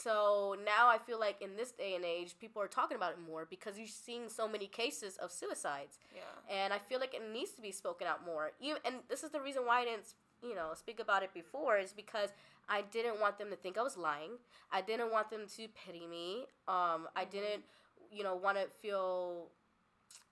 So 0.02 0.56
now 0.64 0.88
I 0.88 0.98
feel 0.98 1.18
like 1.20 1.40
in 1.40 1.56
this 1.56 1.70
day 1.72 1.94
and 1.94 2.04
age, 2.04 2.34
people 2.40 2.60
are 2.60 2.68
talking 2.68 2.96
about 2.96 3.12
it 3.12 3.18
more 3.30 3.46
because 3.48 3.78
you're 3.78 3.86
seeing 3.86 4.28
so 4.28 4.48
many 4.48 4.66
cases 4.66 5.16
of 5.18 5.30
suicides, 5.30 5.98
Yeah. 6.14 6.22
and 6.48 6.72
I 6.72 6.78
feel 6.78 7.00
like 7.00 7.14
it 7.14 7.22
needs 7.32 7.52
to 7.52 7.60
be 7.62 7.72
spoken 7.72 8.06
out 8.06 8.24
more. 8.24 8.52
Even, 8.60 8.80
and 8.84 8.96
this 9.08 9.22
is 9.22 9.30
the 9.30 9.40
reason 9.40 9.66
why 9.66 9.80
I 9.80 9.84
didn't, 9.84 10.14
you 10.42 10.54
know, 10.54 10.72
speak 10.74 11.00
about 11.00 11.22
it 11.22 11.32
before 11.32 11.78
is 11.78 11.92
because 11.92 12.30
I 12.68 12.82
didn't 12.82 13.20
want 13.20 13.38
them 13.38 13.50
to 13.50 13.56
think 13.56 13.78
I 13.78 13.82
was 13.82 13.96
lying. 13.96 14.32
I 14.70 14.80
didn't 14.80 15.10
want 15.12 15.30
them 15.30 15.46
to 15.56 15.68
pity 15.68 16.06
me. 16.06 16.46
Um, 16.66 17.08
I 17.14 17.24
Mhm. 17.24 17.30
didn't, 17.30 17.64
you 18.10 18.24
know, 18.24 18.34
want 18.34 18.58
to 18.58 18.66
feel 18.68 19.50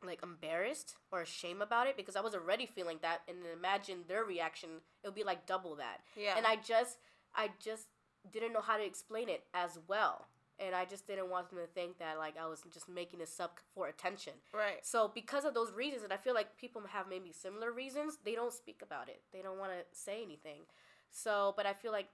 like 0.02 0.22
embarrassed 0.22 0.96
or 1.12 1.20
ashamed 1.22 1.62
about 1.62 1.86
it 1.86 1.96
because 1.96 2.16
I 2.16 2.20
was 2.20 2.34
already 2.34 2.66
feeling 2.66 2.98
that, 3.02 3.22
and 3.28 3.44
then 3.44 3.52
imagine 3.52 4.04
their 4.08 4.24
reaction, 4.24 4.80
it 5.02 5.06
would 5.06 5.14
be 5.14 5.22
like 5.24 5.46
double 5.46 5.76
that 5.76 6.00
Yeah. 6.16 6.36
and 6.36 6.46
I 6.46 6.56
just 6.56 6.98
I 7.34 7.48
just 7.60 7.88
didn't 8.30 8.52
know 8.52 8.60
how 8.60 8.76
to 8.76 8.84
explain 8.84 9.28
it 9.28 9.44
as 9.54 9.78
well. 9.88 10.26
And 10.58 10.74
I 10.76 10.84
just 10.84 11.06
didn't 11.06 11.28
want 11.30 11.50
them 11.50 11.58
to 11.58 11.66
think 11.66 11.98
that 11.98 12.18
like 12.18 12.36
I 12.38 12.46
was 12.46 12.62
just 12.72 12.88
making 12.88 13.18
this 13.18 13.40
up 13.40 13.58
for 13.74 13.88
attention. 13.88 14.34
right. 14.54 14.78
So 14.84 15.10
because 15.12 15.44
of 15.44 15.54
those 15.54 15.72
reasons, 15.72 16.04
and 16.04 16.12
I 16.12 16.16
feel 16.16 16.34
like 16.34 16.56
people 16.56 16.82
have 16.92 17.08
maybe 17.08 17.32
similar 17.32 17.72
reasons, 17.72 18.18
they 18.24 18.34
don't 18.34 18.52
speak 18.52 18.80
about 18.82 19.08
it. 19.08 19.22
They 19.32 19.42
don't 19.42 19.58
want 19.58 19.72
to 19.72 19.98
say 19.98 20.22
anything. 20.22 20.62
So, 21.10 21.52
but 21.56 21.66
I 21.66 21.72
feel 21.72 21.90
like 21.92 22.08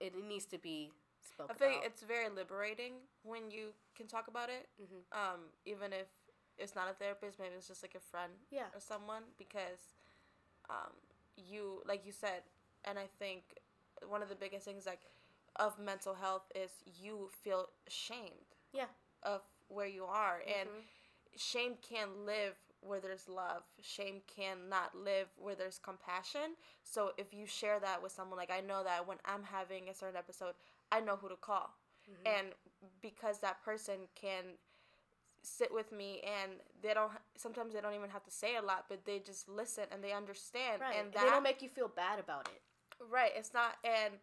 it 0.00 0.12
needs 0.16 0.44
to 0.46 0.58
be 0.58 0.90
spoken 1.20 1.54
I 1.54 1.58
think 1.58 1.82
it's 1.84 2.02
very 2.02 2.28
liberating 2.28 2.94
when 3.22 3.50
you 3.50 3.70
can 3.96 4.06
talk 4.06 4.28
about 4.28 4.48
it. 4.48 4.68
Mhm. 4.80 5.02
Um, 5.12 5.40
even 5.64 5.92
if 5.92 6.08
it's 6.56 6.74
not 6.74 6.88
a 6.90 6.94
therapist, 6.94 7.38
maybe 7.38 7.54
it's 7.56 7.68
just 7.68 7.82
like 7.82 7.94
a 7.94 8.00
friend 8.00 8.32
Yeah. 8.50 8.66
or 8.74 8.80
someone 8.80 9.22
because 9.36 9.94
um, 10.68 10.92
you 11.36 11.82
like 11.86 12.04
you 12.04 12.12
said, 12.12 12.42
and 12.84 12.98
I 12.98 13.06
think 13.18 13.58
one 14.06 14.22
of 14.22 14.28
the 14.28 14.34
biggest 14.36 14.64
things 14.64 14.86
like 14.86 15.00
of 15.58 15.78
mental 15.78 16.14
health 16.14 16.50
is 16.54 16.70
you 16.84 17.30
feel 17.42 17.68
ashamed. 17.86 18.54
Yeah. 18.72 18.86
Of 19.22 19.42
where 19.68 19.86
you 19.86 20.04
are, 20.04 20.42
and 20.46 20.68
Mhm. 20.68 20.84
shame 21.36 21.76
can 21.78 22.24
live 22.24 22.56
where 22.80 23.00
there's 23.00 23.28
love. 23.28 23.64
Shame 23.80 24.22
cannot 24.28 24.94
live 24.94 25.28
where 25.36 25.56
there's 25.56 25.78
compassion. 25.80 26.56
So 26.84 27.12
if 27.16 27.34
you 27.34 27.44
share 27.46 27.80
that 27.80 28.00
with 28.00 28.12
someone, 28.12 28.38
like 28.38 28.50
I 28.52 28.60
know 28.60 28.84
that 28.84 29.06
when 29.06 29.18
I'm 29.24 29.42
having 29.42 29.88
a 29.88 29.94
certain 29.94 30.16
episode, 30.16 30.54
I 30.92 31.00
know 31.00 31.16
who 31.16 31.28
to 31.28 31.36
call. 31.36 31.74
Mhm. 32.08 32.26
And 32.26 32.54
because 33.00 33.40
that 33.40 33.60
person 33.62 34.08
can 34.14 34.58
sit 35.42 35.72
with 35.72 35.90
me 35.92 36.20
and 36.20 36.60
they 36.80 36.94
don't 36.94 37.12
sometimes 37.36 37.72
they 37.72 37.80
don't 37.80 37.94
even 37.94 38.10
have 38.10 38.24
to 38.24 38.30
say 38.30 38.56
a 38.56 38.62
lot 38.62 38.86
but 38.88 39.04
they 39.04 39.18
just 39.20 39.48
listen 39.48 39.84
and 39.92 40.02
they 40.02 40.12
understand 40.12 40.80
right. 40.82 40.96
and 40.96 41.06
And 41.06 41.12
that 41.14 41.24
they 41.24 41.30
don't 41.30 41.42
make 41.44 41.62
you 41.62 41.68
feel 41.68 41.88
bad 41.88 42.18
about 42.18 42.48
it. 42.48 42.60
right 43.00 43.32
it's 43.36 43.54
not 43.54 43.78
and 43.84 44.18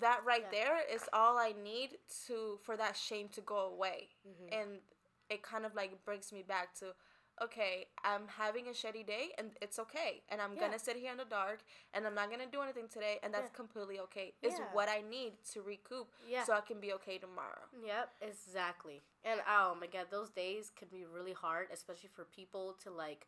that 0.00 0.24
right 0.24 0.46
Yeah. 0.52 0.64
there 0.64 0.80
is 0.94 1.08
all 1.12 1.36
i 1.38 1.52
need 1.62 1.98
to 2.26 2.58
for 2.62 2.76
that 2.76 2.96
shame 2.96 3.28
to 3.30 3.40
go 3.40 3.58
away 3.66 4.08
Mhm. 4.26 4.48
and 4.60 4.80
it 5.28 5.42
kind 5.42 5.64
of 5.66 5.74
like 5.74 6.04
brings 6.04 6.32
me 6.32 6.42
back 6.42 6.74
to 6.76 6.94
okay 7.40 7.86
i'm 8.04 8.28
having 8.28 8.68
a 8.68 8.70
shitty 8.70 9.04
day 9.06 9.32
and 9.38 9.56
it's 9.62 9.78
okay 9.78 10.22
and 10.28 10.40
i'm 10.40 10.54
Yeah. 10.54 10.60
gonna 10.60 10.78
sit 10.78 10.96
here 10.96 11.10
in 11.10 11.16
the 11.16 11.24
dark 11.24 11.60
and 11.94 12.06
i'm 12.06 12.14
not 12.14 12.30
gonna 12.30 12.46
do 12.46 12.60
anything 12.62 12.88
today 12.88 13.18
and 13.22 13.32
that's 13.32 13.50
Yeah. 13.50 13.56
completely 13.56 13.98
okay 14.00 14.34
is 14.42 14.54
Yeah. 14.58 14.72
what 14.72 14.88
i 14.88 15.00
need 15.00 15.42
to 15.52 15.62
recoup 15.62 16.12
Yeah. 16.26 16.44
so 16.44 16.52
i 16.52 16.60
can 16.60 16.78
be 16.80 16.92
okay 16.94 17.18
tomorrow 17.18 17.64
Yep, 17.82 18.14
exactly. 18.20 19.02
And 19.24 19.40
oh 19.48 19.74
my 19.80 19.86
god, 19.86 20.10
those 20.10 20.30
days 20.30 20.70
can 20.70 20.88
be 20.88 21.04
really 21.04 21.32
hard, 21.32 21.68
especially 21.72 22.08
for 22.10 22.24
people 22.24 22.74
to 22.82 22.90
like, 22.90 23.26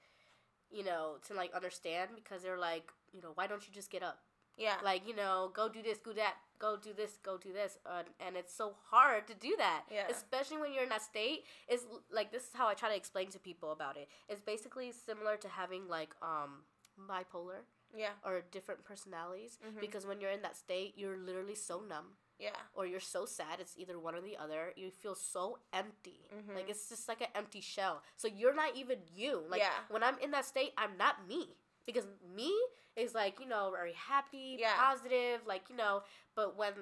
you 0.71 0.83
know, 0.85 1.19
to 1.27 1.35
like 1.35 1.53
understand 1.55 2.11
because 2.15 2.43
they're 2.43 2.59
like, 2.59 2.93
you 3.13 3.21
know, 3.23 3.31
why 3.35 3.47
don't 3.47 3.67
you 3.67 3.73
just 3.73 3.91
get 3.91 4.03
up? 4.03 4.19
Yeah 4.57 4.77
Like, 4.83 5.07
you 5.09 5.15
know, 5.15 5.51
go 5.55 5.69
do 5.69 5.83
this, 5.83 5.99
go 5.99 6.13
that, 6.15 6.35
go 6.59 6.77
do 6.77 6.93
this, 6.93 7.19
go 7.23 7.37
do 7.37 7.53
this, 7.53 7.79
uh, 7.87 8.03
and 8.21 8.37
it's 8.37 8.55
so 8.55 8.75
hard 8.91 9.27
to 9.27 9.35
do 9.35 9.55
that. 9.59 9.83
Yeah. 9.91 10.07
Especially 10.09 10.59
when 10.59 10.73
you're 10.73 10.85
in 10.85 10.89
that 10.91 11.03
state. 11.03 11.45
It's 11.69 11.85
like 12.11 12.31
this 12.33 12.45
is 12.45 12.51
how 12.55 12.69
I 12.69 12.75
try 12.75 12.89
to 12.89 12.97
explain 12.97 13.29
to 13.31 13.39
people 13.39 13.73
about 13.73 13.97
it. 13.97 14.09
It's 14.29 14.41
basically 14.41 14.93
similar 14.93 15.37
to 15.37 15.49
having 15.49 15.89
like 15.89 16.15
um 16.23 16.63
bipolar 17.09 17.61
yeah 17.97 18.11
or 18.25 18.43
different 18.53 18.85
personalities 18.85 19.59
Mhm. 19.65 19.81
because 19.81 20.07
when 20.07 20.21
you're 20.21 20.31
in 20.31 20.43
that 20.43 20.57
state, 20.57 20.95
you're 20.97 21.17
literally 21.17 21.55
so 21.57 21.81
numb 21.81 22.17
yeah 22.39 22.51
or 22.75 22.85
you're 22.87 23.01
so 23.17 23.25
sad 23.25 23.61
it's 23.61 23.75
either 23.77 23.99
one 23.99 24.15
or 24.17 24.21
the 24.21 24.37
other 24.37 24.73
you 24.77 24.91
feel 24.91 25.15
so 25.15 25.59
empty 25.73 26.29
Mhm. 26.35 26.55
like 26.57 26.69
it's 26.69 26.89
just 26.89 27.07
like 27.09 27.21
an 27.21 27.29
empty 27.35 27.61
shell 27.61 28.03
so 28.17 28.27
you're 28.27 28.55
not 28.55 28.75
even 28.77 28.99
you 29.15 29.45
like 29.49 29.61
Yeah. 29.61 29.85
when 29.89 30.03
i'm 30.03 30.19
in 30.19 30.31
that 30.33 30.45
state 30.45 30.73
i'm 30.77 30.97
not 30.97 31.27
me 31.29 31.57
because 31.87 32.07
me 32.35 32.51
is 32.97 33.15
like 33.15 33.41
you 33.41 33.47
know 33.47 33.71
very 33.75 33.95
happy 33.95 34.57
Yeah. 34.59 34.75
positive 34.77 35.41
like 35.47 35.65
you 35.69 35.77
know 35.77 36.03
but 36.35 36.57
when 36.57 36.73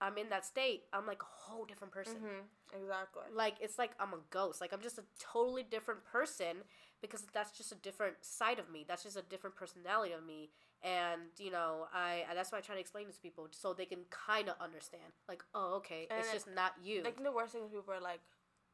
i'm 0.00 0.16
in 0.16 0.28
that 0.30 0.44
state 0.44 0.82
i'm 0.92 1.06
like 1.06 1.22
a 1.22 1.26
whole 1.26 1.64
different 1.64 1.92
person 1.92 2.16
mm-hmm. 2.16 2.80
exactly 2.82 3.24
like 3.34 3.54
it's 3.60 3.78
like 3.78 3.90
i'm 4.00 4.12
a 4.12 4.20
ghost 4.30 4.60
like 4.60 4.72
i'm 4.72 4.80
just 4.80 4.98
a 4.98 5.04
totally 5.18 5.62
different 5.62 6.04
person 6.04 6.58
because 7.00 7.24
that's 7.32 7.52
just 7.52 7.72
a 7.72 7.76
different 7.76 8.16
side 8.22 8.58
of 8.58 8.70
me. 8.70 8.84
That's 8.86 9.02
just 9.02 9.16
a 9.16 9.22
different 9.22 9.56
personality 9.56 10.12
of 10.12 10.24
me. 10.24 10.50
And 10.82 11.22
you 11.38 11.50
know, 11.50 11.86
I 11.92 12.24
that's 12.34 12.52
why 12.52 12.58
I 12.58 12.60
try 12.60 12.74
to 12.74 12.80
explain 12.80 13.06
this 13.06 13.16
to 13.16 13.22
people 13.22 13.48
so 13.50 13.72
they 13.72 13.84
can 13.84 14.00
kind 14.10 14.48
of 14.48 14.56
understand. 14.60 15.02
Like, 15.28 15.42
oh, 15.54 15.76
okay, 15.76 16.06
And 16.10 16.20
it's 16.20 16.32
just 16.32 16.48
not 16.54 16.72
you. 16.82 17.02
Like 17.02 17.22
the 17.22 17.32
worst 17.32 17.52
thing 17.52 17.62
is 17.64 17.70
people 17.70 17.92
are 17.92 18.00
like, 18.00 18.20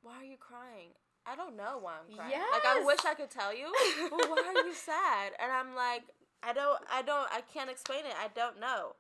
"Why 0.03 0.17
are 0.17 0.25
you 0.25 0.37
crying?" 0.37 0.91
I 1.27 1.37
don't 1.37 1.57
know 1.57 1.79
why 1.81 1.95
I'm 2.01 2.15
crying. 2.15 2.33
Like 2.53 2.67
I 2.67 2.85
wish 2.85 3.01
I 3.07 3.15
could 3.15 3.31
tell 3.31 3.55
you, 3.55 3.73
but 4.11 4.29
why 4.29 4.45
are 4.45 4.67
you 4.67 4.75
sad? 4.85 5.33
And 5.41 5.51
I'm 5.51 5.75
like, 5.75 6.03
I 6.47 6.53
don't, 6.53 6.79
I 6.93 7.03
don't, 7.03 7.29
I 7.33 7.41
can't 7.53 7.71
explain 7.71 8.01
it. 8.01 8.15
I 8.23 8.29
don't 8.35 8.61
know, 8.61 8.95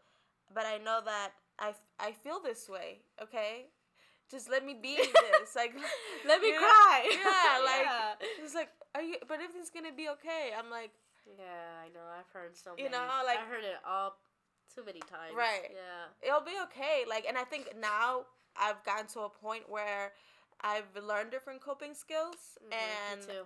but 0.55 0.64
I 0.66 0.78
know 0.78 1.01
that 1.05 1.30
I, 1.59 1.74
I 2.01 2.12
feel 2.12 2.40
this 2.40 2.68
way. 2.68 3.01
Okay, 3.22 3.66
just 4.30 4.51
let 4.51 4.64
me 4.64 4.74
be 4.80 4.97
this. 5.40 5.55
Like, 5.55 5.74
Let 6.26 6.40
me 6.40 6.53
cry. 6.57 7.05
Yeah, 7.11 7.64
like 7.64 7.84
Yeah. 7.84 8.14
it's 8.42 8.55
like, 8.55 8.70
are 8.95 9.03
you? 9.03 9.16
But 9.28 9.40
everything's 9.40 9.70
gonna 9.70 9.92
be 9.92 10.09
okay. 10.11 10.51
I'm 10.57 10.70
like, 10.70 10.90
Yeah, 11.38 11.84
I 11.84 11.88
know. 11.88 12.05
I've 12.18 12.30
heard 12.32 12.57
so 12.57 12.70
many. 12.70 12.82
You 12.84 12.90
know, 12.90 13.07
like- 13.24 13.38
I 13.38 13.45
heard 13.45 13.64
it 13.64 13.76
all 13.86 14.16
too 14.74 14.84
many 14.84 15.01
times. 15.01 15.34
Right. 15.36 15.70
Yeah. 15.70 16.07
it'll 16.26 16.40
be 16.45 16.57
okay. 16.64 17.05
Like, 17.09 17.26
and 17.28 17.36
I 17.38 17.45
think 17.45 17.74
now 17.80 18.22
I've 18.57 18.82
gotten 18.84 19.07
to 19.14 19.20
a 19.20 19.28
point 19.28 19.64
where 19.68 20.12
I've 20.62 20.88
learned 21.01 21.30
different 21.30 21.61
coping 21.61 21.95
skills, 21.95 22.59
Mhm, 22.64 22.72
and 22.72 23.20
me 23.20 23.26
too. 23.26 23.42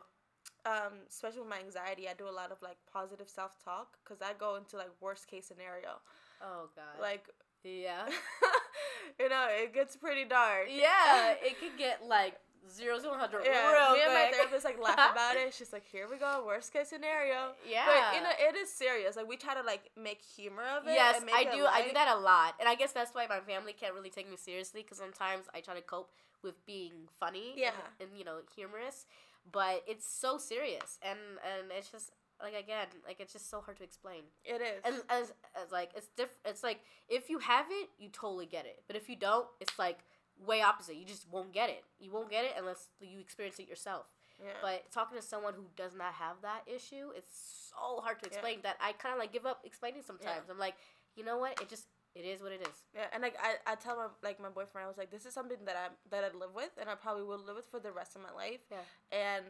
Um, 0.68 0.92
especially 1.08 1.40
with 1.40 1.48
my 1.48 1.60
anxiety, 1.60 2.08
I 2.08 2.14
do 2.14 2.28
a 2.28 2.36
lot 2.40 2.52
of 2.52 2.60
like 2.62 2.76
positive 2.92 3.28
self 3.28 3.56
talk 3.64 3.96
because 4.04 4.20
I 4.22 4.32
go 4.38 4.56
into 4.56 4.76
like 4.76 4.90
worst 5.00 5.26
case 5.28 5.46
scenario. 5.46 6.00
Oh 6.42 6.68
god. 6.76 7.00
Like, 7.00 7.24
yeah. 7.64 8.06
you 9.20 9.28
know, 9.28 9.46
it 9.50 9.72
gets 9.72 9.96
pretty 9.96 10.24
dark. 10.24 10.66
yeah, 10.70 11.34
it 11.42 11.58
could 11.60 11.76
get 11.78 12.06
like 12.06 12.34
zero 12.70 12.98
to 13.00 13.08
one 13.08 13.18
hundred 13.18 13.42
Yeah, 13.44 13.72
real 13.72 13.94
me 13.94 14.02
and 14.04 14.12
my 14.12 14.30
therapist 14.32 14.64
like 14.64 14.80
laugh 14.82 15.12
about 15.12 15.36
it. 15.36 15.54
She's 15.54 15.72
like, 15.72 15.86
"Here 15.90 16.06
we 16.10 16.18
go, 16.18 16.44
worst 16.46 16.72
case 16.72 16.88
scenario." 16.88 17.52
Yeah. 17.68 17.86
But 17.86 18.16
you 18.16 18.22
know, 18.22 18.30
it 18.38 18.56
is 18.56 18.70
serious. 18.72 19.16
Like 19.16 19.28
we 19.28 19.36
try 19.36 19.54
to 19.54 19.62
like 19.62 19.90
make 19.96 20.20
humor 20.22 20.64
of 20.76 20.86
it. 20.86 20.92
Yes, 20.94 21.16
and 21.16 21.26
make 21.26 21.34
I 21.34 21.44
do. 21.44 21.64
I 21.64 21.86
do 21.86 21.94
that 21.94 22.14
a 22.14 22.18
lot, 22.18 22.54
and 22.60 22.68
I 22.68 22.74
guess 22.74 22.92
that's 22.92 23.14
why 23.14 23.26
my 23.28 23.40
family 23.40 23.72
can't 23.72 23.94
really 23.94 24.10
take 24.10 24.28
me 24.28 24.36
seriously 24.36 24.82
because 24.82 24.98
sometimes 24.98 25.46
I 25.54 25.60
try 25.60 25.74
to 25.74 25.80
cope 25.82 26.10
with 26.42 26.54
being 26.66 26.92
funny, 27.18 27.54
Yeah. 27.56 27.72
and, 28.00 28.10
and 28.10 28.18
you 28.18 28.24
know 28.24 28.38
humorous, 28.54 29.06
but 29.52 29.82
it's 29.86 30.06
so 30.06 30.38
serious, 30.38 30.98
and 31.02 31.18
and 31.44 31.70
it's 31.76 31.90
just 31.90 32.10
like 32.42 32.54
again, 32.54 32.86
like 33.06 33.20
it's 33.20 33.32
just 33.32 33.50
so 33.50 33.60
hard 33.60 33.76
to 33.78 33.84
explain. 33.84 34.22
It 34.44 34.60
is. 34.62 34.80
And 34.84 34.96
as, 35.10 35.32
as 35.60 35.72
like 35.72 35.90
it's 35.96 36.08
diff, 36.16 36.30
it's 36.44 36.62
like 36.62 36.80
if 37.08 37.28
you 37.30 37.38
have 37.40 37.66
it, 37.70 37.88
you 37.98 38.08
totally 38.12 38.46
get 38.46 38.64
it, 38.66 38.82
but 38.86 38.96
if 38.96 39.08
you 39.08 39.16
don't, 39.16 39.46
it's 39.60 39.78
like 39.78 39.98
way 40.46 40.62
opposite. 40.62 40.96
You 40.96 41.04
just 41.04 41.26
won't 41.30 41.52
get 41.52 41.68
it. 41.68 41.82
You 41.98 42.12
won't 42.12 42.30
get 42.30 42.44
it 42.44 42.52
unless 42.56 42.88
you 43.00 43.18
experience 43.20 43.58
it 43.58 43.68
yourself. 43.68 44.06
yeah. 44.40 44.52
But 44.62 44.90
talking 44.92 45.18
to 45.18 45.22
someone 45.22 45.54
who 45.54 45.64
does 45.76 45.94
not 45.96 46.12
have 46.14 46.36
that 46.42 46.62
issue, 46.66 47.10
it's 47.16 47.70
so 47.74 48.00
hard 48.00 48.20
to 48.22 48.26
Yeah. 48.28 48.34
explain 48.34 48.58
that 48.62 48.76
I 48.80 48.92
kind 48.92 49.12
of 49.14 49.18
like 49.18 49.32
give 49.32 49.46
up 49.46 49.62
explaining 49.64 50.02
sometimes. 50.06 50.48
I'm 50.48 50.58
like, 50.58 50.76
you 51.16 51.24
know 51.24 51.38
what? 51.38 51.60
It 51.60 51.68
just 51.68 51.86
it 52.14 52.24
is 52.24 52.40
what 52.42 52.52
it 52.52 52.62
is. 52.62 52.82
Yeah, 52.94 53.06
and 53.12 53.22
like 53.22 53.36
I, 53.42 53.72
I 53.72 53.74
tell 53.76 53.96
my 53.96 54.06
like 54.22 54.40
my 54.40 54.48
boyfriend, 54.48 54.84
I 54.84 54.88
was 54.88 54.98
like, 54.98 55.10
this 55.10 55.26
is 55.26 55.34
something 55.34 55.58
that 55.66 55.76
I 55.76 55.88
that 56.10 56.24
I 56.24 56.36
live 56.36 56.54
with, 56.54 56.70
and 56.80 56.88
I 56.88 56.94
probably 56.94 57.22
will 57.24 57.38
live 57.38 57.56
with 57.56 57.70
for 57.70 57.80
the 57.80 57.92
rest 57.92 58.16
of 58.16 58.22
my 58.22 58.32
life. 58.32 58.60
Yeah. 58.70 58.78
And 59.12 59.44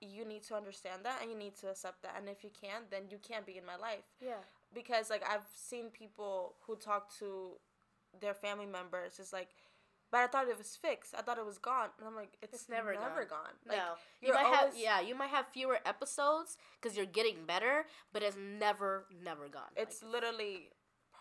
you 0.00 0.24
need 0.24 0.42
to 0.44 0.54
understand 0.54 1.04
that, 1.04 1.18
and 1.20 1.30
you 1.30 1.36
need 1.36 1.56
to 1.58 1.68
accept 1.68 2.02
that. 2.02 2.14
And 2.18 2.28
if 2.28 2.42
you 2.42 2.50
can't, 2.58 2.90
then 2.90 3.02
you 3.10 3.18
can't 3.18 3.44
be 3.44 3.58
in 3.58 3.66
my 3.66 3.76
life 3.76 4.06
Yeah. 4.20 4.40
because 4.74 5.10
like 5.10 5.22
I've 5.28 5.46
seen 5.54 5.90
people 5.90 6.54
who 6.66 6.76
talk 6.76 7.14
to 7.18 7.52
their 8.18 8.32
family 8.34 8.64
members, 8.66 9.18
it's 9.18 9.32
like, 9.32 9.50
but 10.10 10.20
I 10.20 10.26
thought 10.26 10.48
it 10.48 10.56
was 10.58 10.74
fixed. 10.74 11.14
I 11.16 11.20
thought 11.20 11.36
it 11.38 11.44
was 11.44 11.58
gone, 11.58 11.90
and 11.98 12.08
I'm 12.08 12.16
like, 12.16 12.32
it's, 12.42 12.54
It's 12.54 12.68
never 12.70 12.94
never 12.94 13.24
gone. 13.26 13.38
gone. 13.44 13.54
Like, 13.68 13.76
no, 13.76 13.92
you 14.26 14.32
might 14.34 14.46
have 14.46 14.72
yeah, 14.74 15.00
you 15.00 15.14
might 15.14 15.28
have 15.30 15.46
fewer 15.48 15.78
episodes 15.84 16.56
because 16.80 16.96
you're 16.96 17.04
getting 17.06 17.44
better, 17.46 17.84
but 18.12 18.22
it's 18.22 18.36
never 18.36 19.04
never 19.22 19.48
gone. 19.48 19.70
it's 19.76 20.02
Like, 20.02 20.12
literally 20.12 20.70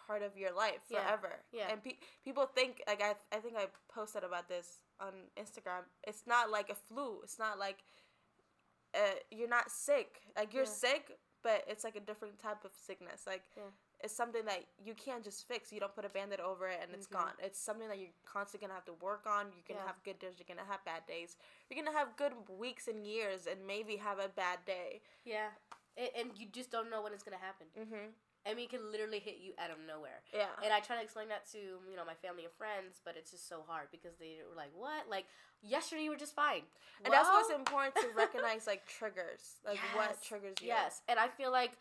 part 0.10 0.24
of 0.24 0.34
your 0.42 0.54
life 0.66 0.84
Yeah, 0.90 0.98
forever. 1.06 1.34
yeah. 1.60 1.72
And 1.72 1.84
pe- 1.86 2.00
people 2.26 2.46
think 2.58 2.72
like 2.92 3.02
I 3.10 3.12
I 3.36 3.40
think 3.44 3.56
I 3.64 3.66
posted 3.98 4.24
about 4.30 4.46
this 4.54 4.68
on 5.00 5.14
Instagram. 5.44 5.84
It's 6.10 6.24
not 6.34 6.50
like 6.58 6.70
a 6.72 6.78
flu. 6.88 7.08
It's 7.26 7.38
not 7.46 7.56
like 7.66 7.80
uh, 8.96 9.18
you're 9.38 9.54
not 9.58 9.70
sick. 9.70 10.10
Like 10.36 10.54
you're 10.56 10.64
Yeah. 10.72 10.84
sick, 10.86 11.04
but 11.44 11.64
it's 11.72 11.84
like 11.88 11.96
a 11.96 12.06
different 12.10 12.40
type 12.40 12.62
of 12.66 12.72
sickness. 12.88 13.28
Like 13.28 13.44
Yeah. 13.56 13.70
it's 14.04 14.16
something 14.22 14.46
that 14.46 14.62
you 14.88 14.96
can't 15.06 15.24
just 15.24 15.48
fix. 15.48 15.72
You 15.72 15.80
don't 15.84 15.94
put 16.00 16.06
a 16.06 16.10
band-aid 16.18 16.40
over 16.52 16.66
it 16.74 16.80
and 16.82 16.92
it's 16.96 17.08
Mhm. 17.08 17.18
gone. 17.20 17.36
It's 17.48 17.60
something 17.68 17.88
that 17.92 18.00
you're 18.02 18.16
constantly 18.26 18.66
gonna 18.66 18.74
have 18.80 18.86
to 18.94 18.98
work 19.10 19.28
on. 19.28 19.44
You're 19.54 19.68
gonna 19.70 19.82
Yeah. 19.82 19.88
have 19.92 20.02
good 20.04 20.18
days. 20.24 20.34
You're 20.40 20.48
gonna 20.54 20.66
have 20.74 20.84
bad 20.86 21.06
days. 21.06 21.38
You're 21.70 21.80
gonna 21.84 21.98
have 22.02 22.16
good 22.24 22.34
weeks 22.50 22.88
and 22.88 23.06
years, 23.06 23.46
and 23.46 23.58
maybe 23.68 23.98
have 23.98 24.18
a 24.20 24.30
bad 24.44 24.66
day. 24.66 25.02
yeah, 25.24 25.52
and, 26.02 26.10
and 26.20 26.28
you 26.40 26.48
just 26.60 26.72
don't 26.72 26.90
know 26.90 27.02
when 27.04 27.14
it's 27.14 27.24
gonna 27.28 27.38
happen. 27.50 27.68
Mm-hmm. 27.78 28.08
I 28.48 28.54
mean, 28.54 28.70
can 28.70 28.92
literally 28.92 29.20
hit 29.20 29.38
you 29.42 29.54
out 29.60 29.70
of 29.70 29.78
nowhere. 29.86 30.24
Yeah. 30.34 30.48
And 30.64 30.74
I 30.74 30.80
try 30.80 30.96
to 30.96 31.04
explain 31.04 31.28
that 31.30 31.50
to 31.52 31.58
you 31.58 31.96
know 31.96 32.06
my 32.06 32.16
family 32.16 32.44
and 32.44 32.54
friends, 32.54 33.02
but 33.04 33.16
it's 33.18 33.32
just 33.32 33.48
so 33.48 33.64
hard 33.68 33.88
because 33.92 34.18
they 34.18 34.40
were 34.48 34.56
like, 34.56 34.72
"What? 34.74 35.10
Like 35.10 35.26
yesterday 35.62 36.04
you 36.04 36.10
were 36.10 36.18
just 36.20 36.36
fine." 36.36 36.64
And 37.04 37.14
that's 37.14 37.30
what's 37.30 37.52
important 37.52 37.96
to 37.96 38.08
recognize, 38.16 38.68
like 38.68 38.88
triggers, 38.88 39.60
like 39.66 39.80
what 39.94 40.22
triggers 40.24 40.56
you. 40.62 40.68
Yes, 40.68 41.02
and 41.08 41.20
I 41.20 41.28
feel 41.28 41.52
like 41.52 41.78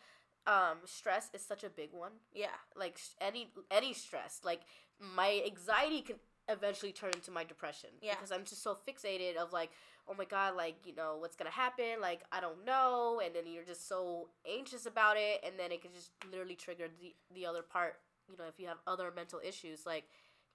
um, 0.47 0.77
stress 0.85 1.29
is 1.33 1.41
such 1.45 1.63
a 1.63 1.69
big 1.69 1.89
one. 1.91 2.11
Yeah. 2.33 2.57
Like 2.75 2.99
any 3.21 3.51
any 3.71 3.93
stress, 3.93 4.41
like 4.43 4.61
my 4.99 5.41
anxiety 5.45 6.01
can 6.01 6.15
eventually 6.49 6.91
turn 6.91 7.11
into 7.13 7.31
my 7.31 7.43
depression. 7.43 7.89
Yeah. 8.01 8.15
Because 8.15 8.31
I'm 8.31 8.43
just 8.43 8.63
so 8.63 8.75
fixated 8.87 9.35
of 9.35 9.53
like, 9.53 9.69
oh 10.09 10.15
my 10.17 10.25
god, 10.25 10.55
like 10.55 10.75
you 10.85 10.95
know 10.95 11.17
what's 11.19 11.35
gonna 11.35 11.51
happen? 11.51 12.01
Like 12.01 12.21
I 12.31 12.41
don't 12.41 12.65
know, 12.65 13.21
and 13.23 13.33
then 13.35 13.43
you're 13.47 13.63
just 13.63 13.87
so 13.87 14.29
anxious 14.49 14.85
about 14.85 15.17
it, 15.17 15.41
and 15.45 15.53
then 15.57 15.71
it 15.71 15.81
can 15.81 15.91
just 15.93 16.11
literally 16.29 16.55
trigger 16.55 16.87
the 16.99 17.15
the 17.33 17.45
other 17.45 17.61
part. 17.61 17.95
You 18.29 18.37
know, 18.37 18.45
if 18.47 18.59
you 18.59 18.67
have 18.67 18.77
other 18.87 19.11
mental 19.15 19.39
issues, 19.43 19.85
like 19.85 20.05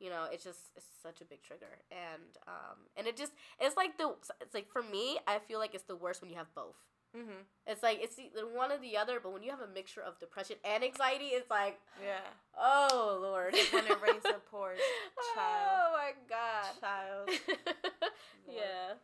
you 0.01 0.11
know 0.11 0.25
it's 0.33 0.43
just 0.45 0.59
it's 0.77 0.87
such 1.03 1.21
a 1.21 1.25
big 1.25 1.41
trigger 1.43 1.79
and 1.93 2.37
um 2.49 2.79
and 2.97 3.07
it 3.07 3.17
just 3.17 3.31
it's 3.61 3.77
like 3.77 3.97
the 3.97 4.11
it's 4.41 4.53
like 4.53 4.69
for 4.69 4.83
me 4.83 5.19
i 5.29 5.39
feel 5.39 5.61
like 5.61 5.73
it's 5.73 5.85
the 5.85 5.95
worst 5.95 6.21
when 6.21 6.29
you 6.31 6.37
have 6.37 6.53
both 6.55 6.75
Mm-hmm. 7.17 7.47
it's 7.69 7.81
like 7.81 8.01
it's 8.03 8.19
one 8.57 8.73
or 8.73 8.79
the 8.79 8.97
other 8.97 9.21
but 9.23 9.33
when 9.33 9.45
you 9.45 9.51
have 9.53 9.61
a 9.61 9.69
mixture 9.73 10.01
of 10.03 10.19
depression 10.19 10.57
and 10.65 10.83
anxiety 10.83 11.27
it's 11.27 11.49
like 11.49 11.79
Yeah. 12.03 12.19
oh 12.59 13.21
lord 13.23 13.55
when 13.71 13.87
it 13.87 14.03
rains, 14.03 14.25
it 14.25 14.43
pours. 14.51 14.81
Child. 15.37 15.71
oh 15.79 15.93
my 15.95 16.11
god 16.29 16.67
Child. 16.81 17.31
yeah 18.51 18.99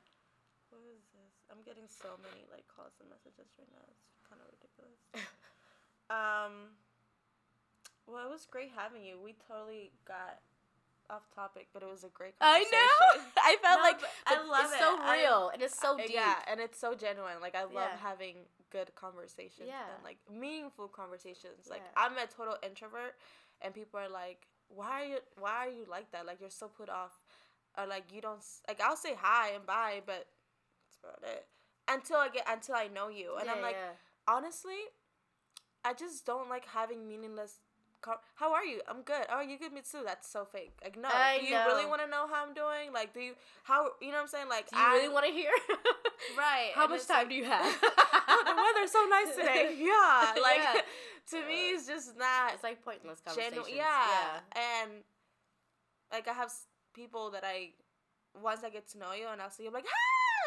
What 0.71 0.83
is 0.91 1.07
this? 1.15 1.35
I'm 1.51 1.60
getting 1.71 1.87
so 1.87 2.19
many 2.19 2.43
like 2.51 2.67
calls 2.67 2.99
and 2.99 3.07
messages 3.07 3.47
right 3.55 3.71
now. 3.71 3.87
It's 3.95 4.19
kind 4.27 4.43
of 4.43 4.51
ridiculous. 4.51 4.99
um. 6.11 6.75
Well, 8.11 8.27
it 8.27 8.31
was 8.33 8.43
great 8.51 8.73
having 8.75 9.05
you. 9.07 9.23
We 9.23 9.39
totally 9.47 9.93
got 10.03 10.43
off 11.09 11.23
topic, 11.35 11.69
but 11.73 11.83
it 11.83 11.89
was 11.89 12.03
a 12.03 12.09
great 12.11 12.39
conversation. 12.39 12.71
i 12.75 13.19
know 13.19 13.23
i 13.51 13.57
felt 13.63 13.79
No, 13.79 13.83
like 13.83 14.01
I 14.27 14.35
love 14.47 14.65
it's 14.67 14.75
it. 14.75 14.79
so 14.79 14.97
I- 14.99 15.19
real 15.19 15.51
and 15.53 15.61
it's 15.63 15.79
so 15.79 15.95
Uh, 15.95 16.03
deep 16.07 16.11
Yeah, 16.15 16.39
and 16.47 16.61
it's 16.61 16.79
so 16.79 16.95
genuine. 16.95 17.41
Like 17.41 17.55
I 17.55 17.63
love 17.65 17.91
Yeah. 17.95 17.97
having 17.99 18.37
good 18.71 18.95
conversations 18.95 19.67
Yeah. 19.67 19.87
and 19.95 20.03
like 20.05 20.19
meaningful 20.31 20.87
conversations. 20.89 21.67
Like 21.69 21.83
Yeah. 21.83 22.03
I'm 22.03 22.19
a 22.19 22.27
total 22.27 22.57
introvert, 22.63 23.15
and 23.63 23.75
people 23.75 23.99
are 23.99 24.09
like, 24.09 24.47
"Why 24.69 25.03
are 25.03 25.05
you? 25.07 25.19
Why 25.39 25.67
are 25.67 25.71
you 25.71 25.85
like 25.91 26.11
that? 26.13 26.27
Like 26.27 26.41
you're 26.41 26.51
so 26.51 26.67
put 26.69 26.89
off, 26.89 27.15
or 27.79 27.87
like 27.87 28.13
you 28.15 28.21
don't 28.21 28.43
like." 28.69 28.81
I'll 28.81 28.97
say 28.97 29.15
hi 29.15 29.51
and 29.51 29.67
bye, 29.67 30.03
but 30.07 30.27
that's 30.87 30.99
about 31.03 31.23
it. 31.29 31.47
Until 31.91 32.17
I 32.19 32.29
get 32.29 32.47
until 32.49 32.75
I 32.77 32.87
know 32.89 33.09
you, 33.09 33.37
and 33.41 33.51
I'm 33.51 33.61
like, 33.63 33.75
yeah. 33.75 33.93
honestly, 34.35 34.79
I 35.85 35.93
just 35.95 36.25
don't 36.25 36.49
like 36.49 36.67
having 36.67 37.09
meaningless. 37.09 37.55
Co- 38.03 38.21
how 38.37 38.55
are 38.55 38.65
you? 38.65 38.81
I'm 38.89 39.03
good. 39.03 39.27
Oh, 39.31 39.41
you 39.43 39.59
good? 39.59 39.73
Me 39.75 39.83
too. 39.83 40.01
That's 40.07 40.27
so 40.31 40.47
fake. 40.47 40.73
Like 40.83 40.97
no. 40.97 41.09
I 41.13 41.39
do 41.41 41.47
you 41.47 41.57
really 41.67 41.85
want 41.85 42.01
to 42.01 42.09
know 42.09 42.27
how 42.33 42.47
I'm 42.47 42.55
doing? 42.55 42.93
Like, 42.95 43.13
do 43.13 43.21
you 43.21 43.33
how 43.65 43.89
you 44.01 44.09
know 44.09 44.15
what 44.15 44.23
I'm 44.23 44.29
saying? 44.29 44.49
Like, 44.49 44.71
do 44.71 44.77
you 44.77 44.83
I, 44.83 44.95
really 44.95 45.13
want 45.13 45.27
to 45.27 45.33
hear 45.33 45.51
right? 46.39 46.71
how 46.75 46.85
and 46.85 46.93
much 46.93 47.07
time 47.07 47.19
like- 47.19 47.29
do 47.29 47.35
you 47.35 47.45
have 47.53 47.61
oh, 47.83 48.43
the 48.47 48.55
weather's 48.57 48.93
so 48.93 49.05
nice 49.11 49.37
today. 49.37 49.77
Yeah, 49.91 50.33
like 50.41 50.63
Yeah. 50.65 50.81
to 51.33 51.47
me, 51.47 51.71
it's 51.77 51.87
just 51.87 52.17
not 52.17 52.55
it's 52.55 52.63
like 52.63 52.83
pointless 52.83 53.21
conversations 53.21 53.67
Yeah. 53.69 54.41
and 54.57 54.91
like 56.13 56.27
I 56.29 56.33
have 56.33 56.51
people 56.95 57.31
that 57.33 57.45
I 57.45 57.71
once 58.41 58.63
I 58.65 58.71
get 58.71 58.89
to 58.93 58.99
know 58.99 59.13
you 59.13 59.27
and 59.31 59.43
I'll 59.43 59.51
see 59.51 59.65
you, 59.65 59.69
I'm 59.69 59.75
like, 59.75 59.85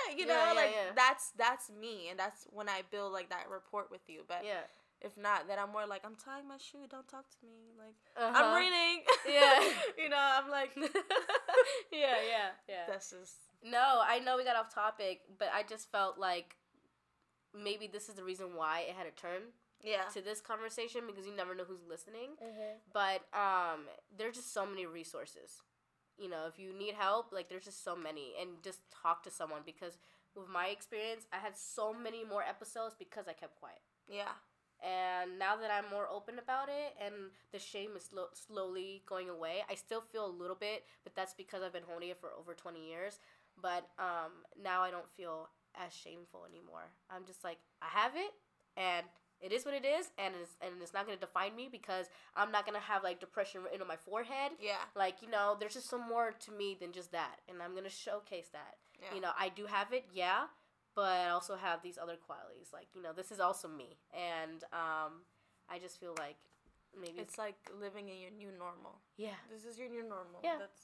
you 0.18 0.26
know, 0.26 0.34
Yeah, 0.34 0.48
yeah, 0.48 0.54
like 0.54 0.72
yeah. 0.72 0.92
that's 0.96 1.32
that's 1.38 1.70
me, 1.70 2.10
and 2.10 2.20
that's 2.20 2.48
when 2.52 2.70
I 2.70 2.82
build 2.92 3.14
like 3.14 3.30
that 3.30 3.46
rapport 3.50 3.88
with 3.92 4.02
you. 4.08 4.22
But 4.28 4.44
yeah 4.46 4.66
if 5.04 5.18
not, 5.18 5.48
then 5.48 5.60
I'm 5.60 5.72
more 5.72 5.86
like, 5.86 6.02
I'm 6.06 6.16
tying 6.16 6.48
my 6.48 6.58
shoe. 6.58 6.88
Don't 6.90 7.08
talk 7.08 7.30
to 7.30 7.46
me. 7.46 7.76
Like 7.78 7.96
uh 8.18 8.32
I'm 8.34 8.56
reading. 8.58 9.04
Yeah. 9.28 9.60
you 9.98 10.10
know, 10.10 10.18
I'm 10.18 10.50
like, 10.50 10.72
yeah, 10.76 12.18
yeah, 12.28 12.50
yeah. 12.68 12.86
this 12.88 13.14
is 13.14 13.36
No, 13.64 14.02
I 14.06 14.20
know 14.20 14.38
we 14.38 14.44
got 14.44 14.56
off 14.56 14.74
topic, 14.74 15.22
but 15.38 15.50
I 15.54 15.64
just 15.64 15.92
felt 15.92 16.18
like 16.18 16.56
maybe 17.54 17.88
this 17.88 18.10
is 18.10 18.16
the 18.16 18.24
reason 18.24 18.56
why 18.56 18.86
it 18.90 18.96
had 18.96 19.06
a 19.06 19.12
turn 19.12 19.52
yeah. 19.84 20.04
to 20.14 20.22
this 20.22 20.42
conversation 20.42 21.02
because 21.06 21.26
you 21.26 21.36
never 21.36 21.54
know 21.54 21.66
who's 21.68 21.84
listening. 21.88 22.32
Mm-hmm. 22.42 22.80
But 22.94 23.24
um, 23.38 23.86
there's 24.18 24.36
just 24.36 24.54
so 24.54 24.66
many 24.66 24.86
resources. 24.86 25.62
You 26.18 26.30
know, 26.30 26.46
if 26.48 26.60
you 26.60 26.74
need 26.74 26.94
help, 26.94 27.32
like 27.32 27.50
there's 27.50 27.66
just 27.66 27.84
so 27.84 27.96
many, 27.96 28.34
and 28.40 28.62
just 28.64 28.80
talk 28.92 29.24
to 29.24 29.32
someone 29.32 29.62
because 29.66 29.98
with 30.36 30.50
my 30.50 30.68
experience, 30.68 31.26
I 31.32 31.38
had 31.38 31.58
so 31.58 31.94
many 31.94 32.24
more 32.24 32.44
episodes 32.44 32.96
because 32.98 33.28
I 33.28 33.34
kept 33.34 33.60
quiet. 33.60 33.80
Yeah. 34.08 34.34
And 34.84 35.40
now 35.40 35.56
that 35.56 35.72
I'm 35.72 35.90
more 35.90 36.10
open 36.12 36.40
about 36.40 36.68
it 36.68 36.94
and 37.00 37.32
the 37.54 37.60
shame 37.60 37.92
is 37.96 38.04
slow, 38.04 38.26
slowly 38.34 39.02
going 39.08 39.30
away, 39.30 39.64
I 39.70 39.76
still 39.76 40.02
feel 40.02 40.26
a 40.26 40.28
little 40.28 40.58
bit, 40.58 40.84
but 41.06 41.16
that's 41.16 41.34
because 41.34 41.64
I've 41.64 41.72
been 41.72 41.88
holding 41.88 42.10
it 42.10 42.20
for 42.20 42.32
over 42.38 42.54
20 42.54 42.86
years. 42.86 43.20
But 43.62 43.88
um, 43.98 44.44
now 44.62 44.82
I 44.82 44.92
don't 44.92 45.10
feel 45.16 45.48
as 45.76 45.94
shameful 45.94 46.46
anymore. 46.50 46.92
I'm 47.10 47.26
just 47.26 47.44
like, 47.44 47.60
I 47.82 47.88
have 47.88 48.12
it, 48.16 48.34
and 48.76 49.06
it 49.44 49.52
is 49.52 49.66
what 49.66 49.74
it 49.74 49.86
is, 49.86 50.10
and 50.18 50.34
it's, 50.42 50.56
and 50.62 50.82
it's 50.82 50.94
not 50.94 51.06
going 51.06 51.18
to 51.18 51.22
define 51.26 51.56
me 51.56 51.68
because 51.72 52.08
I'm 52.36 52.52
not 52.52 52.66
going 52.66 52.80
to 52.80 52.86
have 52.86 53.04
like 53.04 53.20
depression 53.20 53.62
written 53.64 53.82
on 53.82 53.88
my 53.88 53.98
forehead. 53.98 54.54
Yeah. 54.60 54.82
Like, 54.96 55.22
you 55.22 55.30
know, 55.30 55.58
there's 55.60 55.74
just 55.74 55.90
some 55.90 56.08
more 56.08 56.32
to 56.32 56.52
me 56.52 56.78
than 56.80 56.92
just 56.94 57.12
that, 57.12 57.42
and 57.50 57.62
I'm 57.62 57.72
going 57.72 57.84
to 57.84 57.90
showcase 57.90 58.48
that. 58.54 58.78
Yeah. 59.02 59.16
You 59.16 59.22
know, 59.22 59.32
I 59.38 59.50
do 59.50 59.66
have 59.66 59.92
it, 59.92 60.06
yeah, 60.14 60.46
but 60.96 61.12
I 61.12 61.30
also 61.30 61.56
have 61.58 61.84
these 61.84 61.98
other 62.02 62.16
qualities. 62.16 62.70
Like, 62.72 62.88
you 62.96 63.02
know, 63.02 63.12
this 63.12 63.32
is 63.32 63.40
also 63.42 63.68
me. 63.68 63.98
And 64.14 64.64
um, 64.72 65.28
I 65.70 65.78
just 65.80 66.00
feel 66.00 66.16
like 66.18 66.38
maybe 67.00 67.20
It's 67.20 67.38
like 67.38 67.56
living 67.82 68.08
in 68.10 68.20
your 68.22 68.32
new 68.32 68.50
normal. 68.58 69.02
yeah. 69.18 69.36
This 69.52 69.66
is 69.66 69.78
your 69.78 69.90
new 69.90 70.04
normal. 70.04 70.40
Yeah. 70.44 70.56
That's 70.60 70.82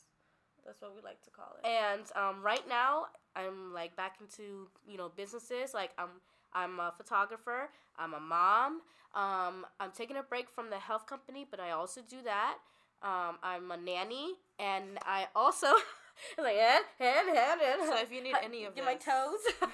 that's 0.66 0.82
what 0.82 0.94
we 0.94 1.02
like 1.02 1.22
to 1.24 1.30
call 1.32 1.56
it. 1.64 1.66
And 1.66 2.04
um, 2.16 2.44
right 2.44 2.68
now, 2.68 3.06
I'm 3.36 3.74
like 3.74 3.96
back 3.96 4.18
into 4.20 4.68
you 4.86 4.98
know 4.98 5.10
businesses. 5.16 5.74
Like 5.74 5.92
I'm 5.98 6.10
I'm 6.54 6.80
a 6.80 6.94
photographer. 6.96 7.70
I'm 7.98 8.14
a 8.14 8.20
mom. 8.20 8.82
Um, 9.16 9.66
I'm 9.80 9.92
taking 9.94 10.18
a 10.18 10.24
break 10.24 10.50
from 10.50 10.70
the 10.70 10.78
health 10.78 11.08
company, 11.08 11.46
but 11.50 11.60
I 11.60 11.72
also 11.72 12.02
do 12.08 12.18
that. 12.24 12.58
Um, 13.02 13.38
I'm 13.42 13.72
a 13.72 13.78
nanny, 13.78 14.34
and 14.60 15.00
I 15.06 15.28
also 15.36 15.68
like 16.38 16.58
hand 16.58 16.86
hand 17.00 17.30
hand 17.30 17.62
hand. 17.62 17.82
So 17.86 17.98
if 17.98 18.12
you 18.12 18.22
need 18.22 18.36
any 18.44 18.66
of 18.66 18.76
get 18.76 18.86
my 18.86 18.96
toes. 18.96 19.40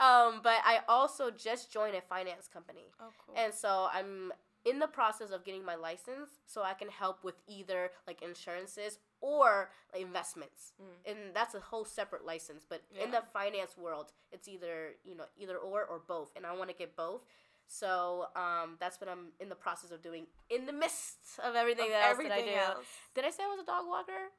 um, 0.00 0.40
but 0.42 0.58
I 0.64 0.80
also 0.88 1.30
just 1.30 1.72
joined 1.72 1.94
a 1.96 2.00
finance 2.00 2.48
company. 2.52 2.92
oh, 3.00 3.10
cool. 3.24 3.34
And 3.36 3.54
so 3.54 3.88
I'm 3.92 4.32
in 4.64 4.80
the 4.80 4.88
process 4.88 5.30
of 5.30 5.44
getting 5.44 5.64
my 5.64 5.76
license 5.76 6.40
so 6.44 6.62
I 6.62 6.74
can 6.74 6.88
help 6.88 7.22
with 7.22 7.36
either 7.46 7.90
like 8.06 8.20
insurances 8.20 8.98
or 9.20 9.70
like, 9.92 10.02
investments. 10.02 10.72
Mm. 10.80 11.10
And 11.10 11.18
that's 11.34 11.54
a 11.54 11.60
whole 11.60 11.84
separate 11.84 12.24
license. 12.24 12.64
But 12.68 12.82
in 13.02 13.10
the 13.10 13.22
finance 13.32 13.76
world, 13.78 14.12
it's 14.32 14.48
either, 14.48 14.90
you 15.04 15.14
know, 15.16 15.24
either 15.38 15.56
or 15.56 15.84
or 15.84 16.00
both. 16.06 16.32
And 16.36 16.46
I 16.46 16.54
want 16.56 16.70
to 16.70 16.76
get 16.76 16.96
both. 16.96 17.22
So 17.68 18.26
um, 18.36 18.76
that's 18.78 19.00
what 19.00 19.10
I'm 19.10 19.32
in 19.40 19.48
the 19.48 19.56
process 19.56 19.90
of 19.90 20.00
doing 20.00 20.26
in 20.50 20.66
the 20.66 20.72
midst 20.72 21.18
of 21.42 21.56
everything 21.56 21.86
Of 21.86 21.92
else 21.94 22.04
everything 22.12 22.46
that 22.46 22.62
I 22.62 22.66
do. 22.72 22.72
else. 22.78 22.86
Did 23.14 23.24
I 23.24 23.30
say 23.30 23.42
I 23.42 23.48
was 23.48 23.58
a 23.60 23.66
dog 23.66 23.84
walker? 23.88 24.30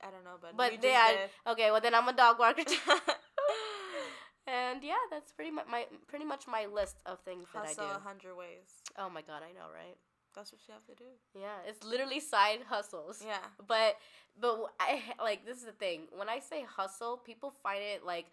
I 0.00 0.10
don't 0.12 0.22
know, 0.22 0.36
but 0.40 0.56
But 0.56 0.70
we 0.70 0.76
they, 0.78 0.92
just 0.92 1.14
did. 1.16 1.52
okay, 1.52 1.70
well 1.72 1.80
then 1.80 1.94
I'm 1.96 2.06
a 2.08 2.12
dog 2.12 2.38
walker 2.38 2.62
and 4.46 4.82
yeah, 4.84 4.94
that's 5.10 5.32
pretty 5.32 5.50
much 5.50 5.66
my 5.68 5.86
pretty 6.06 6.24
much 6.24 6.46
my 6.46 6.66
list 6.66 6.98
of 7.06 7.18
things 7.20 7.46
that 7.52 7.66
Hustle 7.66 7.84
I 7.86 7.90
a 7.90 7.94
do. 7.94 8.00
hundred 8.04 8.36
ways. 8.36 8.70
Oh 8.98 9.10
my 9.10 9.22
god, 9.22 9.42
I 9.42 9.50
know, 9.52 9.66
right? 9.74 9.96
That's 10.36 10.52
what 10.52 10.60
you 10.68 10.74
have 10.74 10.84
to 10.86 10.94
do. 10.94 11.10
Yeah, 11.34 11.56
it's 11.66 11.82
literally 11.84 12.20
side 12.20 12.60
hustles. 12.68 13.24
Yeah. 13.26 13.38
But 13.66 13.96
but 14.38 14.66
I 14.78 15.02
like 15.20 15.46
this 15.46 15.56
is 15.58 15.64
the 15.64 15.72
thing. 15.72 16.02
When 16.14 16.28
I 16.28 16.38
say 16.40 16.64
hustle, 16.68 17.16
people 17.16 17.50
find 17.62 17.80
it 17.82 18.04
like 18.04 18.26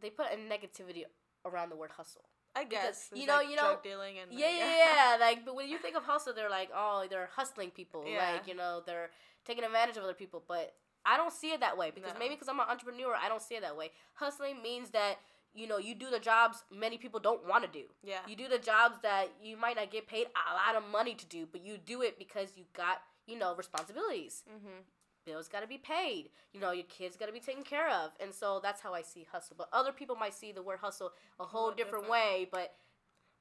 they 0.00 0.08
put 0.10 0.26
a 0.32 0.36
negativity 0.36 1.02
around 1.44 1.70
the 1.70 1.76
word 1.76 1.90
hustle. 1.96 2.22
I 2.56 2.64
Because, 2.64 2.82
guess. 2.82 3.10
you 3.14 3.26
know- 3.26 3.36
like 3.36 3.48
you 3.50 3.56
know- 3.56 3.62
drug 3.62 3.82
dealing 3.82 4.18
and 4.18 4.32
Yeah, 4.32 4.46
like- 4.46 4.56
yeah, 4.58 4.94
yeah. 5.12 5.16
Like, 5.20 5.44
but 5.44 5.54
when 5.54 5.68
you 5.68 5.78
think 5.78 5.96
of 5.96 6.02
hustle, 6.04 6.32
they're 6.34 6.50
like, 6.50 6.70
oh, 6.74 7.06
they're 7.08 7.28
hustling 7.36 7.70
people. 7.70 8.04
Yeah. 8.06 8.32
Like, 8.32 8.48
you 8.48 8.54
know, 8.54 8.82
they're 8.84 9.10
taking 9.44 9.62
advantage 9.64 9.96
of 9.96 10.02
other 10.04 10.14
people. 10.14 10.42
But 10.48 10.74
I 11.04 11.16
don't 11.16 11.32
see 11.32 11.52
it 11.52 11.60
that 11.60 11.76
way 11.78 11.90
because 11.94 12.12
No. 12.14 12.18
maybe 12.18 12.34
because 12.34 12.48
I'm 12.48 12.58
an 12.58 12.66
entrepreneur, 12.68 13.14
I 13.14 13.28
don't 13.28 13.40
see 13.42 13.54
it 13.54 13.62
that 13.62 13.76
way. 13.76 13.90
Hustling 14.14 14.62
means 14.62 14.90
that 14.90 15.18
you 15.54 15.66
know 15.66 15.78
you 15.78 15.94
do 15.94 16.10
the 16.10 16.18
jobs 16.20 16.64
many 16.70 16.96
people 16.98 17.20
don't 17.20 17.46
want 17.48 17.64
to 17.64 17.70
do. 17.70 17.86
Yeah. 18.02 18.20
You 18.26 18.36
do 18.36 18.48
the 18.48 18.58
jobs 18.58 18.98
that 19.02 19.28
you 19.42 19.56
might 19.56 19.76
not 19.76 19.90
get 19.90 20.06
paid 20.06 20.26
a 20.26 20.54
lot 20.54 20.76
of 20.82 20.88
money 20.90 21.14
to 21.14 21.26
do, 21.26 21.46
but 21.50 21.64
you 21.64 21.76
do 21.78 22.02
it 22.02 22.18
because 22.18 22.56
you 22.56 22.64
got 22.76 23.02
you 23.26 23.38
know 23.38 23.54
responsibilities. 23.54 24.42
Mm-hmm. 24.48 24.80
Bills 25.26 25.48
got 25.48 25.60
to 25.60 25.66
be 25.66 25.76
paid. 25.78 26.30
You 26.52 26.60
know 26.60 26.72
your 26.72 26.84
kids 26.86 27.16
got 27.16 27.26
to 27.26 27.32
be 27.32 27.40
taken 27.40 27.62
care 27.62 27.90
of, 27.90 28.12
and 28.20 28.32
so 28.34 28.58
that's 28.62 28.80
how 28.80 28.94
I 28.94 29.02
see 29.02 29.26
hustle. 29.30 29.54
But 29.58 29.68
other 29.72 29.92
people 29.92 30.16
might 30.16 30.34
see 30.34 30.50
the 30.52 30.62
word 30.62 30.78
hustle 30.80 31.12
a 31.38 31.44
whole 31.44 31.64
little 31.64 31.76
different, 31.76 32.04
different. 32.06 32.10
way. 32.10 32.48
But 32.50 32.74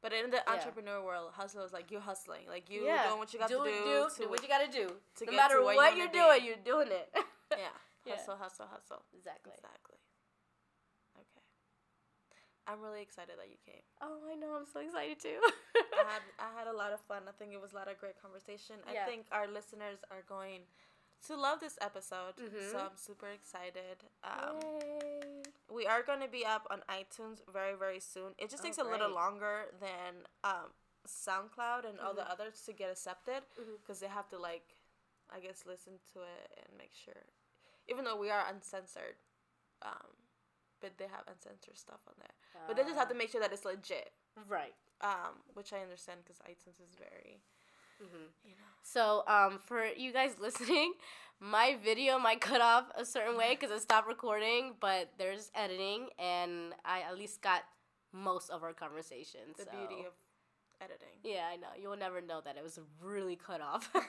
But 0.01 0.14
in 0.14 0.30
the 0.32 0.38
Yeah. 0.38 0.53
entrepreneur 0.53 1.01
world, 1.03 1.32
hustle 1.34 1.64
is 1.66 1.74
like 1.74 1.91
you 1.91 1.99
hustling, 1.99 2.47
like 2.47 2.70
you 2.70 2.86
yeah, 2.86 3.07
doing 3.07 3.20
what 3.20 3.34
you 3.34 3.39
got 3.39 3.49
do, 3.49 3.57
to 3.64 3.70
do. 3.70 3.84
do, 3.84 4.10
to 4.16 4.22
do 4.24 4.30
what 4.30 4.41
you 4.41 4.47
got 4.47 4.64
to 4.66 4.72
do. 4.72 4.88
to 5.18 5.26
no 5.26 5.32
matter 5.34 5.62
what 5.62 5.76
you 5.95 6.03
you're 6.03 6.12
doing, 6.12 6.45
you're 6.45 6.64
doing 6.64 6.88
it. 6.91 7.10
yeah. 7.51 7.68
Yeah. 8.05 8.16
Hustle, 8.16 8.38
hustle, 8.38 8.68
hustle. 8.68 9.03
exactly. 9.14 9.51
Exactly. 9.55 9.88
I'm 12.70 12.82
really 12.86 13.01
excited 13.01 13.34
that 13.41 13.49
you 13.49 13.57
came. 13.65 13.82
Oh, 14.01 14.20
I 14.32 14.36
know. 14.36 14.53
I'm 14.53 14.67
so 14.72 14.80
excited 14.80 15.20
too. 15.20 15.41
I 15.99 16.05
had 16.13 16.22
I 16.38 16.49
had 16.57 16.67
a 16.67 16.76
lot 16.78 16.91
of 16.93 16.99
fun. 17.01 17.24
I 17.28 17.32
think 17.32 17.51
it 17.51 17.61
was 17.61 17.74
a 17.74 17.76
lot 17.82 17.89
of 17.89 17.97
great 17.99 18.22
conversation. 18.22 18.76
Yeah. 18.86 19.03
I 19.03 19.05
think 19.09 19.26
our 19.32 19.47
listeners 19.47 19.97
are 20.11 20.22
going 20.30 20.61
to 21.28 21.36
love 21.36 21.59
this 21.59 21.78
episode. 21.82 22.38
Mhm. 22.38 22.72
So 22.72 22.78
I'm 22.78 22.95
super 22.95 23.28
excited. 23.28 23.97
Um, 24.24 24.61
Yay. 24.61 25.43
we 25.74 25.88
are 25.88 26.03
going 26.03 26.22
to 26.22 26.30
be 26.30 26.45
up 26.45 26.67
on 26.70 26.80
iTunes 26.88 27.41
very 27.51 27.74
very 27.76 27.99
soon. 27.99 28.36
It 28.38 28.49
just 28.53 28.61
Oh, 28.61 28.65
takes 28.67 28.78
a 28.78 28.84
little 28.86 29.09
longer 29.11 29.74
than 29.82 30.28
um, 30.43 30.70
SoundCloud 31.07 31.89
and 31.89 31.99
all 31.99 32.13
the 32.13 32.22
Mhm. 32.22 32.32
others 32.32 32.61
to 32.67 32.72
get 32.74 32.89
accepted 32.91 33.41
because 33.82 33.99
they 33.99 34.07
have 34.07 34.30
to 34.30 34.38
like, 34.38 34.67
I 35.34 35.39
guess, 35.39 35.65
listen 35.65 35.97
to 36.13 36.22
it 36.22 36.45
and 36.61 36.78
make 36.78 36.93
sure. 36.93 37.24
Even 37.88 38.05
though 38.05 38.15
we 38.15 38.30
are 38.30 38.45
uncensored, 38.47 39.17
um, 39.82 40.13
but 40.82 40.97
they 40.97 41.05
have 41.05 41.23
uncensored 41.27 41.77
stuff 41.77 41.99
on 42.07 42.13
there. 42.19 42.63
But 42.67 42.77
they 42.77 42.84
just 42.84 42.95
have 42.95 43.09
to 43.09 43.15
make 43.15 43.32
sure 43.32 43.41
that 43.41 43.51
it's 43.51 43.65
legit. 43.65 44.11
Uh, 44.38 44.41
right. 44.47 44.73
Um, 45.01 45.41
which 45.53 45.71
I 45.73 45.80
understand 45.80 46.19
because 46.23 46.39
iTunes 46.39 46.82
is 46.84 46.95
very, 46.97 47.39
hmm 47.99 48.27
you 48.43 48.51
know. 48.51 48.71
So, 48.84 49.23
um, 49.27 49.59
for 49.63 49.86
you 49.86 50.11
guys 50.11 50.36
listening, 50.39 50.93
my 51.39 51.77
video 51.84 52.19
might 52.19 52.41
cut 52.41 52.61
off 52.61 52.86
a 52.95 53.05
certain 53.05 53.38
way 53.38 53.57
because 53.57 53.75
it 53.75 53.82
stopped 53.82 54.07
recording, 54.07 54.73
but 54.80 55.09
there's 55.17 55.51
editing, 55.55 56.09
and 56.19 56.73
I 56.84 57.01
at 57.01 57.17
least 57.17 57.41
got 57.41 57.63
most 58.11 58.49
of 58.49 58.63
our 58.63 58.73
conversation. 58.73 59.41
The 59.57 59.63
so. 59.63 59.71
beauty 59.71 60.05
of 60.05 60.13
editing. 60.82 61.15
Yeah, 61.23 61.45
I 61.51 61.55
know. 61.57 61.67
You'll 61.82 61.97
never 61.97 62.21
know 62.21 62.41
that 62.43 62.57
it 62.57 62.63
was 62.63 62.80
really 63.01 63.36
cut 63.36 63.61
off. 63.61 63.89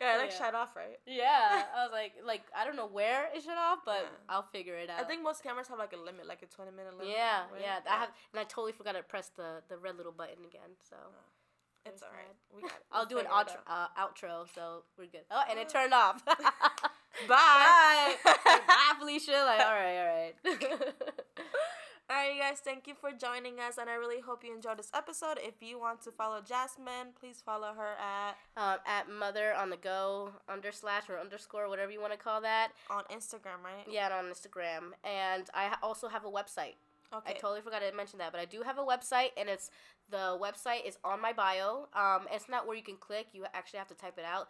Yeah, 0.00 0.16
like 0.16 0.30
Yeah. 0.30 0.38
shut 0.38 0.54
off, 0.54 0.74
right? 0.76 0.98
yeah, 1.06 1.62
I 1.76 1.82
was 1.84 1.92
like, 1.92 2.12
like 2.24 2.42
I 2.56 2.64
don't 2.64 2.74
know 2.74 2.86
where 2.86 3.28
it 3.34 3.42
shut 3.44 3.58
off, 3.58 3.80
but 3.84 4.00
Yeah. 4.00 4.08
I'll 4.30 4.42
figure 4.42 4.74
it 4.76 4.88
out. 4.88 4.98
I 4.98 5.04
think 5.04 5.22
most 5.22 5.42
cameras 5.42 5.68
have 5.68 5.78
like 5.78 5.92
a 5.92 5.98
limit, 5.98 6.26
like 6.26 6.42
a 6.42 6.46
twenty 6.46 6.70
minute 6.70 6.94
limit. 6.96 7.14
Yeah, 7.14 7.40
right? 7.52 7.60
yeah. 7.60 7.78
I 7.86 7.96
have, 7.98 8.08
and 8.32 8.40
I 8.40 8.44
totally 8.44 8.72
forgot 8.72 8.92
to 8.92 9.02
press 9.02 9.30
the 9.36 9.62
the 9.68 9.76
red 9.76 9.98
little 9.98 10.12
button 10.12 10.42
again. 10.46 10.70
So 10.88 10.96
It's 11.84 12.02
alright. 12.02 12.34
We 12.54 12.62
got 12.62 12.70
it. 12.70 12.84
I'll 12.92 13.04
do 13.04 13.18
an 13.18 13.26
outro, 13.26 13.58
uh, 13.66 13.88
outro, 13.98 14.46
so 14.54 14.84
we're 14.98 15.04
good. 15.06 15.24
Oh, 15.30 15.42
and 15.50 15.58
it 15.58 15.68
turned 15.68 15.92
off. 15.92 16.24
Bye. 16.24 16.38
Bye. 17.28 18.14
Bye, 18.24 18.92
Felicia. 18.98 19.32
Like, 19.44 19.60
all 19.60 19.74
right, 19.74 19.98
all 19.98 20.06
right. 20.06 21.10
All 22.10 22.16
right, 22.16 22.34
you 22.34 22.40
guys, 22.40 22.58
thank 22.58 22.88
you 22.88 22.94
for 23.00 23.12
joining 23.12 23.60
us, 23.60 23.78
and 23.78 23.88
I 23.88 23.94
really 23.94 24.18
hope 24.18 24.42
you 24.42 24.52
enjoyed 24.52 24.80
this 24.80 24.90
episode. 24.92 25.38
If 25.40 25.62
you 25.62 25.78
want 25.78 26.02
to 26.02 26.10
follow 26.10 26.40
Jasmine, 26.40 27.14
please 27.20 27.40
follow 27.40 27.72
her 27.72 27.92
at 28.00 28.36
um, 28.56 28.78
at 28.84 29.08
mother 29.08 29.54
on 29.54 29.70
the 29.70 29.76
go 29.76 30.32
under 30.48 30.72
slash 30.72 31.08
or 31.08 31.20
underscore 31.20 31.68
whatever 31.68 31.92
you 31.92 32.00
want 32.00 32.12
to 32.12 32.18
call 32.18 32.40
that. 32.40 32.72
on 32.90 33.04
Instagram, 33.16 33.62
right? 33.62 33.86
Yeah, 33.88 34.06
and 34.06 34.26
on 34.26 34.34
Instagram, 34.34 34.90
and 35.04 35.48
I 35.54 35.76
also 35.84 36.08
have 36.08 36.24
a 36.24 36.28
website. 36.28 36.74
Okay. 37.14 37.30
I 37.30 37.32
totally 37.34 37.60
forgot 37.60 37.80
to 37.88 37.96
mention 37.96 38.18
that, 38.18 38.32
but 38.32 38.40
I 38.40 38.44
do 38.44 38.62
have 38.62 38.78
a 38.78 38.84
website, 38.84 39.28
and 39.36 39.48
it's 39.48 39.70
the 40.10 40.36
website 40.42 40.84
is 40.84 40.98
on 41.04 41.22
my 41.22 41.32
bio. 41.32 41.86
Um, 41.94 42.26
it's 42.32 42.48
not 42.48 42.66
where 42.66 42.76
you 42.76 42.82
can 42.82 42.96
click; 42.96 43.28
you 43.32 43.44
actually 43.54 43.78
have 43.78 43.88
to 43.88 43.94
type 43.94 44.18
it 44.18 44.24
out, 44.24 44.48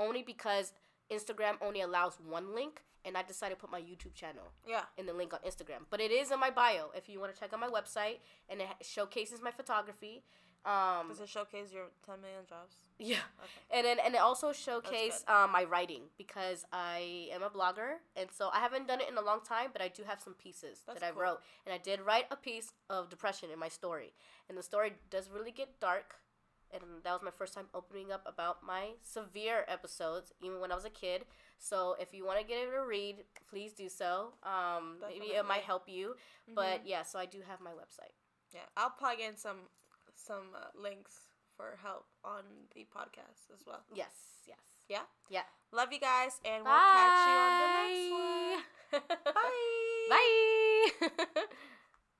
only 0.00 0.24
because 0.24 0.72
Instagram 1.12 1.54
only 1.60 1.82
allows 1.82 2.18
one 2.28 2.52
link, 2.52 2.82
and 3.06 3.16
I 3.16 3.22
decided 3.22 3.54
to 3.54 3.60
put 3.60 3.70
my 3.70 3.80
YouTube 3.80 4.14
channel 4.14 4.52
yeah. 4.68 4.82
in 4.98 5.06
the 5.06 5.12
link 5.14 5.32
on 5.32 5.40
Instagram. 5.46 5.86
But 5.88 6.00
it 6.00 6.10
is 6.10 6.30
in 6.30 6.40
my 6.40 6.50
bio 6.50 6.90
if 6.94 7.08
you 7.08 7.20
want 7.20 7.32
to 7.34 7.40
check 7.40 7.52
out 7.54 7.60
my 7.60 7.68
website, 7.68 8.18
and 8.50 8.60
it 8.60 8.66
showcases 8.82 9.40
my 9.40 9.52
photography. 9.52 10.24
Um, 10.64 11.06
Does 11.08 11.20
it 11.20 11.28
showcase 11.28 11.72
your 11.72 11.84
10 12.04 12.20
million 12.20 12.40
jobs? 12.48 12.74
yeah, 12.98 13.18
Okay. 13.38 13.78
and 13.78 13.86
then 13.86 13.98
and 14.04 14.16
it 14.16 14.20
also 14.20 14.52
showcase 14.52 15.24
um, 15.28 15.52
my 15.52 15.62
writing 15.62 16.02
because 16.18 16.64
I 16.72 17.28
am 17.32 17.44
a 17.44 17.48
blogger, 17.50 17.98
and 18.16 18.28
so 18.32 18.50
I 18.52 18.58
haven't 18.58 18.88
done 18.88 19.00
it 19.00 19.08
in 19.08 19.16
a 19.16 19.22
long 19.22 19.42
time, 19.42 19.68
but 19.72 19.80
I 19.80 19.86
do 19.86 20.02
have 20.02 20.20
some 20.20 20.34
pieces 20.34 20.80
That's 20.84 20.98
that 20.98 21.06
I 21.06 21.12
cool. 21.12 21.22
wrote, 21.22 21.38
and 21.64 21.72
I 21.72 21.78
did 21.78 22.00
write 22.00 22.24
a 22.32 22.36
piece 22.36 22.72
of 22.90 23.08
depression 23.08 23.50
in 23.52 23.60
my 23.60 23.68
story, 23.68 24.12
and 24.48 24.58
the 24.58 24.62
story 24.62 24.94
does 25.08 25.30
really 25.30 25.52
get 25.52 25.78
dark, 25.78 26.16
and 26.72 26.82
that 27.04 27.12
was 27.12 27.22
my 27.22 27.30
first 27.30 27.54
time 27.54 27.66
opening 27.72 28.10
up 28.10 28.24
about 28.26 28.64
my 28.66 28.94
severe 29.02 29.64
episodes, 29.68 30.32
even 30.42 30.58
when 30.60 30.72
I 30.72 30.74
was 30.74 30.84
a 30.84 30.90
kid. 30.90 31.26
So 31.58 31.96
if 31.98 32.12
you 32.12 32.24
want 32.26 32.40
to 32.40 32.46
get 32.46 32.58
it 32.58 32.70
to 32.70 32.84
read, 32.86 33.24
please 33.48 33.72
do 33.72 33.88
so. 33.88 34.34
Um, 34.42 34.98
maybe 35.08 35.34
it 35.34 35.46
might 35.46 35.62
help 35.62 35.88
you, 35.88 36.14
but 36.54 36.82
yeah. 36.86 37.02
So 37.02 37.18
I 37.18 37.26
do 37.26 37.38
have 37.48 37.60
my 37.60 37.70
website. 37.70 38.12
Yeah, 38.54 38.60
I'll 38.76 38.90
plug 38.90 39.20
in 39.20 39.36
some 39.36 39.68
some 40.14 40.54
uh, 40.54 40.68
links 40.80 41.28
for 41.56 41.78
help 41.82 42.04
on 42.24 42.42
the 42.74 42.86
podcast 42.94 43.52
as 43.52 43.64
well. 43.66 43.80
Yes, 43.94 44.12
yes. 44.46 44.58
Yeah? 44.88 45.02
Yeah. 45.30 45.42
Love 45.72 45.92
you 45.92 45.98
guys, 46.00 46.40
and 46.44 46.64
we'll 46.64 46.72
catch 46.72 47.26
you 47.26 47.34
on 47.34 47.52
the 47.60 47.68
next 47.82 48.12
one. 48.12 48.62
Bye. 49.34 50.08
Bye. 50.10 51.26
Bye. 51.34 51.42